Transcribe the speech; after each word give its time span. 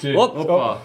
Kje? 0.00 0.14
Op, 0.18 0.36
Opa. 0.36 0.80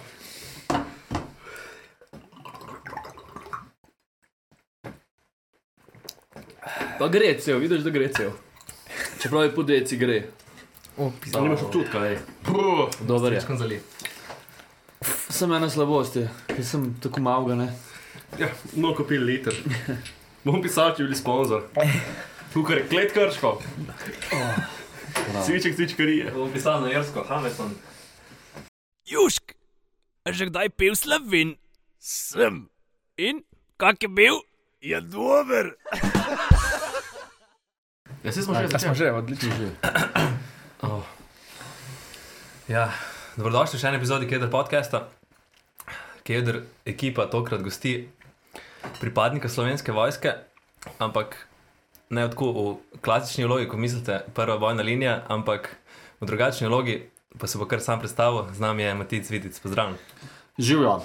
Pa 7.00 7.08
gre 7.08 7.34
cel, 7.40 7.60
vidiš, 7.60 7.84
da 7.84 7.90
gre 7.90 8.08
cel. 8.14 8.32
Čeprav 9.22 9.44
je 9.44 9.56
po 9.56 9.64
deci 9.64 9.98
gre. 9.98 10.24
A 10.98 11.42
nimaš 11.42 11.62
občutka, 11.68 12.06
ej. 12.08 12.18
Dober 13.08 13.34
je. 13.34 13.40
Težko 13.40 13.58
zali. 13.58 13.80
Sem 15.30 15.52
ena 15.52 15.70
slabost, 15.70 16.16
je. 16.16 16.30
ker 16.48 16.66
sem 16.66 16.94
tako 17.02 17.22
malga, 17.22 17.56
ne. 17.56 17.70
Ja, 18.40 18.50
no, 18.74 18.94
kupil 18.96 19.24
liter. 19.26 19.54
Bom 20.46 20.62
pisal, 20.62 20.94
če 20.96 21.06
bili 21.06 21.18
sponzor. 21.18 21.66
Je 22.54 22.84
klet 22.90 23.14
krško. 23.14 23.58
Cviček, 25.46 25.76
cvičkarije. 25.76 26.32
Bom 26.36 26.52
pisal 26.54 26.82
na 26.82 26.94
Jersko, 26.94 27.26
Hameson. 27.30 27.74
Južk, 29.14 29.54
a 30.26 30.34
že 30.34 30.50
kdaj 30.50 30.74
pil 30.74 30.98
slovin? 30.98 31.54
Sem. 32.02 32.66
In 33.22 33.46
kak 33.78 34.02
je 34.02 34.10
bil? 34.10 34.42
Je 34.82 34.98
dober. 35.06 35.78
Ja, 38.26 38.32
se 38.34 38.42
smo 38.42 38.58
že 38.58 38.66
Ja, 38.66 38.74
smo 38.74 38.90
začeli. 38.90 38.98
že, 38.98 39.14
odlično. 39.14 39.70
Oh. 40.84 41.06
Ja, 42.68 42.90
dobrodošli 43.38 43.78
v 43.78 43.82
še 43.86 43.88
eni 43.94 44.02
epizodi 44.02 44.28
Keder 44.28 44.50
podcasta. 44.52 45.08
Keder 46.28 46.66
ekipa 46.84 47.30
tokrat 47.32 47.62
gosti 47.64 48.10
pripadnika 49.00 49.48
slovenske 49.48 49.94
vojske, 49.96 50.34
ampak 51.00 51.38
ne 52.12 52.26
tako 52.28 52.50
v 52.52 52.64
klasični 53.00 53.46
vlogi, 53.48 53.70
ko 53.70 53.80
mislite, 53.80 54.26
prva 54.36 54.58
bojna 54.60 54.84
linija, 54.84 55.22
ampak 55.32 55.72
v 56.20 56.28
drugačni 56.28 56.68
vlogi, 56.68 57.13
pa 57.38 57.48
se 57.48 57.58
bo 57.58 57.66
kar 57.66 57.82
sam 57.82 58.00
predstavil, 58.00 58.46
z 58.54 58.60
nami 58.60 58.84
je 58.84 58.94
Matic 58.96 59.30
Vidic, 59.30 59.60
pozdravljen. 59.60 59.98
Živijo. 60.58 61.02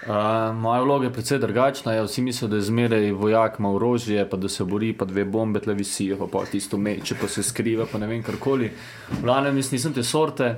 Uh, 0.00 0.56
moja 0.56 0.80
vloga 0.80 1.04
je 1.04 1.12
precej 1.12 1.38
drugačna. 1.38 1.92
Ja, 1.92 2.02
vsi 2.02 2.22
mislijo, 2.22 2.48
da 2.48 2.56
je 2.56 2.62
zmeraj 2.62 3.10
vojak, 3.12 3.58
ima 3.58 3.72
orožje, 3.72 4.24
pa 4.30 4.36
da 4.36 4.48
se 4.48 4.64
bori, 4.64 4.92
pa 4.96 5.04
dve 5.04 5.24
bombe 5.24 5.60
tle 5.60 5.74
visijo, 5.74 6.16
pa, 6.16 6.26
pa 6.32 6.44
tisto 6.46 6.78
meče, 6.78 7.14
pa 7.20 7.28
se 7.28 7.42
skriva, 7.42 7.86
pa 7.92 7.98
ne 7.98 8.06
vem 8.06 8.22
karkoli. 8.22 8.70
V 9.10 9.22
glavnem, 9.22 9.56
jaz 9.60 9.72
nisem 9.72 9.92
te 9.92 10.02
sorte. 10.02 10.54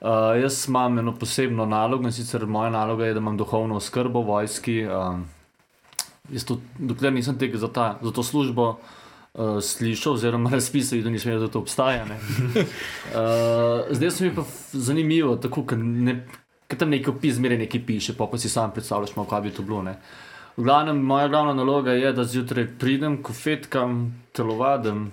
Uh, 0.00 0.36
jaz 0.38 0.68
imam 0.68 0.98
eno 0.98 1.14
posebno 1.18 1.66
nalogo 1.66 2.06
in 2.06 2.12
sicer 2.12 2.46
moja 2.46 2.70
naloga 2.70 3.06
je, 3.06 3.14
da 3.14 3.18
imam 3.18 3.36
duhovno 3.36 3.76
oskrbo 3.76 4.22
v 4.22 4.26
vojski. 4.26 4.76
Uh, 4.86 5.18
jaz 6.30 6.44
to, 6.46 6.60
dokler 6.78 7.12
nisem 7.12 7.38
tega 7.38 7.58
za, 7.58 7.68
ta, 7.68 7.98
za 8.02 8.12
to 8.12 8.22
službo 8.22 8.68
uh, 8.68 8.76
slišal, 9.60 10.12
oziroma 10.12 10.50
razpisal, 10.58 11.02
da 11.04 11.10
nisem 11.10 11.32
vedel, 11.32 11.46
da 11.46 11.52
to 11.52 11.60
obstaja. 11.60 12.04
ne. 12.04 12.16
Uh, 12.16 13.86
zdaj 13.96 14.10
se 14.10 14.24
mi 14.24 14.34
pa 14.34 14.44
zanimivo, 14.72 15.36
tako 15.36 15.66
ker 15.66 15.78
ne. 15.78 16.24
Ker 16.66 16.78
tam 16.78 16.90
neki 16.90 17.12
opis, 17.12 17.36
zmeraj 17.36 17.60
nekaj 17.60 17.82
piše, 17.86 18.16
pa, 18.18 18.26
pa 18.26 18.38
si 18.42 18.48
sam 18.50 18.72
predstavljaš, 18.74 19.12
malo, 19.16 19.28
kaj 19.30 19.40
bi 19.44 19.52
to 19.54 19.62
bilo. 19.62 19.84
Ne? 19.86 19.92
V 20.56 20.64
glavnem, 20.66 20.98
moja 20.98 21.28
glavna 21.28 21.52
naloga 21.54 21.92
je, 21.94 22.10
da 22.12 22.24
zjutraj 22.24 22.66
pridem, 22.80 23.20
kofetkam, 23.22 24.00
telovadim, 24.34 25.04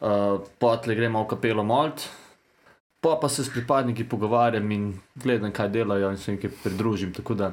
uh, 0.00 0.40
potle 0.58 0.96
gremo 0.96 1.20
v 1.24 1.28
kapelo 1.34 1.64
Malt, 1.68 2.06
pa 3.00 3.18
pa 3.20 3.28
se 3.28 3.44
s 3.44 3.52
pripadniki 3.52 4.08
pogovarjam 4.08 4.72
in 4.72 4.88
gledam, 5.14 5.52
kaj 5.52 5.68
delajo 5.68 6.10
in 6.10 6.16
se 6.16 6.32
jim 6.32 6.56
pridružim. 6.62 7.12
Tako 7.12 7.34
da 7.34 7.52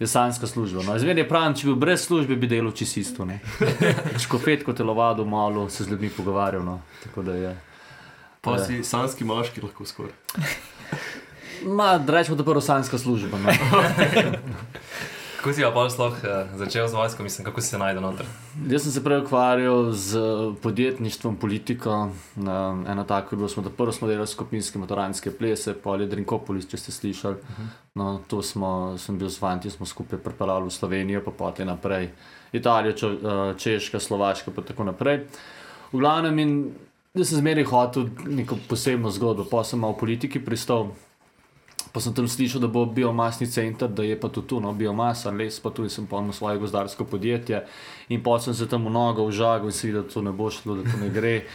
sanska 0.00 0.46
služba. 0.46 0.82
No, 0.82 0.98
zmeraj 0.98 1.22
je 1.22 1.28
pravim, 1.28 1.54
če 1.54 1.64
bi 1.64 1.72
bil 1.72 1.78
brez 1.80 2.04
službe, 2.04 2.36
bi 2.36 2.46
delal 2.46 2.72
čisto 2.72 3.00
isto. 3.00 3.24
ne. 3.24 3.40
Škofetko 4.24 4.72
telovado, 4.72 5.24
malo 5.24 5.70
se 5.70 5.84
z 5.84 5.88
ljudmi 5.88 6.10
pogovarjal. 6.10 6.64
No. 6.64 6.80
Tako 7.04 7.22
da 7.22 7.32
je. 7.34 7.54
Pa 8.40 8.50
Ja. 8.50 8.64
si 8.64 8.84
sanski 8.84 9.24
moški 9.24 9.60
lahko 9.60 9.84
skoraj. 9.84 10.12
Ma, 11.64 11.96
rečemo, 12.08 12.36
da 12.36 12.42
je 12.42 12.44
prvo 12.44 12.60
sanska 12.60 12.98
služba. 12.98 13.38
No. 13.38 13.48
Kako 15.36 15.52
si 15.52 15.62
pa 15.62 15.70
pol 15.70 15.90
sploh 15.92 16.16
uh, 16.24 16.48
začel 16.56 16.88
z 16.88 16.94
vojsko, 16.96 17.22
mislim, 17.22 17.44
kako 17.44 17.60
si 17.60 17.68
se 17.68 17.78
najdel 17.78 18.02
noter? 18.02 18.26
Jaz 18.68 18.82
sem 18.82 18.92
se 18.92 19.02
prej 19.04 19.20
ukvarjal 19.20 19.92
z 19.92 20.20
podjetništvom, 20.62 21.36
politiko. 21.36 22.08
Na, 22.36 22.84
eno 22.88 23.04
tako 23.04 23.34
je 23.34 23.36
bilo, 23.36 23.48
smo, 23.48 23.62
da 23.62 23.70
prvo 23.70 23.92
smo 23.92 24.08
delali 24.08 24.26
skupinske 24.26 24.78
motorantske 24.78 25.30
plese, 25.30 25.74
pol 25.74 26.00
je 26.00 26.08
Drinkopolis, 26.08 26.68
če 26.70 26.80
ste 26.80 26.92
slišali. 26.92 27.36
No, 27.94 28.20
to 28.28 28.42
smo, 28.42 28.96
sem 28.98 29.18
bil 29.18 29.28
z 29.28 29.42
Vanti, 29.42 29.70
smo 29.70 29.86
skupaj 29.86 30.18
pripeljali 30.24 30.66
v 30.66 30.72
Slovenijo, 30.72 31.22
pa 31.24 31.30
potem 31.30 31.68
naprej 31.68 32.10
Italijo, 32.52 32.92
Čo, 32.92 33.12
eh, 33.12 33.54
Češka, 33.58 34.00
Slovaška, 34.00 34.50
pa 34.50 34.62
tako 34.62 34.84
naprej. 34.84 35.26
V 35.92 36.00
glavnem, 36.00 36.38
in 36.38 36.52
jaz 37.14 37.28
sem 37.28 37.38
zmeraj 37.38 37.64
hotel 37.64 38.08
neko 38.24 38.56
posebno 38.68 39.10
zgodbo, 39.10 39.44
pa 39.44 39.64
sem 39.64 39.80
malo 39.80 39.94
v 39.94 40.00
politiki 40.00 40.40
pristal. 40.40 40.92
Pa 41.96 42.00
sem 42.04 42.12
tam 42.12 42.26
slišal, 42.28 42.60
da 42.60 42.68
bo 42.68 42.82
biomasni 42.84 43.46
center, 43.48 43.88
da 43.88 44.04
je 44.04 44.18
pa 44.20 44.28
tudi 44.28 44.50
tu, 44.52 44.58
no, 44.60 44.74
biomasa, 44.76 45.30
les, 45.32 45.56
pa 45.64 45.70
tudi 45.72 45.88
sem 45.88 46.04
polnil 46.04 46.36
svoje 46.36 46.60
gozdarsko 46.60 47.06
podjetje. 47.08 47.62
In 48.12 48.20
pa 48.20 48.34
sem 48.36 48.52
se 48.52 48.66
tam 48.68 48.84
v 48.84 48.92
nogo 48.92 49.24
užagal 49.24 49.72
in 49.72 49.72
si 49.72 49.88
videl, 49.88 50.04
da 50.04 50.12
to 50.12 50.20
ne 50.20 50.34
bo 50.36 50.50
šlo, 50.52 50.76
da 50.76 50.84
to 50.84 51.00
ne 51.00 51.08
gre. 51.08 51.38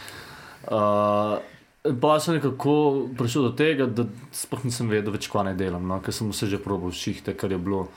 Uh, 0.62 1.42
pa 1.98 2.20
sem 2.22 2.36
nekako 2.38 2.74
prišel 3.18 3.48
do 3.48 3.52
tega, 3.58 3.88
da 3.90 4.04
sploh 4.30 4.62
nisem 4.62 4.86
vedel 4.86 5.10
več, 5.10 5.26
kaj 5.26 5.48
naj 5.48 5.56
delam, 5.58 5.82
no, 5.90 5.96
ker 5.98 6.14
sem 6.14 6.28
vse 6.30 6.46
že 6.46 6.60
probil 6.62 6.94
šihte, 6.94 7.34
kar 7.34 7.50
je 7.50 7.58
bilo. 7.58 7.88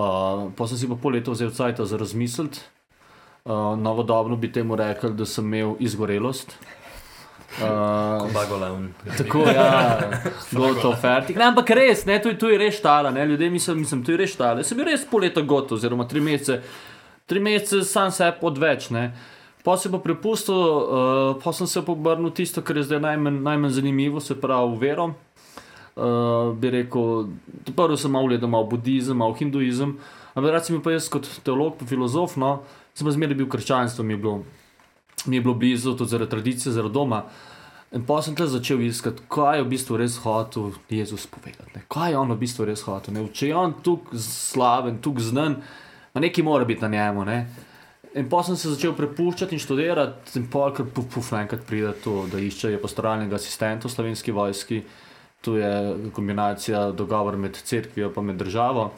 Uh, 0.00 0.48
pa 0.56 0.64
sem 0.64 0.80
si 0.80 0.88
pa 0.88 0.96
pol 0.96 1.18
leta 1.18 1.28
vzel 1.28 1.52
cajt 1.52 1.84
za 1.84 2.00
razmisliti. 2.00 2.64
Uh, 3.44 3.76
novodobno 3.76 4.40
bi 4.40 4.48
temu 4.52 4.76
rekel, 4.80 5.12
da 5.12 5.28
sem 5.28 5.44
imel 5.44 5.76
izgorelost. 5.84 6.56
Uh. 7.58 8.30
Tako 9.18 9.38
je, 9.38 9.54
ja, 9.54 9.98
gotovo, 10.52 10.94
fertik. 10.96 11.36
Ne, 11.36 11.48
ampak 11.50 11.70
res, 11.74 12.04
ne, 12.06 12.20
tu, 12.22 12.30
tu 12.38 12.46
je 12.48 12.58
res 12.58 12.76
štala, 12.78 13.10
ne, 13.10 13.26
ljudje 13.26 13.50
mislim, 13.50 13.80
mislim, 13.82 14.04
tu 14.06 14.14
je 14.14 14.20
res 14.22 14.30
štala. 14.36 14.62
Sem 14.64 14.78
bil 14.78 14.86
res 14.86 15.02
pol 15.10 15.26
leta 15.26 15.42
gotov, 15.42 15.80
oziroma 15.80 16.06
tri 16.08 16.22
mesece, 16.22 16.60
tri 17.26 17.42
mesece 17.42 17.82
sam 17.88 18.12
se 18.14 18.28
odveč, 18.40 18.88
ne. 18.94 19.10
Pa 19.66 19.74
se 19.76 19.90
pa 19.92 19.98
prepustil, 20.00 20.54
uh, 20.56 21.34
pa 21.42 21.52
sem 21.52 21.66
se 21.66 21.82
obrnil 21.82 22.30
tisto, 22.32 22.62
kar 22.62 22.78
je 22.78 22.86
zdaj 22.86 23.02
najmanj, 23.02 23.42
najmanj 23.44 23.74
zanimivo, 23.76 24.22
se 24.22 24.38
pravi 24.40 24.78
vero. 24.80 25.10
Uh, 25.98 26.54
bi 26.56 26.70
rekel, 26.70 27.26
prvo 27.74 27.98
sem 27.98 28.14
malo 28.14 28.30
gledal, 28.30 28.48
malo 28.48 28.70
budizem, 28.70 29.18
malo 29.18 29.34
hinduizem, 29.36 29.98
ampak 30.32 30.54
rad 30.54 30.64
sem 30.64 30.78
bil 30.78 30.84
pa 30.86 30.94
jaz 30.94 31.10
kot 31.12 31.26
teolog, 31.44 31.74
pa 31.76 31.84
filozof, 31.84 32.38
no, 32.40 32.60
sem 32.94 33.04
pa 33.04 33.12
zmeraj 33.12 33.36
bil 33.36 33.50
krščanstvo, 33.50 34.06
mi 34.06 34.14
je 34.14 34.22
bilo, 34.22 34.38
mi 35.26 35.36
je 35.36 35.44
bilo 35.44 35.54
blizu, 35.54 35.96
tudi 35.96 36.10
zaradi 36.10 36.30
tradicije, 36.30 36.72
zaradi 36.72 36.94
doma. 36.94 37.24
In 37.90 38.04
pa 38.06 38.20
sem 38.22 38.36
te 38.38 38.46
začel 38.46 38.84
iskati, 38.86 39.24
kaj 39.28 39.58
je 39.58 39.62
v 39.64 39.70
bistvu 39.72 39.96
res 39.98 40.20
hotel 40.22 40.70
Jezus 40.88 41.26
povedati. 41.26 41.72
Ne? 41.74 41.82
Kaj 41.90 42.12
je 42.12 42.18
on 42.18 42.30
v 42.30 42.38
bistvu 42.38 42.68
res 42.68 42.84
hotel. 42.86 43.16
Ne? 43.16 43.24
Če 43.34 43.50
je 43.50 43.56
on 43.58 43.74
tukaj 43.82 44.22
slaven, 44.22 45.00
tukaj 45.02 45.32
znan, 45.32 45.56
ma 46.14 46.22
nekaj 46.22 46.46
mora 46.46 46.68
biti 46.68 46.86
na 46.86 46.92
njemu. 46.92 47.24
Ne? 47.26 47.38
In 48.14 48.28
pa 48.30 48.44
sem 48.46 48.54
se 48.58 48.70
začel 48.70 48.94
prepuščati 48.98 49.54
in 49.54 49.62
študirati, 49.62 50.36
in 50.38 50.46
pa 50.50 50.68
kar 50.74 50.86
puf, 50.86 51.10
puf, 51.10 51.32
naenkrat 51.34 51.66
pride 51.66 51.92
to, 52.02 52.24
da 52.30 52.38
iščejo 52.42 52.78
pastoralnega 52.82 53.38
asistenta 53.38 53.86
v 53.86 53.94
slovenski 53.94 54.34
vojski. 54.34 54.80
Tu 55.42 55.56
je 55.56 55.70
kombinacija 56.14 56.90
dogovora 56.94 57.38
med 57.38 57.58
cerkvijo 57.58 58.12
in 58.22 58.38
državo. 58.38 58.90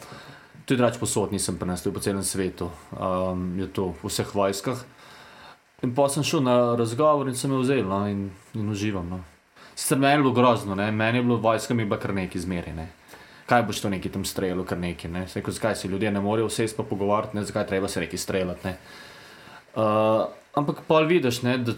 Tudi 0.65 0.77
drugač 0.77 0.97
posod 0.99 1.31
nisem 1.33 1.57
prenesel 1.57 1.93
po 1.93 1.99
celem 1.99 2.23
svetu, 2.23 2.69
um, 2.95 3.53
je 3.59 3.67
to 3.67 3.93
v 4.01 4.09
vseh 4.09 4.29
vojskah. 4.33 4.85
In 5.83 5.91
pa 5.95 6.07
sem 6.09 6.23
šel 6.23 6.43
na 6.43 6.75
razgovor 6.79 7.27
in 7.27 7.35
sem 7.35 7.51
jo 7.51 7.59
vzel 7.59 7.83
no, 7.87 8.05
in, 8.07 8.29
in 8.55 8.69
uživam. 8.71 9.09
No. 9.09 9.19
Sicer 9.75 9.99
meni 9.99 10.13
je 10.13 10.21
bilo 10.21 10.33
grozno, 10.33 10.75
ne? 10.75 10.91
meni 10.91 11.17
je 11.17 11.23
bilo 11.23 11.37
vojska 11.37 11.73
mi 11.73 11.85
bila 11.85 11.99
kar 11.99 12.13
neki 12.13 12.39
zmeraj. 12.39 12.87
Kaj 13.45 13.63
boš 13.67 13.81
to 13.81 13.89
neki 13.89 14.09
tam 14.09 14.25
streljal, 14.25 14.63
kar 14.65 14.77
neki. 14.77 15.07
Ne? 15.07 15.27
Sej, 15.27 15.43
zakaj 15.47 15.75
se 15.75 15.87
ljudje 15.87 16.11
ne 16.11 16.21
morejo 16.21 16.47
vse 16.47 16.67
pa 16.77 16.83
pogovarjati, 16.83 17.37
ne? 17.37 17.43
zakaj 17.43 17.67
treba 17.67 17.87
se 17.87 17.99
neki 17.99 18.17
streljati. 18.17 18.67
Ne? 18.67 18.77
Uh, 19.75 20.25
ampak 20.53 20.85
pa 20.87 20.99
vidiš, 20.99 21.41
ne, 21.41 21.57
da 21.57 21.73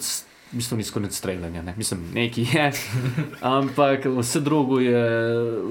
bistvu 0.51 0.77
ni 0.77 0.83
skoraj 0.83 1.11
streljanje. 1.11 1.63
Ne? 1.63 1.73
Mislim, 1.77 2.11
neki 2.13 2.45
je, 2.53 2.71
ampak 3.57 4.05
vse 4.05 4.39
drugo 4.39 4.79
je 4.79 5.01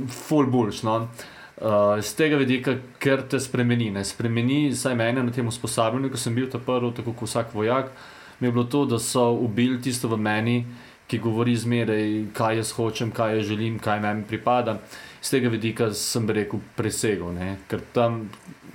full 0.09 0.51
bulš. 0.51 0.83
No? 0.83 1.09
Uh, 1.57 2.01
z 2.03 2.17
tega 2.17 2.37
vidika, 2.37 2.77
ker 2.99 3.23
te 3.29 3.41
spremeni. 3.41 3.91
Ne? 3.91 4.05
Spremeni, 4.05 4.75
saj 4.75 4.95
mene 4.99 5.23
na 5.23 5.33
tem 5.33 5.47
usposabljanju, 5.49 6.11
ko 6.11 6.19
sem 6.19 6.35
bil 6.35 6.51
ta 6.51 6.59
prvi, 6.59 6.91
tako 6.97 7.15
kot 7.15 7.31
vsak 7.31 7.55
vojak, 7.55 7.93
mi 8.41 8.49
je 8.49 8.53
bilo 8.53 8.65
to, 8.65 8.85
da 8.87 8.99
so 8.99 9.31
ubili 9.33 9.81
tisto 9.83 10.09
v 10.09 10.19
meni, 10.19 10.65
ki 11.07 11.19
govori 11.19 11.57
zmeraj, 11.57 12.31
kaj 12.33 12.57
jaz 12.57 12.73
hočem, 12.73 13.11
kaj 13.11 13.37
jaz 13.37 13.47
želim, 13.47 13.79
kaj 13.79 14.01
meni 14.01 14.25
pripada. 14.29 14.79
Z 15.23 15.37
tega 15.37 15.49
vidika 15.49 15.91
sem 15.95 16.31
rekel 16.31 16.61
presegel, 16.77 17.33
ne? 17.33 17.57
ker 17.69 17.81
tam 17.93 18.31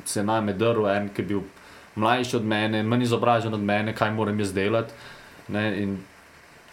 se 0.06 0.20
je 0.20 0.26
name 0.26 0.54
drl 0.54 0.88
en, 0.90 1.10
ki 1.10 1.22
je 1.22 1.28
bil 1.34 1.42
mlajši 1.96 2.38
od 2.38 2.46
mene, 2.46 2.84
manj 2.84 3.04
izobražen 3.10 3.54
od 3.54 3.64
mene, 3.64 3.96
kaj 3.96 4.14
moram 4.14 4.40
jaz 4.40 4.54
delati. 4.54 4.94
Ne? 5.50 5.66
In 5.84 5.98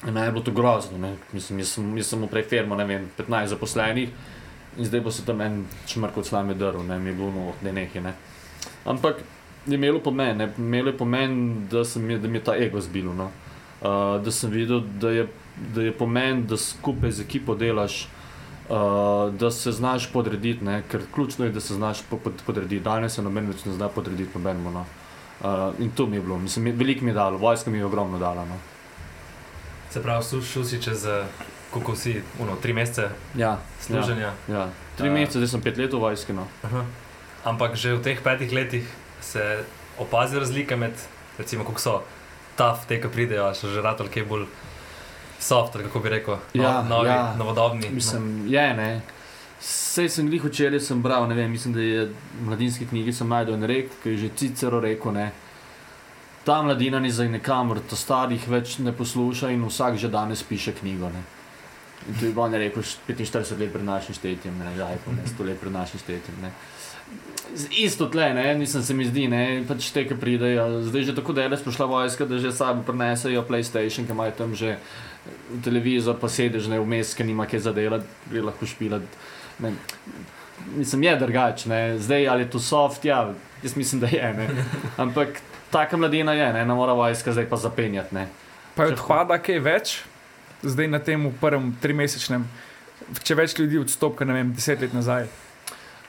in 0.04 0.12
meni 0.12 0.26
je 0.26 0.32
bilo 0.32 0.44
to 0.44 0.52
grozno. 0.52 0.98
ne. 0.98 1.16
Mislim, 1.32 1.58
jaz 1.58 1.68
sem, 1.68 1.96
jaz 1.96 2.06
sem 2.06 2.20
mu 2.20 2.26
prej 2.28 2.42
firmo, 2.42 2.76
ne 2.76 2.84
vem, 2.84 3.10
15 3.18 3.46
zaposlenih 3.46 4.08
in 4.76 4.84
zdaj 4.84 5.00
bo 5.00 5.10
se 5.10 5.24
tam 5.24 5.40
en 5.40 5.64
čmrk 5.86 6.16
od 6.16 6.26
slame 6.26 6.54
drl, 6.54 6.82
ne 6.84 6.98
mi 6.98 7.10
je 7.10 7.14
bilo 7.14 7.30
no, 7.30 7.52
ne 7.62 7.72
nekaj. 7.72 8.02
Ne? 8.02 8.12
Ampak 8.84 9.22
je 9.66 9.74
imelo 9.74 10.00
pomen, 10.00 10.36
ne? 10.36 10.52
imelo 10.58 10.88
je 10.88 10.98
pomen, 10.98 11.66
da, 11.70 11.84
sem, 11.84 12.08
da 12.22 12.28
mi 12.28 12.38
je 12.38 12.44
ta 12.44 12.56
ego 12.56 12.80
zbil. 12.80 13.12
No? 13.14 13.30
Uh, 13.80 14.22
da 14.24 14.30
sem 14.30 14.50
videl, 14.50 14.80
da 14.80 15.10
je, 15.10 15.26
da 15.74 15.82
je 15.82 15.92
pomen, 15.92 16.46
da 16.46 16.56
skupaj 16.56 17.10
z 17.10 17.20
ekipo 17.20 17.54
delaš 17.54 18.08
Uh, 18.68 19.34
da 19.34 19.50
se 19.50 19.72
znaš 19.72 20.12
podrediti, 20.12 20.64
ne? 20.64 20.82
ker 20.90 21.00
ključno 21.14 21.44
je, 21.44 21.52
da 21.52 21.60
se 21.60 21.74
znaš 21.74 22.02
po, 22.10 22.16
pod, 22.18 22.32
podrediti. 22.46 22.82
Danes 22.82 23.14
se 23.14 23.22
noben 23.22 23.46
več 23.46 23.62
ne 23.64 23.72
zna 23.72 23.86
podrediti 23.88 24.34
nobenemu. 24.34 24.70
No? 24.70 24.80
Uh, 25.40 25.80
in 25.80 25.90
to 25.90 26.06
mi 26.06 26.16
je 26.16 26.22
bilo, 26.22 26.38
mislim, 26.38 26.72
veliko 26.74 27.04
mi 27.04 27.10
je 27.10 27.14
dalo, 27.14 27.38
vojska 27.38 27.70
mi 27.70 27.78
je 27.78 27.84
ogromno 27.84 28.18
dala. 28.18 28.44
No? 28.44 28.58
Se 29.90 30.02
pravi, 30.02 30.42
šel 30.42 30.64
si 30.64 30.82
čez, 30.82 31.06
eh, 31.06 31.24
koliko 31.70 31.94
si, 31.96 32.22
uno, 32.42 32.56
tri 32.62 32.72
mesece 32.72 33.08
Ja, 33.34 33.58
služenja. 33.80 34.32
Ja, 34.48 34.54
ja. 34.54 34.68
Tri 34.96 35.08
Ja. 35.08 35.12
mesece, 35.12 35.38
zdaj 35.38 35.48
sem 35.48 35.62
pet 35.62 35.78
let 35.78 35.92
v 35.92 36.00
vojski. 36.02 36.32
No. 36.32 36.48
Aha. 36.64 36.84
Ampak 37.44 37.76
že 37.76 37.94
v 37.94 38.02
teh 38.02 38.18
petih 38.22 38.52
letih 38.52 38.84
se 39.26 39.64
opazi 39.98 40.38
razlike 40.38 40.76
med, 40.76 40.92
recimo, 41.38 41.64
kako 41.64 41.80
so 41.80 41.96
taf, 42.56 42.86
te, 42.88 43.00
ki 43.02 43.08
pridejo, 43.12 43.48
a 43.50 43.54
so 43.54 43.68
že 43.68 43.82
ratali 43.84 44.08
kaj 44.12 44.24
bolj 44.24 44.46
soft, 45.40 45.74
ali 45.76 45.84
kako 45.84 46.00
bi 46.00 46.08
rekel, 46.14 46.38
no, 46.54 46.62
Ja, 46.62 46.82
novi, 46.82 47.08
ja. 47.08 47.34
novodobni. 47.38 47.90
Mislim, 47.92 48.46
je 48.48 48.66
ne. 48.74 48.90
Sej 49.60 50.08
sem 50.12 50.28
jih 50.32 50.44
včeraj 50.44 50.80
sem 50.80 51.02
bral, 51.02 51.26
ne 51.28 51.34
vem, 51.34 51.50
mislim, 51.50 51.74
da 51.74 51.80
je 51.80 52.04
v 52.06 52.46
mladinski 52.46 52.86
knjigi 52.86 53.12
sem 53.12 53.28
najdel 53.28 53.54
en 53.56 53.64
rek, 53.68 53.90
ki 54.02 54.14
je 54.14 54.16
že 54.24 54.30
Cicero 54.36 54.80
rekel, 54.80 55.12
ne. 55.16 55.30
Ta 56.44 56.60
mladina 56.62 57.00
ni 57.00 57.10
za 57.10 57.24
nikamor, 57.24 57.80
to 57.90 57.96
starih 57.96 58.44
več 58.48 58.78
ne 58.78 58.92
posluša 58.92 59.50
in 59.50 59.64
vsak 59.66 59.96
že 59.98 60.08
danes 60.08 60.42
piše 60.46 60.72
knjigo. 60.72 61.08
Ne. 61.10 61.22
In 62.08 62.14
to 62.14 62.26
je 62.26 62.32
bilo, 62.32 62.48
ne 62.48 62.58
rekel, 62.58 62.82
45 62.82 63.58
let 63.58 63.72
pred 63.72 63.84
našim 63.84 64.14
štetjem, 64.14 64.58
ne, 64.58 64.74
žaj 64.76 64.98
pa 65.04 65.14
ne, 65.16 65.24
100 65.26 65.46
let 65.48 65.60
pred 65.60 65.72
našim 65.74 66.00
štetjem. 66.00 66.36
Ne. 66.42 66.52
Isto 67.78 68.06
tle, 68.10 68.28
ne, 68.34 68.54
nisem 68.58 68.82
se 68.82 68.94
mi 68.94 69.06
zdi, 69.06 69.26
ne, 69.30 69.62
pač 69.66 69.90
te, 69.94 70.04
ki 70.06 70.18
pridejo, 70.18 70.82
zdaj 70.86 71.08
že 71.10 71.14
tako 71.16 71.34
daleč 71.34 71.62
prišla 71.66 71.86
vojska, 71.86 72.26
da 72.26 72.38
že 72.42 72.52
sabo 72.54 72.82
prenesejo 72.86 73.42
PlayStation, 73.46 74.06
ki 74.06 74.14
imajo 74.14 74.34
tam 74.38 74.54
že 74.54 74.76
televizor, 75.64 76.18
pa 76.20 76.30
sedež 76.30 76.70
ne 76.70 76.78
vmes, 76.82 77.14
ki 77.14 77.26
nima 77.26 77.46
kaj 77.50 77.66
zadelati, 77.66 78.06
gre 78.30 78.46
lahko 78.50 78.66
špilat. 78.66 79.02
Ne. 79.62 79.74
Mislim, 80.76 81.02
je 81.06 81.16
drugače, 81.20 81.82
zdaj 82.02 82.28
ali 82.28 82.46
je 82.46 82.50
to 82.50 82.60
soft, 82.62 83.04
ja, 83.04 83.34
jaz 83.62 83.76
mislim, 83.76 84.00
da 84.00 84.10
je. 84.10 84.32
Ne. 84.34 84.48
Ampak 84.96 85.40
taka 85.70 85.96
mladina 85.96 86.32
je, 86.32 86.52
ne, 86.52 86.66
ne 86.66 86.74
mora 86.74 86.92
vojska 86.92 87.32
zdaj 87.32 87.48
pa 87.50 87.56
zapenjati. 87.56 88.14
Ne. 88.14 88.28
Pa 88.76 88.84
je 88.84 88.94
Če 88.94 89.00
odpada 89.00 89.38
kaj 89.40 89.60
več, 89.64 89.96
zdaj 90.62 90.88
na 90.88 90.98
tem 90.98 91.28
prvem 91.40 91.72
trimesečnem, 91.82 92.46
če 93.22 93.36
več 93.38 93.56
ljudi 93.58 93.80
odstopa, 93.82 94.24
ne 94.24 94.38
vem, 94.38 94.54
deset 94.56 94.80
let 94.80 94.94
nazaj. 94.96 95.28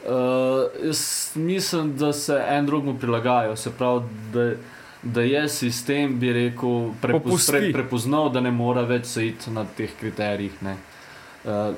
Uh, 0.07 0.69
jaz 0.85 1.33
mislim, 1.35 1.95
da 1.97 2.13
se 2.13 2.37
en 2.49 2.65
drugemu 2.65 2.95
prilagajajo, 2.99 3.55
se 3.59 3.71
pravi, 3.75 4.05
da, 4.33 4.45
da 5.03 5.21
je 5.25 5.47
sistem, 5.49 6.19
bi 6.19 6.31
rekel, 6.33 6.93
Popusti. 7.01 7.51
pre, 7.51 7.71
prepoznal, 7.73 8.29
da 8.31 8.41
ne 8.41 8.51
more 8.51 8.85
več 8.87 9.09
sejti 9.11 9.51
na 9.51 9.65
teh 9.77 9.91
kriterijih. 9.99 10.61
Ne. 10.63 10.77
Uh, 11.43 11.73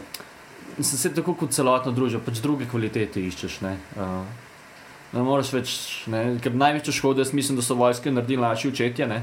Mislim, 0.78 1.00
se 1.00 1.10
tako 1.12 1.34
kot 1.36 1.52
celotna 1.52 1.92
družba, 1.92 2.22
pač 2.24 2.40
druge 2.40 2.64
kvalitete 2.70 3.20
iščeš. 3.20 3.58
Ne, 3.66 3.74
uh, 4.00 4.22
ne 5.12 5.24
moreš 5.26 5.50
več, 5.52 5.72
ne, 6.08 6.22
ker 6.44 6.54
največjo 6.56 6.94
škodo, 6.96 7.24
jaz 7.26 7.34
mislim, 7.36 7.58
da 7.60 7.66
so 7.66 7.76
vojske 7.76 8.14
naredili 8.14 8.46
naši 8.46 8.70
očetje. 8.70 9.08
Ne, 9.10 9.18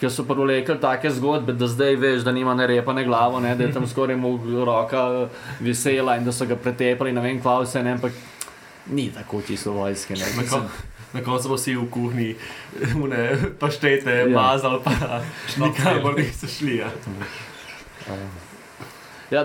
Ker 0.00 0.08
so 0.10 0.24
prvo 0.24 0.46
rekli 0.48 0.78
take 0.80 1.10
zgodbe, 1.12 1.52
da 1.52 1.66
zdaj 1.68 1.96
veš, 1.96 2.22
da 2.24 2.32
nima 2.32 2.54
ne 2.54 2.66
repa, 2.66 2.92
ne 2.92 3.04
glavo, 3.04 3.40
ne, 3.40 3.54
da 3.56 3.64
je 3.64 3.72
tam 3.72 3.86
skoraj 3.92 4.16
mu 4.16 4.30
roka 4.64 5.28
visela 5.60 6.16
in 6.16 6.24
da 6.24 6.32
so 6.32 6.46
ga 6.46 6.56
pretepali, 6.56 7.12
ne 7.12 7.20
vem, 7.20 7.40
kva 7.40 7.58
vse, 7.60 7.82
ne, 7.84 7.92
ampak 7.98 8.12
ni 8.86 9.10
tako 9.12 9.42
čisto 9.46 9.72
vojske. 9.72 10.14
Ne, 10.16 10.46
kon, 10.48 10.64
na 11.12 11.20
koncu 11.24 11.48
bo 11.52 11.58
si 11.58 11.74
v 11.76 11.84
kuhinji, 11.90 12.30
une 12.96 13.26
paštete, 13.60 14.14
Ja. 14.30 14.40
mazal, 14.40 14.80
pa 14.84 15.20
nikamor 15.60 16.16
niso 16.16 16.48
šli. 16.48 16.76
Ja. 16.80 16.88
Ja, 19.30 19.44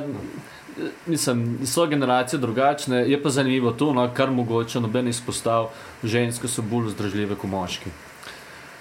mislim, 1.05 1.59
so 1.65 1.85
generacije 1.85 2.39
drugačne, 2.39 2.97
je 3.09 3.23
pa 3.23 3.29
zanimivo 3.29 3.71
to, 3.71 3.93
no, 3.93 4.07
kar 4.13 4.31
mogoče 4.31 4.79
noben 4.79 5.07
izpostav, 5.07 5.67
ženske 6.03 6.47
so 6.47 6.61
bolj 6.61 6.87
vzdržljive 6.93 7.35
kot 7.35 7.49
moški. 7.49 7.89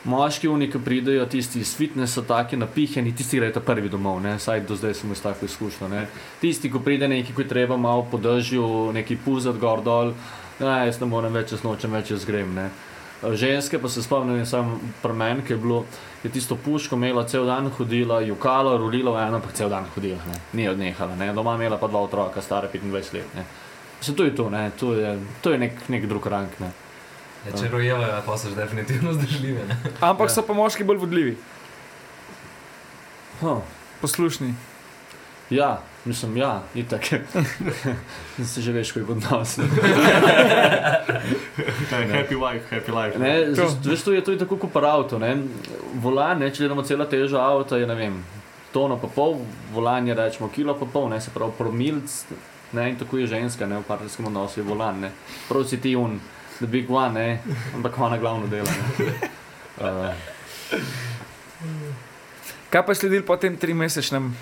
Moški, 0.04 0.48
oni, 0.48 0.66
ki 0.68 0.78
pridejo, 0.84 1.24
tisti 1.32 1.62
iz 1.64 1.70
fitnesa, 1.76 2.22
taki 2.28 2.58
napihani, 2.60 3.14
tisti 3.16 3.38
grejo 3.40 3.60
prvi 3.64 3.88
domov, 3.88 4.18
ne? 4.20 4.34
saj 4.38 4.60
do 4.68 4.76
zdaj 4.76 4.94
sem 4.98 5.10
jaz 5.10 5.22
tako 5.24 5.48
izkušnjo. 5.48 5.88
Ne? 5.88 6.02
Tisti, 6.42 6.68
ko 6.70 6.82
pride 6.84 7.08
neki, 7.08 7.32
ki 7.32 7.46
treba 7.48 7.76
malo 7.80 8.04
podržju, 8.10 8.92
neki 8.92 9.16
puzat 9.24 9.56
gor 9.56 9.80
dol, 9.80 10.12
ne, 10.60 10.74
jaz 10.90 11.00
ne 11.00 11.08
morem 11.08 11.32
več, 11.32 11.56
jaz 11.56 11.64
nočem 11.64 11.96
več, 11.96 12.12
jaz 12.12 12.28
grem. 12.28 12.52
Ne? 12.52 12.68
Ženske 13.24 13.80
pa 13.80 13.88
se 13.88 14.04
spomnim, 14.04 14.44
samo 14.46 14.76
pri 15.00 15.16
meni, 15.16 15.46
ki 15.46 15.56
je 15.56 15.60
bilo, 15.64 15.80
je 16.20 16.34
tisto 16.36 16.60
puško 16.60 17.00
imela 17.00 17.24
cel 17.24 17.48
dan 17.48 17.72
hodila, 17.72 18.20
jukala, 18.20 18.76
rulila 18.76 19.16
v 19.16 19.26
eno, 19.30 19.40
pa 19.40 19.56
cel 19.56 19.72
dan 19.72 19.88
hodila, 19.96 20.20
ne? 20.28 20.40
ni 20.52 20.68
odnehala. 20.68 21.16
Ne? 21.16 21.32
Doma 21.32 21.56
imela 21.56 21.80
pa 21.80 21.88
dva 21.88 22.04
otroka, 22.04 22.44
stara 22.44 22.68
25 22.68 23.14
let. 23.16 23.34
Ne? 23.40 23.48
Se 24.04 24.12
to 24.12 24.28
je 24.28 24.36
to, 24.36 24.50
ne? 24.52 24.68
to 24.76 24.92
je, 25.00 25.18
to 25.40 25.56
je 25.56 25.64
nek, 25.64 25.86
nek 25.88 26.04
drug 26.12 26.28
rank. 26.28 26.60
Ne? 26.60 26.74
Ja, 27.44 27.52
če 27.52 27.68
rojevajo, 27.68 28.22
pa 28.22 28.34
so 28.34 28.48
že 28.48 28.56
definitivno 28.56 29.12
zdržljive. 29.12 29.64
ne. 29.64 29.76
Ampak 30.00 30.28
Ja. 30.28 30.28
so 30.30 30.42
pa 30.42 30.52
moški 30.52 30.84
bolj 30.84 30.96
vodljivi, 30.98 31.36
Huh. 33.40 33.60
poslušni. 34.00 34.54
Ja, 35.50 35.74
mislim, 36.04 36.36
ja, 36.36 36.62
itak. 36.74 37.04
se 38.44 38.60
že 38.60 38.72
veš, 38.72 38.92
ko 38.92 38.98
je 38.98 39.04
v 39.04 39.10
odnosu. 39.12 39.62
Happy 42.10 42.36
wife, 42.36 42.64
happy 42.70 42.90
life. 42.90 43.18
Ne, 43.18 43.54
z- 43.54 43.76
Veš, 43.82 44.02
to 44.02 44.12
je, 44.12 44.20
to 44.20 44.30
je 44.32 44.38
tako 44.38 44.56
kot 44.56 44.72
pri 44.72 44.86
avtu. 44.86 45.18
ne. 45.18 45.36
Volan, 45.94 46.38
ne, 46.38 46.50
če 46.50 46.58
gledamo 46.58 46.82
celo 46.82 47.04
težo 47.04 47.38
avta, 47.38 47.76
je 47.76 47.86
ne 47.86 47.94
vem, 47.94 48.24
tono 48.72 48.96
pa 48.96 49.06
pol, 49.06 49.38
volan 49.70 50.08
je 50.08 50.14
rečemo 50.14 50.48
kilo 50.48 50.74
pa 50.74 50.86
pol, 50.86 51.08
ne, 51.08 51.20
se 51.20 51.30
pravi 51.30 51.52
promilc. 51.52 52.24
Ne, 52.72 52.90
in 52.90 52.96
tako 52.96 53.18
je 53.18 53.26
ženska, 53.28 53.66
ne, 53.66 53.78
v 53.78 53.84
partnerskem 53.84 54.26
odnosu 54.26 54.58
je 54.58 54.64
volan. 54.64 55.00
Ne. 55.00 55.10
Prav 55.48 55.64
si 55.64 55.76
ti 55.78 55.94
un, 55.94 56.16
the 56.58 56.66
big 56.66 56.90
one, 56.90 57.12
ne, 57.14 57.38
ampak 57.74 57.98
ona 57.98 58.18
glavno 58.18 58.46
dela. 58.46 58.70
Uh, 59.76 60.12
Kaj 62.70 62.82
pa 62.82 62.92
je 62.92 62.96
sledil 62.96 63.22
po 63.22 63.36
tem 63.36 63.56
trimesečnem? 63.56 64.34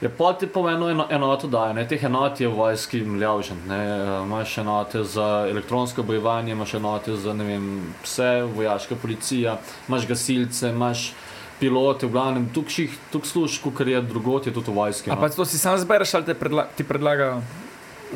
Je 0.00 0.08
pa 0.08 0.32
ti 0.32 0.46
pomeni 0.46 0.90
eno, 0.90 1.04
enoto, 1.10 1.46
da 1.46 1.66
je 1.66 1.74
ne? 1.74 1.82
teh 1.84 2.04
enot 2.04 2.40
je 2.40 2.48
v 2.48 2.54
vojski 2.54 3.00
mljavžen. 3.00 3.58
Eh, 3.66 3.76
Imaš 4.22 4.58
enote 4.58 5.04
za 5.04 5.46
elektronsko 5.50 6.02
bojevanje, 6.02 6.52
imaš 6.52 6.74
enote 6.74 7.16
za 7.16 7.32
vem, 7.32 7.66
pse, 8.02 8.42
vojaška 8.54 8.96
policija, 8.96 9.58
imaš 9.88 10.06
gasilce, 10.06 10.70
imaš 10.70 11.12
pilote, 11.60 12.06
v 12.06 12.10
glavnem, 12.10 12.46
tukaj 12.48 12.88
služiš, 13.22 13.58
kot 13.60 13.80
je 13.84 14.00
drugot, 14.00 14.46
je 14.46 14.54
tudi 14.54 14.70
v 14.70 14.74
vojski. 14.74 15.10
A 15.10 15.14
No. 15.14 15.20
pa 15.20 15.28
to 15.28 15.44
si 15.44 15.58
sam 15.58 15.76
zbereš 15.78 16.14
ali 16.14 16.24
te 16.24 16.34
predla 16.34 16.64
ti 16.76 16.84
predlagajo? 16.84 17.42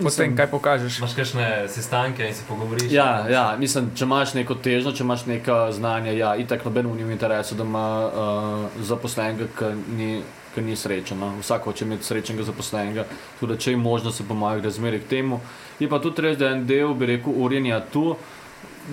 Potem, 0.03 0.37
kaj 0.37 0.47
pokažeš? 0.51 0.99
Imaš 0.99 1.15
kakšne 1.15 1.69
sestanke 1.69 2.27
in 2.27 2.35
se 2.35 2.43
pogovoriš? 2.49 2.93
Ja, 2.93 3.27
ja, 3.31 3.45
mislim, 3.59 3.93
če 3.95 4.05
imaš 4.05 4.35
neko 4.35 4.57
težnjo, 4.59 4.93
če 4.93 5.05
imaš 5.05 5.27
neka 5.27 5.59
znanja, 5.73 6.13
ja, 6.13 6.33
itak 6.37 6.65
nobenemu 6.67 6.97
ni 6.99 7.07
v 7.07 7.15
interesu, 7.15 7.55
da 7.55 7.63
ima 7.63 7.87
uh, 8.07 8.81
zaposlenega, 8.83 9.47
ki 9.59 9.71
ni, 9.95 10.09
ki 10.55 10.67
ni 10.67 10.77
srečen. 10.77 11.21
No. 11.23 11.31
Vsak 11.39 11.69
hoče 11.71 11.87
imeti 11.87 12.09
srečnega 12.09 12.47
zaposlenega, 12.51 13.07
tudi 13.41 13.59
če 13.59 13.77
je 13.77 13.79
možno 13.79 14.11
se 14.13 14.27
pomagati 14.27 14.67
razmeri 14.67 14.99
k 15.01 15.11
temu. 15.15 15.41
Je 15.79 15.89
pa 15.89 16.03
tudi 16.03 16.27
res, 16.27 16.39
da 16.39 16.51
je 16.51 16.59
en 16.59 16.67
del, 16.67 16.95
bi 16.99 17.15
rekel, 17.15 17.39
urjenja 17.47 17.79
tu, 17.93 18.17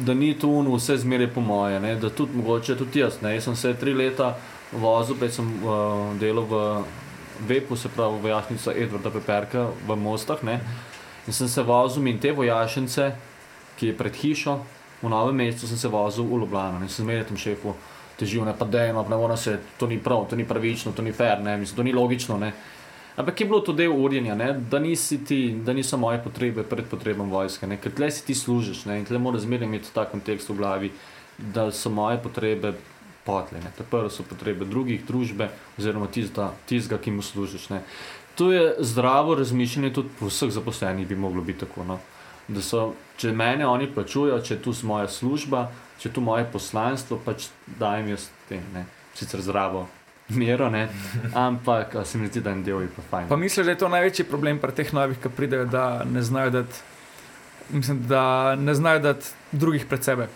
da 0.06 0.14
ni 0.14 0.36
tu 0.40 0.54
ono 0.60 0.78
vse 0.78 1.02
zmeraj 1.02 1.34
po 1.34 1.42
moje, 1.42 1.80
ne, 1.80 1.96
da 1.96 2.10
tudi 2.10 2.38
mogoče 2.38 2.78
tudi 2.78 3.02
jaz. 3.02 3.24
Ne. 3.26 3.34
Jaz 3.36 3.50
sem 3.50 3.58
se 3.58 3.74
tri 3.74 3.98
leta 3.98 4.36
vozil, 4.72 5.18
prej 5.18 5.34
sem 5.40 5.50
uh, 5.66 6.12
delal 6.22 6.46
v 6.46 6.66
Vepu, 7.48 7.76
se 7.76 7.90
pravi 7.90 8.22
vojašnica 8.22 8.74
Edvarda 8.78 9.10
Peperka 9.10 9.68
v 9.88 9.96
Mostah. 9.96 10.44
Ne. 10.44 10.60
In 11.28 11.34
sem 11.34 11.48
se 11.48 11.64
vozil 11.64 12.08
in 12.08 12.20
te 12.20 12.32
vojašnice, 12.32 13.12
ki 13.78 13.92
je 13.92 13.98
pred 13.98 14.16
hišo, 14.16 14.60
v 15.02 15.10
novem 15.10 15.36
mestu 15.36 15.68
sem 15.68 15.78
se 15.78 15.90
vozil 15.90 16.26
v 16.26 16.42
Ljubljano 16.42 16.82
in 16.82 16.90
sem 16.90 17.06
zmeraj 17.06 17.28
tam 17.30 17.38
šefu 17.38 17.74
težil, 18.18 18.46
ne 18.46 18.54
pa 18.58 18.66
dejno, 18.66 19.06
ne 19.10 19.18
morem 19.18 19.38
se, 19.38 19.58
to 19.78 19.88
ni 19.90 19.98
prav, 19.98 20.28
to 20.30 20.38
ni 20.38 20.46
pravično, 20.46 20.94
to 20.94 21.02
ni 21.02 21.14
fair, 21.14 21.42
ne, 21.42 21.58
mislim, 21.58 21.76
to 21.76 21.84
ni 21.84 21.94
logično. 21.94 22.38
Ne. 22.38 22.52
Ampak 23.18 23.42
je 23.42 23.48
bilo 23.48 23.60
to 23.66 23.74
del 23.74 23.94
urjenja, 23.94 24.36
ne, 24.38 24.54
da, 24.54 24.80
nisi 24.80 25.24
ti, 25.26 25.40
da 25.66 25.74
niso 25.74 25.98
moje 25.98 26.22
potrebe 26.24 26.64
pred 26.64 26.86
potrebom 26.90 27.30
vojske, 27.34 27.68
ne, 27.68 27.80
ker 27.82 27.94
tle 27.98 28.12
si 28.12 28.26
ti 28.26 28.36
služiš 28.38 28.86
ne, 28.86 29.00
in 29.02 29.06
tle 29.06 29.20
moraš 29.20 29.48
zmeraj 29.48 29.68
imeti 29.68 29.94
ta 29.94 30.06
kontekst 30.10 30.50
v 30.50 30.58
glavi, 30.58 30.92
da 31.38 31.72
so 31.74 31.90
moje 31.90 32.22
potrebe 32.22 32.76
potle. 33.26 33.60
Ne. 33.64 33.72
Ta 33.78 33.84
prvo 33.84 34.10
so 34.10 34.24
potrebe 34.24 34.66
drugih, 34.66 35.06
družbe 35.08 35.50
oziroma 35.78 36.08
tistega, 36.08 36.52
tistega 36.70 37.02
ki 37.02 37.12
mu 37.12 37.22
služiš. 37.22 37.70
Ne. 37.70 37.84
To 38.36 38.52
je 38.52 38.76
zdravo 38.80 39.36
razmišljanje, 39.36 39.94
tudi 39.94 40.10
po 40.20 40.32
vseh 40.32 40.52
zaposlenih 40.52 41.08
bi 41.08 41.16
moglo 41.16 41.42
biti 41.42 41.66
tako. 41.66 41.84
No. 41.84 42.00
Da 42.48 42.62
so, 42.62 42.92
če 43.18 43.32
mene 43.32 43.68
oni 43.68 43.88
plačujejo, 43.94 44.42
če 44.42 44.54
je 44.54 44.62
tu 44.62 44.74
moja 44.84 45.08
služba, 45.08 45.70
če 46.00 46.10
je 46.10 46.14
tu 46.14 46.22
moje 46.22 46.48
poslanstvo, 46.52 47.20
pač 47.26 47.48
dajem 47.80 48.16
jaz 48.16 48.30
tem, 48.50 48.64
ne. 48.74 48.86
sicer 49.16 49.42
zdravo 49.42 49.88
mero, 50.36 50.70
ne. 50.70 50.90
ampak 51.34 51.96
se 52.06 52.18
mi 52.18 52.28
zdi, 52.28 52.42
da 52.42 52.52
en 52.52 52.64
del 52.64 52.82
je 52.82 52.90
pa 52.96 53.04
fajn. 53.10 53.28
Pa 53.30 53.36
misliš, 53.36 53.66
da 53.66 53.72
je 53.72 53.78
to 53.78 53.90
največji 53.90 54.26
problem 54.26 54.60
pri 54.60 54.76
teh 54.76 54.94
novih, 54.94 55.20
ki 55.22 55.30
pridejo, 55.36 55.66
da 55.66 56.04
ne 56.08 56.22
znajo 56.22 56.50
dati, 56.50 56.80
mislim, 57.70 58.04
da 58.08 58.56
ne 58.56 58.76
znajo 58.76 59.00
dati 59.00 59.34
drugih 59.52 59.86
pred 59.86 60.04
sebe. 60.04 60.28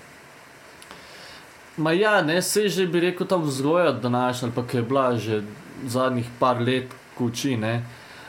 Ma 1.78 1.92
ja, 1.92 2.22
ne, 2.22 2.42
se 2.42 2.70
že 2.70 2.88
bi 2.88 3.00
rekel 3.00 3.28
tam 3.28 3.44
vzgoja 3.44 3.92
današnja, 3.92 4.50
pa 4.56 4.64
ki 4.68 4.78
je 4.78 4.84
bila 4.84 5.18
že 5.18 5.44
zadnjih 5.86 6.26
par 6.40 6.62
let, 6.62 6.88
ko 7.18 7.26
uči, 7.26 7.58
ne. 7.58 7.84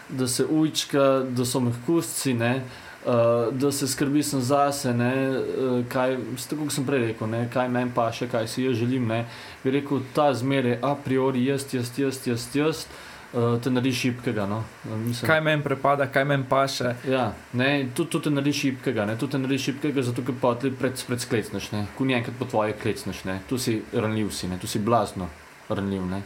da 0.09 0.29
se 0.29 0.45
ujčka, 0.45 1.23
da 1.31 1.45
so 1.45 1.61
mehkustci, 1.61 2.35
ne, 2.35 2.63
uh, 3.07 3.55
da 3.55 3.73
se 3.73 3.89
skrbi 3.89 4.23
sem 4.23 4.41
zase, 4.41 4.95
ne, 4.95 5.31
uh, 5.31 5.87
kaj, 5.89 6.17
tako 6.49 6.63
kot 6.63 6.73
sem 6.73 6.87
prej 6.87 7.01
rekel, 7.07 7.27
ne, 7.27 7.49
kaj 7.53 7.69
meni 7.69 7.91
pa 7.95 8.13
še, 8.13 8.29
kaj 8.31 8.47
si 8.49 8.63
jaz 8.63 8.79
želim. 8.79 9.09
Ne, 9.11 9.25
bi 9.65 9.75
rekel, 9.75 10.05
ta 10.15 10.29
zmeraj 10.35 10.79
a 10.83 10.95
priori 10.95 11.43
jaz, 11.47 11.67
jaz, 11.75 11.91
jaz, 11.99 12.23
jaz, 12.27 12.47
jaz 12.55 12.87
uh, 13.33 13.61
te 13.63 13.71
naredi 13.71 13.93
šipkega. 13.93 14.47
No. 14.47 14.63
Uh, 14.85 14.99
mislim, 14.99 15.29
Kaj 15.29 15.41
meni 15.41 15.63
prepada, 15.63 16.07
kaj 16.07 16.25
meni 16.25 16.45
paše. 16.49 16.95
Ja, 17.09 17.33
ne, 17.53 17.89
tu, 17.95 18.05
tu 18.05 18.21
te 18.21 18.31
naredi 18.31 18.53
šipkega, 18.53 19.07
ne, 19.07 19.19
tu 19.19 19.29
te 19.29 19.39
naredi 19.39 19.59
šipkega, 19.69 20.03
zato 20.03 20.25
ker 20.27 20.39
pa 20.41 20.55
ti 20.61 20.71
pred, 20.71 20.99
pred 21.09 21.21
sklecneš, 21.21 21.71
ne, 21.73 21.87
ko 21.99 22.07
enkrat 22.07 22.39
po 22.39 22.49
tvoje 22.51 22.77
klecneš, 22.83 23.25
ne, 23.25 23.41
tu 23.49 23.59
si 23.59 23.81
ranljiv 23.93 24.31
si, 24.31 24.49
ne, 24.49 24.59
tu 24.59 24.67
si 24.67 24.79
blazno 24.79 25.29
ranljiv, 25.69 26.07
ne. 26.11 26.23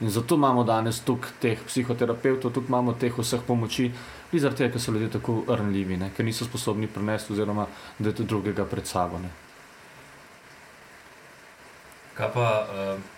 In 0.00 0.10
zato 0.10 0.34
imamo 0.34 0.64
danes 0.66 0.98
tukaj 1.06 1.38
teh 1.40 1.60
psihoterapeutov, 1.66 2.52
tukaj 2.52 2.68
imamo 2.68 2.92
teh 2.98 3.14
vseh 3.18 3.40
pomoči, 3.46 3.90
zaradi 4.32 4.64
tega, 4.64 4.72
ker 4.74 4.82
so 4.82 4.92
ljudje 4.92 5.12
tako 5.18 5.44
ranljivi, 5.48 5.96
ne, 5.96 6.10
ker 6.16 6.26
niso 6.26 6.44
sposobni 6.44 6.90
prenesti 6.90 7.32
oziroma 7.32 7.66
da 7.98 8.08
je 8.10 8.14
to 8.18 8.26
drugega 8.26 8.66
pred 8.66 8.86
sabo, 8.86 9.22
ne. 9.22 9.30
Kaj 12.14 12.30
pa, 12.34 12.48
uh, 12.70 13.13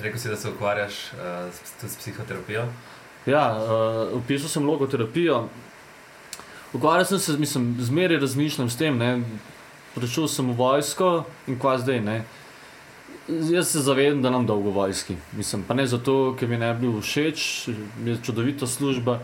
rekel 0.00 0.18
si, 0.18 0.28
da 0.28 0.36
se 0.36 0.50
ukvarjaš 0.50 0.94
uh, 1.12 1.52
s, 1.52 1.92
s 1.92 1.96
psihoterapijo? 1.96 2.66
Ja, 3.26 3.44
uh, 3.54 4.18
upisal 4.18 4.48
sem 4.48 4.66
logoterapijo. 4.66 5.48
Ukvarjal 6.72 7.04
sem 7.04 7.18
se, 7.18 7.32
mislim, 7.32 7.76
zmeraj 7.80 8.18
razmišljam 8.18 8.70
s 8.70 8.76
tem. 8.76 8.98
Ne. 8.98 9.22
Prišel 9.94 10.28
sem 10.28 10.48
v 10.50 10.56
vojsko 10.56 11.24
in 11.46 11.58
kva 11.58 11.76
zdaj. 11.78 12.00
Ne. 12.00 12.24
Jaz 13.28 13.68
se 13.70 13.80
zavedam, 13.80 14.22
da 14.22 14.30
nam 14.30 14.46
dolgo 14.46 14.70
vojski. 14.70 15.16
Mislim, 15.36 15.62
pa 15.68 15.74
ne 15.74 15.86
zato, 15.86 16.34
ker 16.38 16.48
mi 16.48 16.58
ne 16.58 16.72
bi 16.74 16.88
bil 16.88 17.00
všeč, 17.00 17.68
je 18.04 18.16
čudovita 18.24 18.66
služba, 18.66 19.20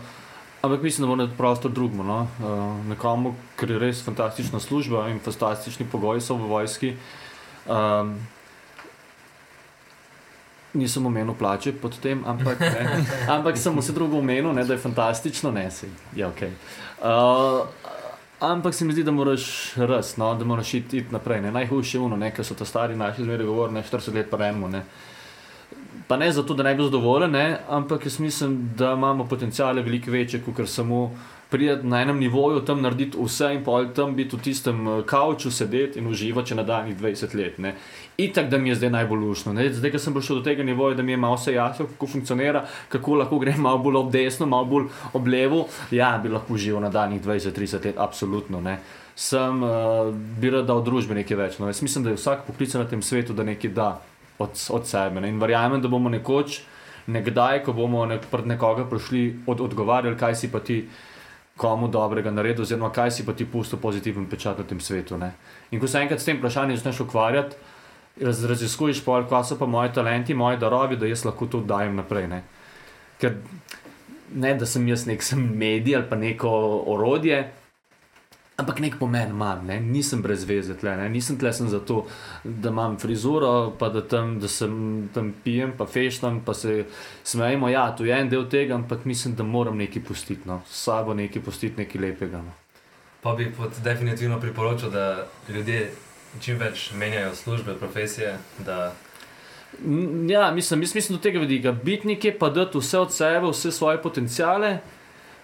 ampak 0.61 0.81
mislim, 0.81 1.03
da 1.03 1.09
mora 1.09 1.25
biti 1.25 1.37
prostor 1.37 1.71
drugmu. 1.71 2.03
No. 2.03 2.21
Uh, 2.39 2.85
nekomu, 2.87 3.35
ker 3.59 3.71
je 3.71 3.79
res 3.79 4.03
fantastična 4.05 4.59
služba 4.59 5.09
in 5.09 5.19
fantastični 5.19 5.89
pogoji 5.91 6.21
so 6.21 6.37
v 6.37 6.47
vojski. 6.47 6.95
Um, 7.65 8.15
Nisem 10.73 11.05
omenil 11.05 11.33
plače 11.33 11.73
pod 11.81 11.95
tem, 11.99 12.21
ampak, 12.25 12.59
ne, 12.59 13.05
ampak 13.35 13.57
sem 13.57 13.77
vse 13.79 13.93
drugo 13.93 14.19
omenil, 14.19 14.53
ne, 14.53 14.65
da 14.65 14.75
je 14.77 14.83
fantastično, 14.83 15.51
ne 15.51 15.65
si. 15.71 15.89
Ja, 16.15 16.29
okay. 16.29 16.53
uh, 17.01 17.65
ampak 18.39 18.73
se 18.73 18.85
mi 18.85 18.93
zdi, 18.93 19.03
da 19.03 19.11
moraš 19.11 19.73
res, 19.75 20.15
no, 20.17 20.33
da 20.35 20.45
moraš 20.45 20.73
iti, 20.73 20.97
iti 20.97 21.13
naprej. 21.13 21.41
Ne. 21.41 21.51
Najhujše 21.51 21.97
je 21.97 22.01
ono, 22.01 22.31
ker 22.35 22.45
so 22.45 22.55
to 22.55 22.65
stari 22.65 22.95
naši 22.95 23.23
zmeraj 23.23 23.45
govorili, 23.45 23.81
40 23.81 24.13
let 24.15 24.29
pa 24.29 24.45
eno. 24.45 24.67
Ne. 24.67 24.83
Pa 26.07 26.17
ne 26.17 26.31
zato, 26.31 26.53
da 26.53 26.63
ne 26.63 26.75
bi 26.75 26.83
zadovoljen, 26.83 27.31
ne, 27.31 27.59
ampak 27.69 28.05
jaz 28.05 28.19
mislim, 28.19 28.69
da 28.77 28.93
imamo 28.93 29.25
potencijale 29.25 29.81
veliko 29.81 30.11
večje, 30.11 30.41
kot 30.41 30.69
samo 30.69 31.11
priti 31.49 31.87
na 31.87 32.01
enem 32.01 32.19
nivoju, 32.19 32.61
tam 32.61 32.81
narediti 32.81 33.17
vse 33.17 33.53
in 33.53 33.63
pa 33.65 33.81
tam 33.95 34.15
biti 34.15 34.37
v 34.37 34.41
tistem 34.43 34.87
eh, 34.87 35.01
kavču 35.05 35.51
sedeti 35.51 35.99
in 35.99 36.07
uživati 36.07 36.55
na 36.55 36.63
danih 36.63 36.97
20 36.97 37.35
let. 37.35 37.57
Ne. 37.57 37.75
Itak, 38.17 38.49
da 38.49 38.57
mi 38.57 38.69
je 38.69 38.75
zdaj 38.75 38.89
najbolj 38.89 39.19
lušno. 39.19 39.53
Ne. 39.53 39.69
Zdaj, 39.73 39.91
ker 39.91 40.01
sem 40.01 40.13
prišel 40.13 40.39
do 40.39 40.45
tega 40.45 40.63
nivoja, 40.63 40.95
da 40.95 41.03
mi 41.03 41.11
je 41.11 41.17
malo 41.17 41.35
vse 41.39 41.53
jasno, 41.53 41.87
kako 41.87 42.07
funkcionira, 42.07 42.65
kako 42.89 43.15
lahko 43.23 43.39
grem 43.39 43.61
malo 43.61 43.77
bolj 43.77 43.97
ob 43.97 44.11
desno, 44.11 44.45
malo 44.45 44.65
bolj 44.65 44.89
ob 45.13 45.27
levo, 45.27 45.65
ja, 45.91 46.17
bi 46.23 46.29
lahko 46.29 46.53
užival 46.53 46.85
na 46.85 46.89
danih 46.89 47.21
20-30 47.21 47.85
let, 47.85 47.97
absolutno. 47.97 48.61
Ne. 48.61 48.79
Sem 49.15 49.63
uh, 49.63 50.13
bi 50.13 50.49
rad 50.53 50.67
dal 50.69 50.83
družbi 50.83 51.17
nekaj 51.17 51.37
več. 51.37 51.57
No. 51.59 51.67
Jaz 51.67 51.81
mislim, 51.81 52.05
da 52.05 52.13
je 52.13 52.19
vsak 52.19 52.45
poklic 52.47 52.73
na 52.77 52.85
tem 52.87 53.01
svetu, 53.01 53.33
da 53.33 53.43
nekaj 53.43 53.71
da 53.75 53.89
od, 54.39 54.53
od 54.69 54.87
sebe. 54.87 55.21
Ne. 55.21 55.33
In 55.33 55.41
verjamem, 55.41 55.81
da 55.81 55.91
bomo 55.91 56.09
nekoč, 56.13 56.61
nekdaj, 57.07 57.63
ko 57.65 57.73
bomo 57.73 58.05
nek, 58.05 58.29
pred 58.31 58.47
nekoga 58.47 58.85
prišli, 58.87 59.43
od, 59.47 59.61
odgovarjali, 59.65 60.17
kaj 60.17 60.35
si 60.35 60.51
pa 60.51 60.61
ti 60.63 60.83
komu 61.59 61.89
dobrega 61.91 62.31
naredil, 62.31 62.63
oziroma 62.63 62.91
kaj 62.95 63.11
si 63.11 63.25
pa 63.27 63.35
ti 63.35 63.45
pustil 63.45 63.79
pozitiven 63.81 64.29
pečat 64.31 64.61
na 64.61 64.63
tem 64.67 64.79
svetu. 64.79 65.17
Ne? 65.19 65.33
In 65.71 65.81
ko 65.81 65.87
se 65.87 65.99
enkrat 65.99 66.21
s 66.23 66.29
tem 66.29 66.39
vprašanjem 66.39 66.79
začneš 66.79 67.03
ukvarjati, 67.03 67.59
raz, 68.23 68.43
raziskuješ, 68.47 69.03
pol, 69.03 69.27
kaj 69.27 69.43
so 69.51 69.59
pa 69.59 69.67
moji 69.67 69.91
talenti, 69.95 70.37
moji 70.37 70.59
darovi, 70.61 70.97
da 70.99 71.09
jaz 71.09 71.25
lahko 71.27 71.49
to 71.51 71.61
dajem 71.67 71.99
naprej. 71.99 72.29
Ne? 72.31 72.43
Ker 73.19 73.35
ne, 74.33 74.53
da 74.55 74.65
sem 74.69 74.87
jaz 74.87 75.03
nek 75.09 75.23
sem 75.25 75.41
medij 75.59 75.99
ali 75.99 76.09
pa 76.09 76.15
neko 76.19 76.51
orodje. 76.95 77.43
Ampak 78.59 78.79
nek 78.83 78.97
pomen 78.99 79.29
imam, 79.31 79.61
ne? 79.67 79.77
nisem 79.79 80.21
brez 80.21 80.43
veze 80.43 80.75
tle, 80.75 80.91
ne? 80.99 81.05
nisem 81.09 81.37
tle 81.39 81.53
sem 81.55 81.69
zato, 81.71 82.01
da 82.43 82.73
imam 82.73 82.97
frizuro, 82.99 83.71
pa 83.79 83.87
da 83.93 84.01
tam, 84.03 84.33
da 84.39 84.47
sem 84.51 84.73
tam 85.15 85.31
pijem, 85.43 85.71
pa 85.77 85.87
feštam, 85.87 86.41
pa 86.45 86.53
se 86.53 86.83
smejimo. 87.23 87.69
Ja, 87.71 87.87
to 87.95 88.05
je 88.05 88.15
en 88.15 88.29
del 88.29 88.49
tega, 88.51 88.75
ampak 88.75 89.05
mislim, 89.07 89.37
da 89.39 89.47
moram 89.47 89.79
nekaj 89.79 90.03
pustiti, 90.03 90.47
no? 90.49 90.61
s 90.67 90.83
sabo 90.89 91.15
nekaj 91.15 91.41
pustiti, 91.45 91.79
nekaj 91.79 92.01
lepega. 92.01 92.43
No? 92.43 92.51
Pa 93.23 93.35
bi 93.35 93.47
pod 93.55 93.79
definitivno 93.83 94.39
priporočil, 94.39 94.91
da 94.91 95.27
ljudje 95.49 95.91
čim 96.41 96.59
več 96.59 96.91
menjajo 96.93 97.33
službe, 97.35 97.79
profesije. 97.79 98.37
Da... 98.65 98.93
Ja, 100.27 100.51
mislim, 100.51 100.81
jaz 100.81 100.95
mislim 100.95 101.17
do 101.17 101.23
tega 101.23 101.39
vidika, 101.39 101.71
biti 101.71 102.07
nekje, 102.07 102.35
pa 102.39 102.49
dati 102.49 102.77
vse 102.77 102.99
od 102.99 103.13
sebe, 103.13 103.47
vse 103.47 103.71
svoje 103.71 104.01
potencijale. 104.01 104.79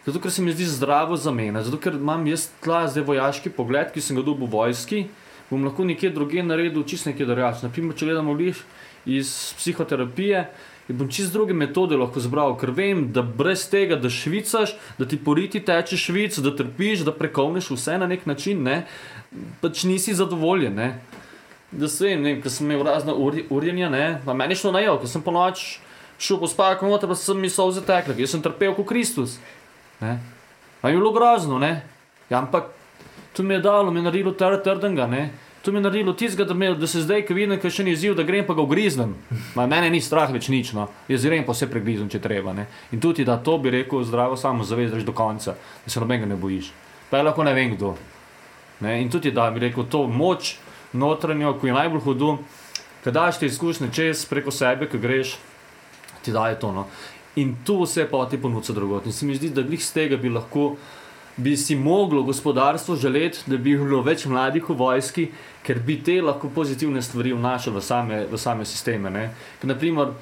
Zato, 0.06 0.20
ker 0.22 0.32
se 0.32 0.42
mi 0.42 0.54
zdi 0.54 0.68
zdravo 0.70 1.18
za 1.18 1.32
mene, 1.34 1.64
zato, 1.66 1.80
ker 1.82 1.98
imam 1.98 2.28
jaz 2.30 2.50
tla 2.62 2.84
zdaj 2.88 3.08
vojaški 3.08 3.50
pogled, 3.50 3.90
ki 3.94 4.02
sem 4.02 4.18
ga 4.18 4.22
dobil 4.22 4.46
v 4.46 4.54
vojski, 4.54 5.00
bom 5.50 5.66
lahko 5.66 5.86
nekje 5.86 6.12
drugje 6.14 6.44
naredil 6.46 6.86
čist 6.86 7.10
nekaj 7.10 7.26
drugače. 7.26 7.66
Naprimer, 7.66 7.98
če 7.98 8.10
gledamo 8.10 8.36
liš 8.38 8.62
iz 9.10 9.32
psihoterapije, 9.58 10.46
in 10.90 10.98
bom 10.98 11.10
čist 11.10 11.34
druge 11.34 11.54
metode 11.58 11.98
lahko 11.98 12.22
zbral, 12.22 12.54
ker 12.62 12.70
vem, 12.76 13.08
da 13.14 13.24
brez 13.26 13.66
tega, 13.70 13.98
da 13.98 14.10
švicaš, 14.14 14.76
da 15.00 15.08
ti 15.10 15.18
poriti 15.18 15.62
teče 15.66 15.98
švic, 15.98 16.38
da 16.46 16.54
trpiš, 16.54 17.06
da 17.08 17.14
prekovneš 17.16 17.72
vse 17.74 17.98
na 17.98 18.10
nek 18.10 18.28
način, 18.30 18.62
ne, 18.64 18.84
pač 19.62 19.84
nisi 19.90 20.14
zadovoljen. 20.14 20.78
Ne. 20.78 20.92
Da 21.72 21.90
se 21.90 22.06
vem, 22.06 22.42
ker 22.42 22.54
sem 22.54 22.70
imel 22.70 22.86
razne 22.86 23.14
uri- 23.18 23.48
urjenja, 23.50 23.90
ne, 23.90 24.06
pa 24.26 24.38
meni 24.38 24.56
šlo 24.56 24.72
na 24.76 24.86
jog, 24.86 25.02
ker 25.02 25.10
sem 25.10 25.26
po 25.26 25.34
noč 25.34 25.80
šel 26.22 26.38
po 26.40 26.48
spaku 26.48 26.88
noter, 26.88 27.10
pa 27.10 27.18
sem 27.18 27.42
mi 27.42 27.50
solze 27.50 27.82
tekle, 27.84 28.14
ker 28.16 28.30
sem 28.30 28.44
trpel 28.46 28.78
kot 28.78 28.88
Kristus. 28.88 29.40
Ne. 30.06 30.20
Pa 30.82 30.94
je 30.94 31.00
bilo 31.00 31.12
grozno, 31.16 31.58
ne. 31.60 31.82
Ja, 32.30 32.40
ampak 32.44 32.70
to 33.34 33.44
mi 33.44 33.58
je 33.58 33.66
dalo, 33.66 33.92
mi 33.92 34.00
je 34.00 34.06
naredilo 34.06 34.36
ter 34.38 34.60
trdenga, 34.64 35.08
ne. 35.10 35.32
To 35.66 35.72
mi 35.72 35.82
je 35.82 35.82
naredilo 35.82 36.14
tistega, 36.14 36.46
da, 36.46 36.54
me, 36.54 36.76
da 36.78 36.88
se 36.88 37.02
zdaj, 37.02 37.24
ko 37.26 37.34
vidim, 37.34 37.58
kaj 37.58 37.72
še 37.74 37.84
ni 37.88 37.96
izziv, 37.98 38.14
da 38.14 38.24
grem 38.24 38.46
pa 38.46 38.54
ga 38.54 38.62
ugriznem. 38.62 39.16
Ma 39.58 39.66
mene 39.66 39.90
ni 39.90 40.02
strah 40.02 40.30
več 40.30 40.46
nič, 40.54 40.76
no. 40.78 40.86
Jaz 41.10 41.26
grem 41.26 41.42
pa 41.48 41.56
vse 41.58 41.66
pregrizem, 41.72 42.06
če 42.12 42.22
treba, 42.22 42.54
ne. 42.54 42.68
In 42.94 43.02
tudi 43.02 43.26
da 43.26 43.40
to 43.42 43.58
bi 43.58 43.74
rekel 43.74 44.06
zdravo 44.06 44.38
samo 44.38 44.62
zavezaš 44.62 45.02
do 45.08 45.16
konca, 45.18 45.56
da 45.58 45.90
se 45.90 46.00
nobenega 46.00 46.30
ne 46.30 46.38
bojiš. 46.38 46.70
Pa 47.10 47.18
je 47.18 47.26
lahko 47.26 47.48
ne 47.48 47.56
vem 47.58 47.74
kdo. 47.74 47.96
Ne? 48.86 49.00
In 49.02 49.10
tudi 49.10 49.34
da 49.34 49.50
bi 49.52 49.66
rekel 49.66 49.90
to 49.90 50.06
moč 50.08 50.60
notranjo, 50.94 51.56
ko 51.58 51.68
je 51.68 51.74
najbolj 51.74 52.06
hudo, 52.06 52.38
kad 53.04 53.18
daš 53.18 53.42
te 53.42 53.50
izkušnje 53.50 53.90
čez 53.94 54.26
preko 54.30 54.54
sebe, 54.54 54.86
ko 54.92 55.02
greš, 55.02 55.36
ti 56.22 56.34
daje 56.34 56.60
to. 56.62 56.72
No? 56.72 56.86
In 57.36 57.56
tu 57.66 57.82
vse 57.84 58.06
pa 58.12 58.26
ti 58.30 58.38
ponuca 58.38 58.74
drugot. 58.74 59.06
In 59.06 59.14
se 59.14 59.26
mi 59.26 59.36
zdi, 59.36 59.50
da 59.50 59.62
glih 59.62 59.84
z 59.84 59.92
tega 59.94 60.18
bi 60.18 60.30
lahko, 60.30 60.76
bi 61.38 61.58
si 61.58 61.76
moglo 61.76 62.24
gospodarstvo 62.24 62.96
želeti, 62.96 63.44
da 63.46 63.58
bi 63.58 63.76
bilo 63.76 64.02
več 64.02 64.26
mladih 64.26 64.70
v 64.70 64.78
vojski, 64.80 65.28
ker 65.64 65.80
bi 65.84 65.98
te 66.04 66.22
lahko 66.22 66.50
pozitivne 66.56 67.02
stvari 67.02 67.34
vnašali 67.36 67.76
v 67.76 67.84
same, 67.84 68.22
v 68.32 68.40
same 68.40 68.66
sisteme. 68.66 69.12
Ne? 69.12 69.30
Ker, 69.60 69.68
naprimer, 69.74 70.14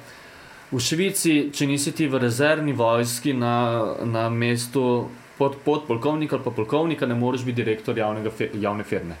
v 0.72 0.80
Švici, 0.82 1.50
če 1.54 1.68
nisi 1.70 1.92
ti 1.94 2.08
v 2.10 2.18
rezervni 2.18 2.74
vojski 2.74 3.34
na, 3.36 3.54
na 4.02 4.26
mestu 4.28 5.06
pod, 5.38 5.60
podpolkovnika 5.64 6.36
ali 6.36 6.44
pa 6.44 6.50
polkovnika, 6.50 7.06
ne 7.06 7.14
moreš 7.14 7.44
biti 7.46 7.62
direktor 7.62 7.98
javnega, 7.98 8.30
fe, 8.30 8.50
javne 8.60 8.84
firme. 8.84 9.18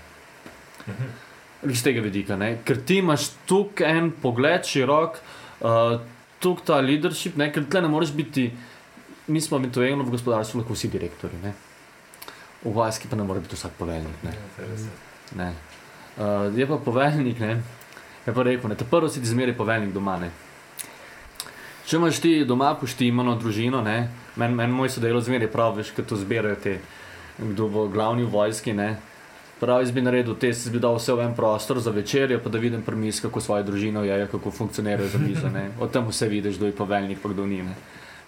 Iz 1.70 1.82
tega 1.82 2.02
vidika, 2.04 2.36
ne? 2.36 2.58
ker 2.64 2.82
ti 2.86 2.98
imaš 3.00 3.30
tukaj 3.48 3.98
en 3.98 4.10
pogled 4.22 4.66
širok, 4.68 5.20
uh, 5.62 5.94
tukaj 6.44 6.68
ta 6.68 6.80
leadership, 6.84 7.38
ne? 7.40 7.50
ker 7.52 7.64
tle 7.70 7.84
ne 7.84 7.90
moreš 7.92 8.12
biti, 8.16 8.48
mi 9.32 9.40
smo 9.40 9.58
eventualno 9.58 10.04
v 10.04 10.14
gospodarstvu 10.14 10.60
lahko 10.60 10.76
vsi 10.76 10.92
direktori, 10.92 11.40
ne? 11.42 11.54
v 12.64 12.72
vojski 12.72 13.08
pa 13.08 13.16
ne 13.16 13.24
more 13.24 13.40
biti 13.44 13.56
vsak 13.56 13.76
poveljnik. 13.78 14.22
Ne? 14.24 14.32
Ne. 15.36 15.52
Uh, 16.16 16.48
je 16.58 16.66
pa 16.68 16.78
poveljnik, 16.84 17.40
ne? 17.40 17.56
je 18.26 18.32
pa 18.32 18.42
rekel, 18.42 18.70
ne, 18.72 18.76
te 18.76 18.84
prvo 18.88 19.08
si 19.08 19.20
ti 19.20 19.28
zmeri 19.28 19.56
poveljnik 19.56 19.92
doma. 19.92 20.16
Ne? 20.20 20.30
Če 21.84 21.98
imaš 21.98 22.20
ti 22.24 22.30
doma 22.48 22.70
poštimano 22.80 23.34
družino, 23.36 23.82
meni 23.84 24.56
men 24.56 24.72
moj 24.72 24.88
sodelavec 24.94 25.26
zmeri 25.26 25.48
prav, 25.52 25.74
veš, 25.76 25.92
kaj 25.96 26.06
to 26.08 26.16
zbirajo 26.16 26.56
te, 26.62 26.78
kdo 27.36 27.68
bo 27.68 27.88
glavni 27.92 28.24
v 28.24 28.32
vojski. 28.32 28.72
Ne? 28.72 28.94
Prav, 29.64 29.80
jaz 29.80 29.92
bi 29.96 30.02
naredil 30.04 30.34
test, 30.36 30.66
bi 30.68 30.76
dal 30.76 30.98
vse 30.98 31.14
v 31.16 31.22
en 31.24 31.32
prostor 31.32 31.78
za 31.80 31.88
večerjo, 31.90 32.36
pa 32.44 32.50
da 32.52 32.60
vidim 32.60 32.82
premis, 32.84 33.16
kako 33.24 33.40
svojo 33.40 33.64
družino 33.64 34.02
je, 34.04 34.26
kako 34.28 34.50
funkcionirajo 34.52 35.08
za 35.08 35.18
mizo. 35.18 35.48
Od 35.80 35.92
tam 35.92 36.10
vse 36.10 36.28
vidiš, 36.28 36.58
kdo 36.60 36.66
je 36.68 36.74
poveljnik, 36.76 37.22
pa 37.22 37.30
kdo 37.32 37.46
ni. 37.48 37.62
Ne? 37.64 37.72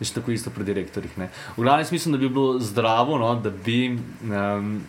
Veš, 0.00 0.14
tako 0.16 0.32
isto 0.32 0.50
pri 0.50 0.64
direktorjih. 0.64 1.18
Ne? 1.18 1.28
V 1.56 1.66
glavnem 1.66 1.92
mislim, 1.92 2.16
da 2.16 2.18
bi 2.18 2.30
bilo 2.32 2.56
zdravo, 2.58 3.18
no, 3.18 3.34
da, 3.34 3.50
bi, 3.50 3.98
um, 4.24 4.80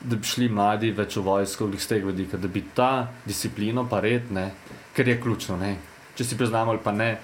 da 0.00 0.16
bi 0.16 0.28
šli 0.28 0.50
mladi 0.52 0.92
več 0.92 1.16
v 1.16 1.24
vojsko, 1.30 1.70
iz 1.72 1.88
tega 1.88 2.12
vidika, 2.12 2.36
da 2.36 2.52
bi 2.52 2.66
ta 2.76 3.08
disciplina, 3.24 3.88
pa 3.88 4.04
red, 4.04 4.28
ne, 4.28 4.50
ker 4.92 5.08
je 5.08 5.16
ključno. 5.24 5.56
Ne? 5.56 5.78
Če 6.20 6.28
si 6.28 6.36
priznamo 6.36 6.76
ali 6.76 6.84
pa 6.84 6.92
ne, 6.92 7.14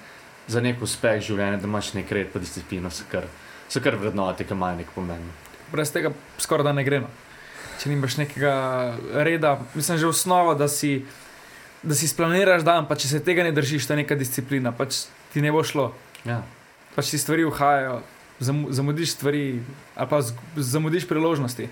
za 0.49 0.57
nek 0.57 0.81
uspeh 0.81 1.21
življenja, 1.21 1.61
da 1.61 1.69
imaš 1.69 1.93
nek 2.01 2.17
red, 2.17 2.33
pa 2.33 2.41
disciplino, 2.41 2.89
se 2.89 3.05
kar 3.13 3.29
so 3.69 3.77
kar 3.77 3.93
vrednote, 3.93 4.41
ki 4.41 4.57
imajo 4.57 4.81
nek 4.81 4.93
pomen. 4.97 5.33
Brez 5.69 5.93
tega 5.93 6.17
skoraj 6.41 6.65
da 6.65 6.73
ne 6.73 6.89
gre. 6.89 7.05
Če 7.79 7.89
nimaš 7.89 8.17
nekega 8.17 8.53
reda, 9.15 9.53
mislim, 9.71 9.97
že 9.97 10.07
osnova, 10.07 10.53
da 10.53 10.67
si, 10.67 11.05
da 11.81 11.95
si 11.95 12.07
splaniraš 12.07 12.63
dan, 12.63 12.85
pa 12.85 12.95
če 12.95 13.07
se 13.07 13.19
tega 13.19 13.43
ne 13.43 13.51
držiš, 13.51 13.87
to 13.87 13.93
je 13.93 13.97
neka 13.97 14.15
disciplina, 14.15 14.71
pač 14.71 15.05
ti 15.31 15.41
ne 15.41 15.51
bo 15.51 15.63
šlo. 15.63 15.93
Ja. 16.25 16.41
Pač 16.91 17.09
ti 17.09 17.17
stvari 17.17 17.45
uhajajo, 17.45 18.01
zamu- 18.39 18.71
zamudiš 18.71 19.11
stvari, 19.11 19.63
ali 19.95 20.09
pa 20.09 20.21
z- 20.21 20.35
zamudiš 20.57 21.07
priložnosti. 21.07 21.69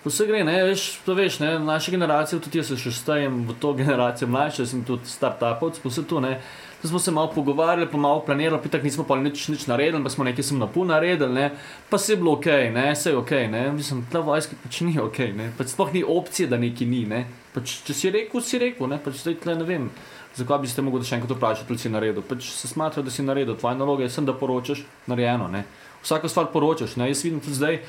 Vse 0.00 0.26
gre, 0.26 0.44
ne, 0.44 0.64
veš, 0.64 1.00
to 1.04 1.14
veš, 1.14 1.40
ne, 1.40 1.58
naša 1.58 1.90
generacija, 1.90 2.38
tudi 2.38 2.58
jaz 2.58 2.68
se 2.68 2.76
še 2.76 2.90
štejem 2.90 3.46
v 3.46 3.54
to 3.54 3.72
generacijo 3.74 4.28
mlajše, 4.28 4.66
sem 4.66 4.84
tudi 4.84 5.04
startupovc, 5.04 5.80
vse 5.84 6.04
to, 6.04 6.20
ne. 6.20 6.40
Da 6.40 6.69
smo 6.88 6.98
se 6.98 7.10
malo 7.10 7.30
pogovarjali, 7.34 7.90
pa 7.92 7.98
malo 7.98 8.22
planirali, 8.24 8.62
pa 8.62 8.68
tako 8.68 8.84
nismo 8.84 9.04
pa 9.04 9.16
nič, 9.16 9.48
nič 9.48 9.66
naredili, 9.66 10.02
pa 10.02 10.10
smo 10.10 10.24
nekaj 10.24 10.44
sem 10.44 10.58
napol 10.58 10.86
naredili, 10.86 11.32
ne, 11.32 11.50
pa 11.90 11.98
se 11.98 12.12
je 12.12 12.16
bilo 12.16 12.32
ok, 12.32 12.46
ne, 12.72 12.96
se 12.96 13.10
je 13.10 13.16
ok, 13.16 13.30
ne, 13.30 13.72
mislim, 13.72 14.06
ta 14.12 14.20
vojska 14.20 14.56
pač 14.62 14.80
ni 14.80 14.96
ok, 15.00 15.18
ne, 15.36 15.50
pač 15.58 15.74
sploh 15.74 15.92
ni 15.92 16.04
opcije, 16.04 16.48
da 16.48 16.56
neki 16.56 16.86
ni, 16.86 17.04
ne, 17.06 17.26
pač 17.54 17.80
če 17.84 17.96
si 17.96 18.10
rekel, 18.10 18.40
si 18.40 18.58
rekel, 18.58 18.88
ne, 18.88 19.00
pač 19.02 19.20
zdaj 19.20 19.36
tle 19.42 19.56
ne 19.60 19.66
vem, 19.68 19.90
zakaj 20.38 20.62
bi 20.62 20.70
ste 20.72 20.84
mogli 20.86 21.04
še 21.04 21.18
enkrat 21.18 21.36
vprašati, 21.36 21.68
ali 21.68 21.82
si 21.82 21.92
naredil, 21.92 22.24
pač 22.24 22.48
se 22.54 22.70
smatra, 22.70 23.04
da 23.04 23.12
si 23.12 23.26
naredil, 23.26 23.58
tvoja 23.60 23.76
naloga 23.76 24.06
je 24.06 24.14
sem, 24.14 24.24
da 24.24 24.32
poročaš, 24.32 24.86
narejeno, 25.10 25.50
ne, 25.52 25.66
vsako 26.00 26.32
stvar 26.32 26.48
poročaš, 26.54 26.96
ne, 26.96 27.10
jaz 27.12 27.26
vidim 27.26 27.44
tudi 27.44 27.58
zdaj, 27.60 27.82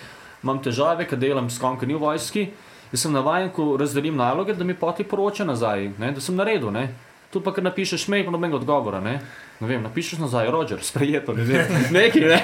imam 0.44 0.60
težave, 0.60 1.08
ker 1.08 1.20
delam 1.22 1.48
s 1.50 1.62
kom, 1.62 1.80
ki 1.80 1.88
ni 1.88 1.96
v 1.96 2.04
vojski. 2.04 2.50
Jaz 2.92 3.06
sem 3.06 3.14
navaden, 3.16 3.54
ko 3.56 3.78
razdelim 3.80 4.18
naloge, 4.20 4.52
da 4.58 4.66
mi 4.68 4.74
poti 4.76 5.06
poroča 5.08 5.46
nazaj, 5.48 5.94
ne, 6.02 6.12
da 6.12 6.20
sem 6.20 6.36
naredil. 6.36 6.74
Ne. 6.76 6.90
Tu 7.32 7.40
pa, 7.40 7.54
ker 7.54 7.64
napišeš 7.64 8.08
mail, 8.08 8.26
pa 8.26 8.32
nobenega 8.32 8.58
odgovora. 8.58 9.00
Ne. 9.00 9.14
Ne 9.62 9.68
vem, 9.68 9.80
napišeš 9.82 10.20
nazaj, 10.20 10.50
Roger, 10.52 10.82
sprejeto, 10.84 11.32
ne 11.34 11.44
vem, 11.44 11.62
nekaj, 11.96 12.22
ne. 12.24 12.40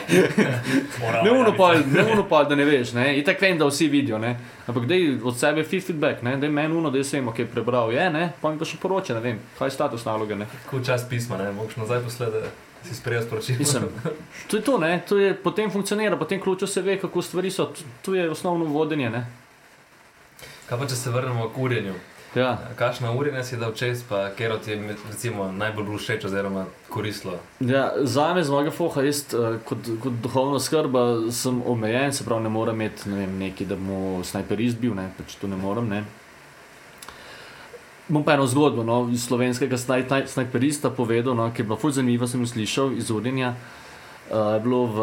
Ne 1.24 1.32
unopal, 1.32 1.82
ne 1.86 2.04
unopal, 2.06 2.46
da 2.46 2.56
ne 2.56 2.64
veš, 2.64 2.94
ne. 2.94 3.18
In 3.18 3.26
tako 3.26 3.42
vem, 3.42 3.58
da 3.58 3.66
vsi 3.66 3.88
vidijo, 3.88 4.18
ne. 4.18 4.36
Ampak 4.66 4.86
dej 4.86 5.02
od 5.24 5.36
sebe 5.36 5.64
feed- 5.64 5.84
feedback, 5.84 6.22
ne, 6.22 6.38
dej 6.38 6.50
meni 6.50 6.72
uno, 6.74 6.88
da 6.90 6.98
jaz 6.98 7.12
vem, 7.14 7.28
ok, 7.28 7.42
prebral 7.52 7.92
je, 7.92 8.10
ne, 8.10 8.32
pa 8.42 8.48
mi 8.48 8.58
pa 8.58 8.66
še 8.66 8.78
poroča, 8.78 9.14
ne 9.14 9.22
vem, 9.22 9.40
kaj 9.58 9.68
je 9.68 9.72
status 9.72 10.06
naloge, 10.06 10.36
ne. 10.36 10.48
Tako 10.64 10.80
čas 10.82 11.04
pisma, 11.04 11.38
ne, 11.38 11.52
mogoče 11.52 11.80
nazaj 11.80 12.00
posledi, 12.02 12.42
da 12.42 12.52
si 12.84 12.96
sprejel 12.96 13.24
sporočilo. 13.24 13.58
Mislim, 13.60 13.90
to 14.48 14.58
je 14.58 14.64
to, 14.64 14.78
ne, 14.78 15.02
to 15.04 15.18
je, 15.18 15.34
potem 15.36 15.68
funkcionira, 15.70 16.16
potem 16.18 16.40
ključo 16.40 16.68
se 16.68 16.82
ve, 16.82 16.96
kako 16.98 17.22
stvari 17.22 17.52
so, 17.52 17.72
tu 18.02 18.16
je 18.16 18.30
osnovno 18.30 18.66
vodenje, 18.68 19.10
ne. 19.10 19.26
Kaj 20.70 20.80
pa 20.80 20.86
če 20.86 20.96
se 20.96 21.10
vrnemo 21.10 21.50
k 21.50 21.58
urjenju? 21.60 21.94
Ja. 22.36 22.58
Kakšno 22.76 23.14
urjenje 23.16 23.44
si 23.44 23.58
dal 23.58 23.72
čez, 23.74 24.04
pa 24.10 24.30
kero 24.38 24.58
ti 24.58 24.72
je 24.72 24.96
recimo 25.10 25.52
najbolj 25.52 25.98
všeč 25.98 26.26
oziroma 26.26 26.66
koristilo? 26.90 27.40
Ja, 27.60 27.92
za 28.04 28.34
me, 28.34 28.44
z 28.44 28.52
mojega 28.52 28.72
foha, 28.72 29.02
jaz 29.02 29.24
eh, 29.34 29.58
kot, 29.66 29.88
kot 30.04 30.20
duhovna 30.24 30.60
skrba 30.60 31.32
sem 31.32 31.62
omejen, 31.66 32.14
se 32.14 32.26
pravi, 32.26 32.44
ne 32.44 32.50
morem 32.50 32.76
imeti 32.76 33.10
ne 33.10 33.24
vem, 33.24 33.40
neki, 33.40 33.66
da 33.66 33.76
mu 33.76 34.22
snajperist 34.24 34.78
bil, 34.78 34.94
ne, 34.96 35.10
pač 35.18 35.38
to 35.42 35.48
ne 35.48 35.58
morem. 35.58 35.90
Ne. 35.90 36.04
Bom 38.08 38.24
pa 38.24 38.38
eno 38.38 38.46
zgodbo 38.48 38.84
no, 38.84 39.02
iz 39.12 39.26
slovenskega 39.28 39.78
snaj, 39.78 40.08
taj- 40.08 40.28
snajperista 40.32 40.90
povedal, 40.90 41.36
no, 41.36 41.50
ki 41.52 41.64
je 41.64 41.68
bila 41.68 41.80
fulj 41.80 41.98
zanimiva, 42.00 42.28
sem 42.28 42.44
jo 42.44 42.48
slišal 42.48 42.96
iz 43.00 43.12
urjenja. 43.12 43.56
Uh, 44.28 44.56
je 44.56 44.64
bilo 44.64 44.86
v 44.92 44.98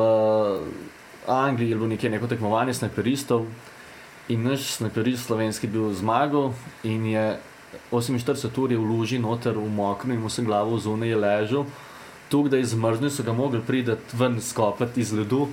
Angliji, 1.27 1.71
je 1.71 1.77
bilo 1.77 1.89
nekje 1.89 2.11
neko 2.11 2.29
tekmovanje 2.29 2.75
snajperistov 2.77 3.47
in 4.29 4.43
naš 4.43 4.77
snajperist 4.79 5.27
slovenski 5.27 5.67
bil 5.67 5.93
zmagal 5.93 6.53
in 6.83 7.07
je 7.07 7.25
48 7.93 8.59
ur 8.59 8.73
je 8.73 8.79
v 8.79 8.85
luži 8.85 9.19
noter 9.19 9.59
v 9.59 9.69
mokrem 9.69 10.15
in 10.15 10.21
mu 10.21 10.31
se 10.31 10.43
glavo 10.43 10.79
zunaj 10.79 11.15
ležal. 11.15 11.67
Tukaj, 12.29 12.51
da 12.51 12.57
je 12.57 12.65
zmrznil, 12.65 13.11
so 13.11 13.23
ga 13.23 13.33
mogli 13.33 13.61
priti 13.61 13.93
ven 14.13 14.41
skopati 14.41 15.01
iz 15.01 15.13
ledu, 15.13 15.49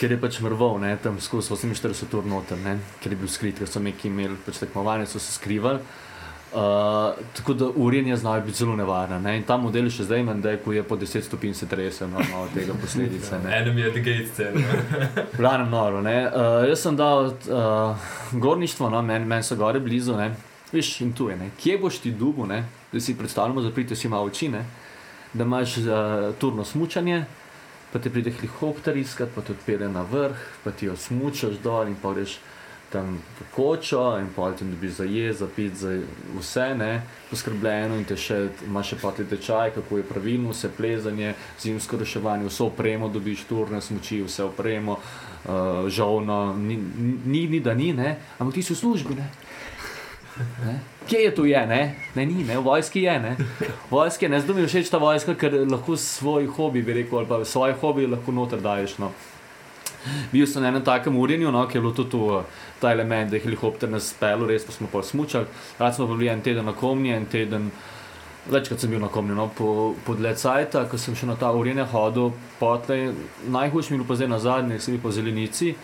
ker 0.00 0.10
je 0.10 0.18
pač 0.18 0.40
mrval, 0.40 0.80
ne, 0.80 0.96
tam 0.96 1.20
skozi 1.20 1.52
48 1.52 2.16
ur 2.16 2.26
noter, 2.26 2.58
ne, 2.58 2.78
ker 3.02 3.12
je 3.12 3.18
bil 3.20 3.28
skrit, 3.28 3.58
ker 3.58 3.68
so 3.68 3.80
neki 3.80 4.08
imeli 4.08 4.38
pač 4.46 4.62
tekmovanje, 4.62 5.06
so 5.06 5.20
se 5.20 5.36
skrivali. 5.36 5.84
Uh, 6.52 6.58
tako 7.36 7.54
da 7.54 7.66
urjenje 7.76 8.16
znajo 8.16 8.42
biti 8.42 8.58
zelo 8.58 8.76
nevarno. 8.76 9.18
Ne? 9.18 9.36
In 9.36 9.42
ta 9.48 9.56
model 9.56 9.86
še 9.90 10.04
zdaj 10.04 10.20
ima, 10.20 10.34
da 10.34 10.50
je, 10.52 10.58
po 10.60 10.96
10 11.00 11.24
stopinj 11.24 11.54
se 11.56 11.66
trese, 11.66 12.04
no, 12.06 12.20
malo 12.32 12.48
tega 12.54 12.74
posledice. 12.80 13.38
Ne? 13.44 13.54
Enemy 13.56 13.86
at 13.88 13.96
the 13.96 14.02
gates, 14.04 14.34
cel. 14.36 14.58
V 15.32 15.38
glavnem 15.38 15.70
noro. 15.72 16.02
ne. 16.04 16.16
Uh, 16.28 16.68
jaz 16.68 16.84
sem 16.84 16.96
dal 16.96 17.32
uh, 17.32 18.12
gorništvo, 18.32 18.90
no, 18.92 19.00
meni 19.02 19.24
men 19.24 19.42
so 19.42 19.56
gore 19.56 19.80
blizu, 19.80 20.16
ne. 20.16 20.34
Viš, 20.72 21.00
in 21.00 21.12
tu 21.16 21.30
je, 21.30 21.36
ne. 21.36 21.50
kje 21.56 21.78
boš 21.78 21.98
ti 22.04 22.10
dubu, 22.10 22.46
ne? 22.46 22.64
da 22.92 23.00
si 23.00 23.16
predstavljamo, 23.18 23.62
zaprite 23.62 23.96
si 23.96 24.08
malo 24.08 24.28
oči, 24.28 24.48
ne? 24.48 24.64
da 25.32 25.44
imaš 25.44 25.76
uh, 25.78 25.86
turno 26.38 26.64
smučanje, 26.64 27.24
pa 27.92 27.98
te 27.98 28.10
pride 28.10 28.30
helikopter 28.30 28.96
iskat, 28.96 29.28
pa 29.34 29.40
te 29.40 29.52
odpelje 29.52 29.88
na 29.88 30.02
vrh, 30.02 30.36
pa 30.64 30.70
ti 30.70 30.86
jo 30.86 30.96
smučaš 30.96 31.60
dol 31.64 31.88
in 31.88 31.96
pa 32.02 32.12
greš 32.12 32.38
tam 32.92 33.18
v 33.40 33.46
kočo 33.54 34.18
in 34.20 34.28
pa 34.36 34.52
ti 34.52 34.64
dobiš 34.64 34.92
za 34.92 35.04
jez, 35.04 35.38
za 35.38 35.48
pit, 35.56 35.74
za 35.74 35.96
vse, 36.38 36.74
ne, 36.78 37.02
poskrbljeno 37.30 37.96
in 37.96 38.04
te 38.04 38.16
še, 38.16 38.48
imaš 38.66 38.92
še 38.92 39.00
pati 39.02 39.24
tečaj, 39.28 39.72
kako 39.78 40.00
je 40.00 40.08
pravilno, 40.08 40.52
vse 40.52 40.70
plezanje, 40.76 41.34
zimsko 41.60 42.00
reševanje, 42.02 42.48
vso 42.50 42.68
opremo 42.68 43.08
dobiš, 43.08 43.46
turne 43.48 43.80
smuči, 43.80 44.22
vse 44.26 44.44
opremo, 44.44 44.98
uh, 44.98 45.88
žovno, 45.88 46.42
ni, 46.56 46.76
ni, 46.76 47.46
ni 47.48 47.60
da 47.60 47.74
ni, 47.74 47.92
ne, 47.96 48.16
ampak 48.38 48.60
ti 48.60 48.66
si 48.66 48.76
v 48.76 48.82
službi, 48.84 49.18
ne. 49.18 49.30
Ne? 50.64 50.80
Kje 51.08 51.18
je 51.18 51.34
tu 51.34 51.44
je, 51.44 51.66
ne? 51.66 51.82
ne, 52.14 52.26
ni, 52.26 52.44
ne, 52.44 52.56
v 52.56 52.64
vojski 52.64 53.02
je, 53.02 53.18
ne. 53.20 53.36
Vojski 53.90 54.24
je, 54.24 54.28
ne, 54.32 54.40
zdaj 54.40 54.56
mi 54.56 54.64
je 54.64 54.70
všeč 54.70 54.90
ta 54.92 55.00
vojska, 55.02 55.34
ker 55.36 55.54
lahko 55.68 55.96
svoj 55.96 56.46
hobi, 56.56 56.82
bi 56.82 57.02
rekel, 57.02 57.20
ali 57.20 57.28
pa 57.28 57.42
svoj 57.44 57.74
hobi 57.80 58.06
lahko 58.06 58.32
noter 58.32 58.62
daješ. 58.64 58.96
No. 59.02 59.12
Bil 60.32 60.46
sem 60.46 60.62
na 60.62 60.68
enem 60.68 60.84
takem 60.84 61.16
urjenju, 61.16 61.50
no, 61.52 61.66
ki 61.68 61.78
je 61.78 61.80
bilo 61.80 61.94
tudi 61.94 62.10
tu, 62.10 62.22
eh, 62.38 62.44
ta 62.80 62.92
element, 62.92 63.30
da 63.30 63.36
je 63.36 63.44
helikopter 63.46 63.90
nas 63.90 64.10
spel, 64.10 64.46
res 64.46 64.64
pa 64.66 64.72
smo 64.72 64.88
pa 64.92 65.02
smučali. 65.02 65.46
Rad 65.78 65.94
smo 65.94 66.06
bili 66.06 66.28
en 66.28 66.42
teden 66.42 66.66
na 66.66 66.72
komni, 66.72 67.12
en 67.14 67.26
teden, 67.26 67.70
večkrat 68.50 68.80
sem 68.80 68.90
bil 68.90 69.00
na 69.00 69.08
komni, 69.08 69.34
no, 69.34 69.48
po, 69.58 69.94
po 70.06 70.14
dlje 70.18 70.34
cajta, 70.42 70.84
ko 70.90 70.98
sem 70.98 71.14
še 71.14 71.26
na 71.26 71.36
ta 71.38 71.52
urjenje 71.54 71.86
hodil, 71.92 72.32
potlej, 72.58 73.12
najhujš 73.46 73.90
mi 73.90 73.96
je 73.96 74.02
bilo 74.02 74.08
pa 74.08 74.18
zdaj 74.18 74.28
na 74.28 74.38
zadnje, 74.42 74.80
sem 74.80 74.96
bil 74.96 75.02
po 75.02 75.14
zelenici, 75.14 75.74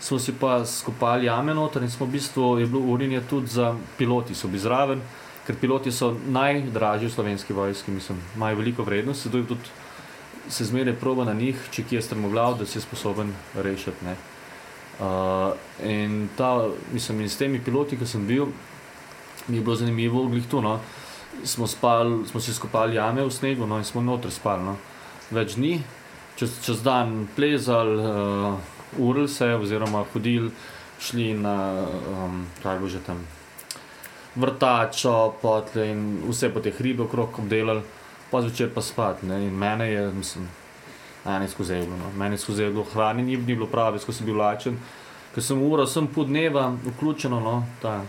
smo 0.00 0.18
si 0.18 0.32
pa 0.38 0.60
skopali 0.64 1.26
jame 1.26 1.54
noter 1.54 1.82
in 1.82 1.90
smo 1.90 2.06
v 2.06 2.14
bistvu, 2.18 2.58
je 2.60 2.66
bilo 2.70 2.84
urjenje 2.94 3.22
tudi 3.30 3.50
za 3.50 3.74
piloti, 3.98 4.34
so 4.34 4.48
bili 4.48 4.62
zraven, 4.62 5.02
ker 5.46 5.58
piloti 5.60 5.92
so 5.92 6.12
najdražji 6.14 7.08
v 7.08 7.14
slovenski 7.14 7.52
vojski, 7.52 7.90
mislim, 7.90 8.20
imajo 8.36 8.62
veliko 8.62 8.86
vrednost, 8.86 9.26
sedaj 9.26 9.48
tudi 9.50 9.83
se 10.48 10.64
zmeraj 10.64 10.94
proba 11.00 11.24
na 11.24 11.32
njih, 11.32 11.58
če 11.72 11.84
kje 11.88 11.98
je 11.98 12.02
strmoglav, 12.02 12.58
da 12.58 12.66
si 12.66 12.80
sposoben 12.80 13.32
rešiti. 13.54 14.04
Ne. 14.04 14.16
Uh, 15.00 15.54
in 15.82 16.28
ta, 16.36 16.68
mislim, 16.92 17.20
in 17.20 17.28
s 17.28 17.36
temi 17.36 17.60
piloti, 17.64 17.98
ki 17.98 18.06
sem 18.06 18.26
bil, 18.26 18.46
mi 19.48 19.56
je 19.56 19.62
bilo 19.62 19.76
zanimivo, 19.76 20.26
glih 20.28 20.46
tu. 20.50 20.62
No. 20.62 20.78
Smo, 21.44 21.66
spal, 21.66 22.22
smo 22.30 22.40
si 22.40 22.54
skopali 22.54 22.96
jame 22.96 23.24
v 23.24 23.32
snegu 23.32 23.66
no, 23.66 23.78
in 23.78 23.84
smo 23.84 24.02
noter 24.02 24.30
spali. 24.30 24.62
No. 24.64 24.76
Več 25.34 25.56
dni, 25.58 25.80
čez, 26.38 26.60
čez 26.62 26.84
dan 26.84 27.26
plezali, 27.36 27.98
uh, 27.98 29.00
urili 29.02 29.28
se, 29.28 29.50
oziroma 29.54 30.04
hodili, 30.12 30.52
šli 31.00 31.32
na 31.34 31.56
um, 31.82 32.44
kaj 32.62 32.78
bo 32.78 32.88
že 32.88 33.02
tam. 33.06 33.24
Vrtačo, 34.34 35.34
potle 35.42 35.90
in 35.90 36.06
vse 36.28 36.50
po 36.50 36.62
teh 36.62 36.80
ribe 36.82 37.06
okrog 37.06 37.38
obdelali 37.42 37.82
pa 38.34 38.42
zvečer 38.42 38.72
pa 38.74 38.82
spati. 38.82 39.26
Ne? 39.30 39.44
In 39.46 39.54
mene 39.54 39.86
je, 39.92 40.02
mislim, 40.12 40.48
ene 41.26 41.48
skozi 41.48 41.78
je 41.78 41.86
bilo. 41.86 41.96
No. 41.96 42.10
Mene 42.18 42.38
skozi 42.38 42.62
je 42.62 42.70
bilo 42.70 42.84
hranjenje, 42.84 43.36
ni, 43.36 43.54
bilo 43.54 43.66
pravi, 43.70 44.02
skozi 44.02 44.26
bil 44.26 44.36
lačen. 44.42 44.78
Ker 45.34 45.42
sem 45.42 45.62
ura, 45.62 45.86
sem 45.86 46.06
pol 46.10 46.26
dneva 46.26 46.72
vključeno, 46.84 47.38
no, 47.40 47.54
ta, 47.82 48.00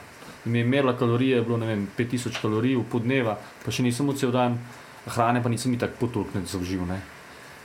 mi 0.46 0.60
je 0.60 0.66
merila 0.66 0.98
kalorije, 0.98 1.38
je 1.38 1.42
bilo 1.46 1.58
ne 1.58 1.68
vem, 1.68 1.88
5000 1.98 2.42
kalorij 2.42 2.76
v 2.78 2.86
pol 2.90 3.06
dneva, 3.06 3.38
pa 3.66 3.74
še 3.74 3.86
nisem 3.86 4.10
cel 4.18 4.34
dan, 4.34 4.58
hrane 5.06 5.42
pa 5.44 5.50
nisem 5.50 5.74
itak 5.74 5.98
potulknil 6.02 6.46
za 6.50 6.58
uživ. 6.58 6.86
Ne? 6.90 7.00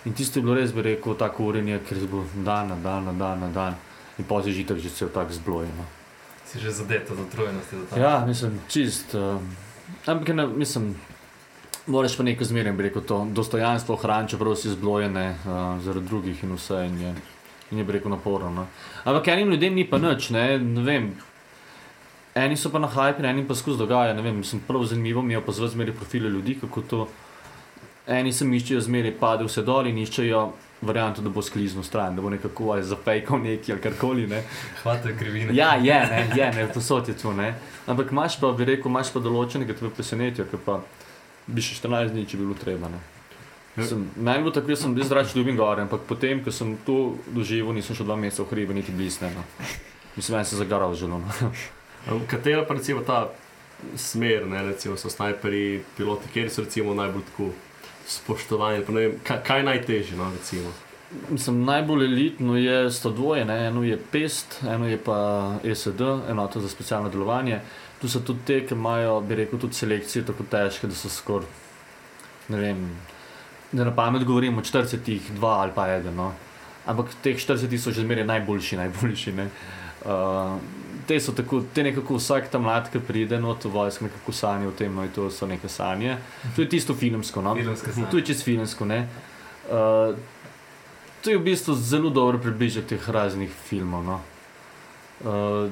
In 0.05 0.17
tisto 0.17 0.41
je 0.41 0.45
bilo 0.45 0.57
res, 0.57 0.73
bi 0.73 0.85
rekel, 0.85 1.17
tako 1.17 1.51
urenje, 1.53 1.81
ker 1.89 1.97
je 1.97 2.09
bilo 2.09 2.25
dan 2.45 2.73
na 2.73 2.77
dan, 2.77 3.09
na 3.09 3.13
dan, 3.13 3.41
na 3.41 3.49
dan. 3.53 3.77
In 4.21 4.29
pa 4.29 4.43
si 4.45 4.53
že 4.53 4.69
tako 4.69 4.81
že 4.81 4.93
cel 4.97 5.09
tak 5.09 5.33
zblojen. 5.33 5.73
No. 5.77 5.85
Si 6.45 6.61
že 6.61 6.73
zadet 6.73 7.11
od 7.11 7.21
utrujenosti. 7.21 7.77
do 7.77 7.85
tam. 7.89 8.01
Ja, 8.01 8.25
mislim, 8.27 8.61
čist. 8.69 9.15
Uh, 9.15 9.41
ampak 10.07 10.29
ne, 10.35 10.47
mislim, 10.47 10.97
moraš 11.87 12.17
pa 12.17 12.23
neko 12.23 12.45
zmeraj, 12.45 12.73
bi 12.73 12.83
rekel, 12.83 13.03
to 13.03 13.27
dostojanstvo 13.33 13.95
ohraniti, 13.95 14.31
čeprav 14.35 14.57
si 14.57 14.71
zblojen 14.71 15.17
uh, 15.17 15.81
zaradi 15.81 16.07
drugih 16.07 16.45
in 16.45 16.55
vse. 16.55 16.85
In 16.87 17.01
je, 17.01 17.15
in 17.71 17.79
je 17.79 17.85
rekel 17.89 18.11
naporno. 18.11 18.51
No. 18.51 18.67
Ampak 19.05 19.29
enim 19.29 19.51
ljudem 19.51 19.75
ni 19.75 19.91
pa 19.91 19.99
nič, 19.99 20.31
ne, 20.31 20.59
ne 20.59 20.83
vem. 20.83 21.11
Eni 22.35 22.57
so 22.57 22.71
pa 22.71 22.79
na 22.79 22.87
hajpi, 22.87 23.27
enim 23.27 23.47
pa 23.47 23.55
skozi 23.55 23.79
dogaja. 23.79 24.15
ne 24.15 24.23
Vem, 24.23 24.37
mislim, 24.37 24.63
prav 24.67 24.85
zanimivo 24.85 25.23
mi 25.23 25.35
je 25.35 25.39
opazovati 25.39 25.75
zmeraj 25.75 25.95
profile 25.95 26.31
ljudi, 26.31 26.59
kako 26.61 26.81
to. 26.81 27.09
Eni 28.07 28.33
se 28.33 28.45
iščejo 28.45 28.81
zmeraj, 28.81 29.15
pade 29.21 29.45
vse 29.45 29.63
dol 29.63 29.87
in 29.87 29.99
iščejo 29.99 30.53
varianto, 30.81 31.23
da 31.23 31.29
bo 31.29 31.43
skliznil 31.43 31.85
stran, 31.85 32.17
da 32.17 32.23
bo 32.23 32.31
nekako 32.31 32.71
ali 32.73 32.83
zafejkal 32.83 33.43
neki 33.43 33.73
ali 33.73 33.81
karkoli. 33.81 34.27
Ne. 34.27 34.43
Hvata 34.83 35.13
krivine. 35.19 35.55
Ja, 35.55 35.75
je, 35.75 35.99
ne, 36.11 36.31
je, 36.37 36.53
ne, 36.53 36.69
posod 36.75 37.09
je 37.09 37.15
to. 37.15 37.33
Ne. 37.33 37.55
Ampak 37.87 38.13
imaš 38.13 38.41
pa, 38.41 38.53
bi 38.53 38.65
rekel, 38.65 38.91
imaš 38.91 39.13
pa 39.13 39.21
določenega, 39.21 39.75
ki 39.75 39.85
te 39.85 39.93
presenetijo, 39.97 40.47
ki 40.51 40.63
pa 40.65 40.81
bi 41.47 41.65
še 41.65 41.79
14 41.81 42.15
dni, 42.15 42.27
če 42.27 42.41
bi 42.41 42.47
bilo 42.47 42.59
treba. 42.59 42.91
Ne. 42.93 43.01
Sem, 43.87 44.03
meni 44.17 44.39
je 44.39 44.43
bilo 44.45 44.53
tako, 44.55 44.73
da 44.73 44.77
sem 44.77 44.95
bil 44.95 45.07
zrač 45.07 45.35
ljubim 45.37 45.57
gore, 45.57 45.87
ampak 45.87 46.03
potem, 46.09 46.43
ko 46.45 46.53
sem 46.53 46.75
to 46.87 47.15
doživel, 47.31 47.73
nisem 47.77 47.97
še 47.97 48.05
dva 48.05 48.19
meseca 48.19 48.45
v 48.45 48.51
hribe, 48.55 48.75
niti 48.77 48.93
blizu. 48.93 49.31
No. 49.31 49.47
Mislim, 50.17 50.37
da 50.37 50.45
se 50.45 50.57
je 50.57 50.65
zagaral 50.65 50.95
želo. 50.99 51.23
No. 51.23 51.51
Katera 52.29 52.65
pa 52.67 52.75
recimo 52.75 53.05
ta 53.07 53.29
smer, 53.97 54.47
ne, 54.47 54.63
recimo 54.73 54.97
so 54.97 55.11
snajperi, 55.11 55.83
piloti, 55.97 56.29
kjer 56.35 56.51
so 56.51 56.67
recimo 56.67 56.95
najbolj 56.95 57.25
tako 57.31 57.51
spoštovani, 58.11 58.85
pa 58.87 58.93
ne 58.93 59.01
vem, 59.01 59.19
kaj, 59.25 59.43
kaj 59.47 59.61
je 59.61 59.67
najtežje, 59.71 60.17
no, 60.19 60.31
recimo. 60.35 60.73
Mislim, 61.31 61.65
najbolj 61.65 62.05
elitno 62.05 62.57
je 62.57 62.91
sto 62.91 63.11
dvoje, 63.11 63.45
ne? 63.45 63.67
eno 63.67 63.83
je 63.83 63.99
PEST, 64.13 64.61
eno 64.69 64.87
je 64.89 64.99
pa 64.99 65.19
ESD, 65.65 66.01
enota 66.31 66.61
za 66.61 66.69
specialno 66.69 67.09
delovanje. 67.11 67.61
Tu 68.01 68.09
so 68.09 68.21
tudi 68.25 68.45
te, 68.49 68.61
ki 68.67 68.75
imajo, 68.75 69.21
bi 69.21 69.37
rekel, 69.43 69.61
tudi 69.61 69.77
selekcije 69.77 70.25
tako 70.31 70.47
težke, 70.51 70.89
da 70.89 70.97
so 70.97 71.11
skoraj, 71.13 71.49
ne 72.49 72.61
vem, 72.61 72.87
da 73.73 73.85
na 73.85 73.93
pamet 73.95 74.25
govorim 74.25 74.59
o 74.59 74.65
40, 74.65 75.35
dva 75.37 75.59
ali 75.65 75.73
pa 75.75 75.89
eden. 75.93 76.17
No? 76.17 76.33
Ampak 76.87 77.13
teh 77.23 77.37
40 77.37 77.77
so 77.79 77.93
že 77.93 78.03
zmeraj 78.03 78.25
najboljši, 78.25 78.77
najboljši. 78.77 79.33
Ne? 79.37 79.51
Uh, 80.01 80.57
te 81.07 81.21
so 81.21 81.33
tako, 81.37 81.63
te 81.75 81.83
nekako 81.83 82.17
vsak 82.17 82.49
tam 82.51 82.65
mlad, 82.65 82.89
ki 82.93 83.03
pride, 83.05 83.41
no 83.41 83.55
to 83.55 83.69
vojsko 83.69 84.07
nekako 84.09 84.33
sanja 84.33 84.69
o 84.69 84.73
tem, 84.73 84.95
no 84.95 85.05
in 85.05 85.13
to 85.15 85.29
so 85.31 85.47
neke 85.47 85.69
sanje. 85.69 86.17
To 86.57 86.63
je 86.63 86.69
tisto 86.69 86.95
filmsko, 86.95 87.43
no. 87.43 87.55
Sanje. 87.77 88.07
To 88.11 88.19
je 88.19 88.27
čisto 88.27 88.49
filmsko, 88.49 88.89
ne. 88.89 89.01
Uh, 89.69 90.17
to 91.21 91.31
je 91.31 91.39
v 91.39 91.45
bistvu 91.45 91.75
zelo 91.77 92.11
dobro 92.11 92.39
približek 92.41 92.87
teh 92.89 93.09
raznih 93.09 93.53
filmov. 93.69 94.05
No. 94.07 94.21
Uh, 95.21 95.69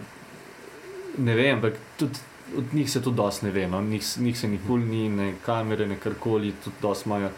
ne 1.19 1.35
vem, 1.35 1.57
ampak 1.57 1.79
tudi 1.99 2.19
od 2.57 2.65
njih 2.73 2.91
se 2.91 3.03
to 3.03 3.11
dosti 3.11 3.47
ne 3.47 3.53
ve. 3.53 3.69
No. 3.69 3.81
Njih, 3.83 4.19
njih 4.19 4.39
se 4.39 4.49
nikoli 4.49 4.85
ni, 4.85 5.09
ne 5.09 5.35
kamere, 5.47 5.87
ne 5.87 5.97
karkoli, 5.97 6.55
tudi 6.65 6.77
dosti 6.83 7.09
imajo, 7.09 7.31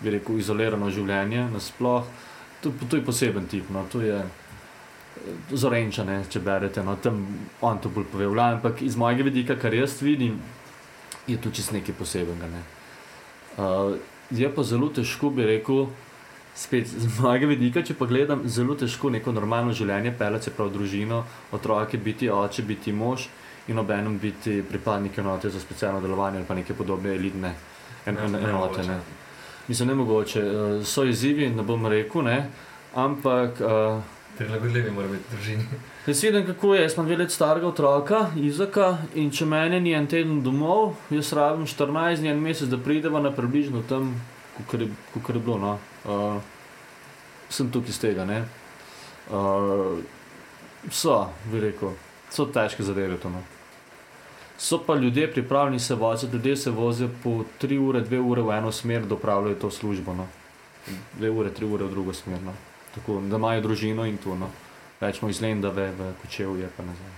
bi 0.00 0.10
rekel, 0.10 0.38
izolirano 0.38 0.90
življenje 0.90 1.48
nasploh. 1.52 2.04
To, 2.62 2.72
to 2.90 2.96
je 2.96 3.04
poseben 3.04 3.46
tip. 3.46 3.70
No. 3.70 3.86
To 3.92 4.02
je, 4.02 4.22
Zorenča, 5.50 6.04
ne, 6.06 6.20
če 6.30 6.40
berete, 6.40 6.82
no, 6.86 6.94
tam 7.02 7.24
on 7.66 7.80
to 7.82 7.90
bolj 7.90 8.04
pove. 8.12 8.26
v 8.28 8.34
glavnem, 8.36 8.60
Ampak 8.60 8.82
iz 8.86 8.96
mojega 8.96 9.24
vidika, 9.26 9.56
kar 9.58 9.74
jaz 9.74 9.96
vidim, 10.02 10.36
je 11.26 11.36
to 11.42 11.50
čisto 11.50 11.74
nekaj 11.74 11.94
posebenega. 11.98 12.46
Ne. 12.52 12.62
Uh, 13.58 13.96
je 14.30 14.50
pa 14.54 14.62
zelo 14.62 14.92
težko, 14.94 15.32
bi 15.34 15.46
rekel, 15.48 15.88
spet 16.54 16.86
z 16.86 17.10
mojega 17.18 17.50
vidika, 17.50 17.82
če 17.82 17.96
pa 17.98 18.06
gledam, 18.06 18.44
zelo 18.46 18.76
težko 18.78 19.10
neko 19.10 19.34
normalno 19.34 19.74
življenje 19.74 20.14
peljati, 20.18 20.44
se 20.44 20.54
pravi 20.54 20.76
družino, 20.76 21.24
otroke, 21.52 21.98
biti 21.98 22.30
oče, 22.30 22.62
biti 22.62 22.94
mož 22.94 23.26
in 23.68 23.78
obenem 23.78 24.18
biti 24.18 24.62
pripadnik 24.68 25.18
enote 25.18 25.50
za 25.50 25.60
specialno 25.60 26.00
delovanje 26.00 26.38
ali 26.38 26.46
pa 26.46 26.54
neke 26.54 26.74
podobne 26.74 27.14
elitne 27.14 27.54
en, 28.06 28.14
Ne, 28.14 28.38
en, 28.38 28.48
enote. 28.48 28.82
Ne. 28.82 29.00
Mislim, 29.68 29.88
ne 29.88 29.94
mogoče. 29.94 30.42
Uh, 30.42 30.86
so 30.86 31.04
izzivi, 31.04 31.50
ne 31.50 31.62
bom 31.62 31.86
rekel, 31.86 32.22
ne, 32.24 32.50
ampak. 32.94 33.60
Uh, 33.60 34.02
Prilagodljivi 34.38 34.90
mora 34.90 35.08
biti 35.08 35.24
družini. 35.30 35.64
Jaz 36.06 36.22
vidim, 36.22 36.46
kako 36.46 36.74
je. 36.74 36.82
Jaz 36.82 36.94
imam 36.94 37.06
dve 37.06 37.16
leti 37.16 37.34
starega 37.34 37.66
otroka, 37.68 38.26
Izaka, 38.36 38.98
in 39.14 39.30
če 39.30 39.46
mene 39.46 39.80
ni 39.80 39.92
en 39.92 40.06
teden 40.06 40.42
domov, 40.42 40.94
jaz 41.10 41.32
rabim 41.36 41.66
14 41.66 42.22
dni, 42.22 42.30
en 42.32 42.40
mesec, 42.40 42.70
da 42.70 42.78
prideva 42.78 43.20
na 43.20 43.32
približno 43.34 43.82
tam, 43.88 44.14
kot 44.70 44.80
je, 44.80 44.88
kakor 45.14 45.36
je 45.36 45.42
bilo. 45.42 45.58
No. 45.58 45.74
Uh, 46.04 46.40
sem 47.50 47.68
tukaj 47.72 47.92
iz 47.92 48.00
tega. 48.00 48.24
ne. 48.24 48.44
Uh, 49.28 49.98
so, 50.90 51.20
bi 51.52 51.60
rekel, 51.60 51.92
so 52.30 52.46
težke 52.48 52.86
zadeve. 52.86 53.18
To, 53.20 53.34
no. 53.34 53.42
So 54.58 54.78
pa 54.86 54.94
ljudje 54.94 55.32
pripravljeni 55.32 55.80
se 55.80 55.94
voziti, 55.94 56.32
ljudje 56.32 56.56
se 56.56 56.70
vozijo 56.70 57.08
po 57.22 57.44
3 57.62 57.78
ure, 57.78 58.00
2 58.00 58.18
ure 58.18 58.42
v 58.42 58.50
eno 58.50 58.72
smer, 58.72 59.06
da 59.06 59.14
opravljajo 59.14 59.54
to 59.54 59.70
službo. 59.70 60.14
No. 60.14 60.26
2 61.20 61.30
ure, 61.30 61.50
3 61.50 61.64
ure 61.74 61.84
v 61.84 61.90
drugo 61.90 62.12
smer. 62.12 62.42
No. 62.42 62.52
Tako, 62.94 63.20
da 63.20 63.36
imajo 63.36 63.60
družino 63.60 64.06
in 64.06 64.18
to. 64.18 64.34
No. 64.34 64.50
Rečemo 65.00 65.30
iz 65.30 65.40
Lendave 65.40 65.92
v 65.94 66.12
Kočevje, 66.22 66.68
pa 66.76 66.82
nazaj. 66.82 67.12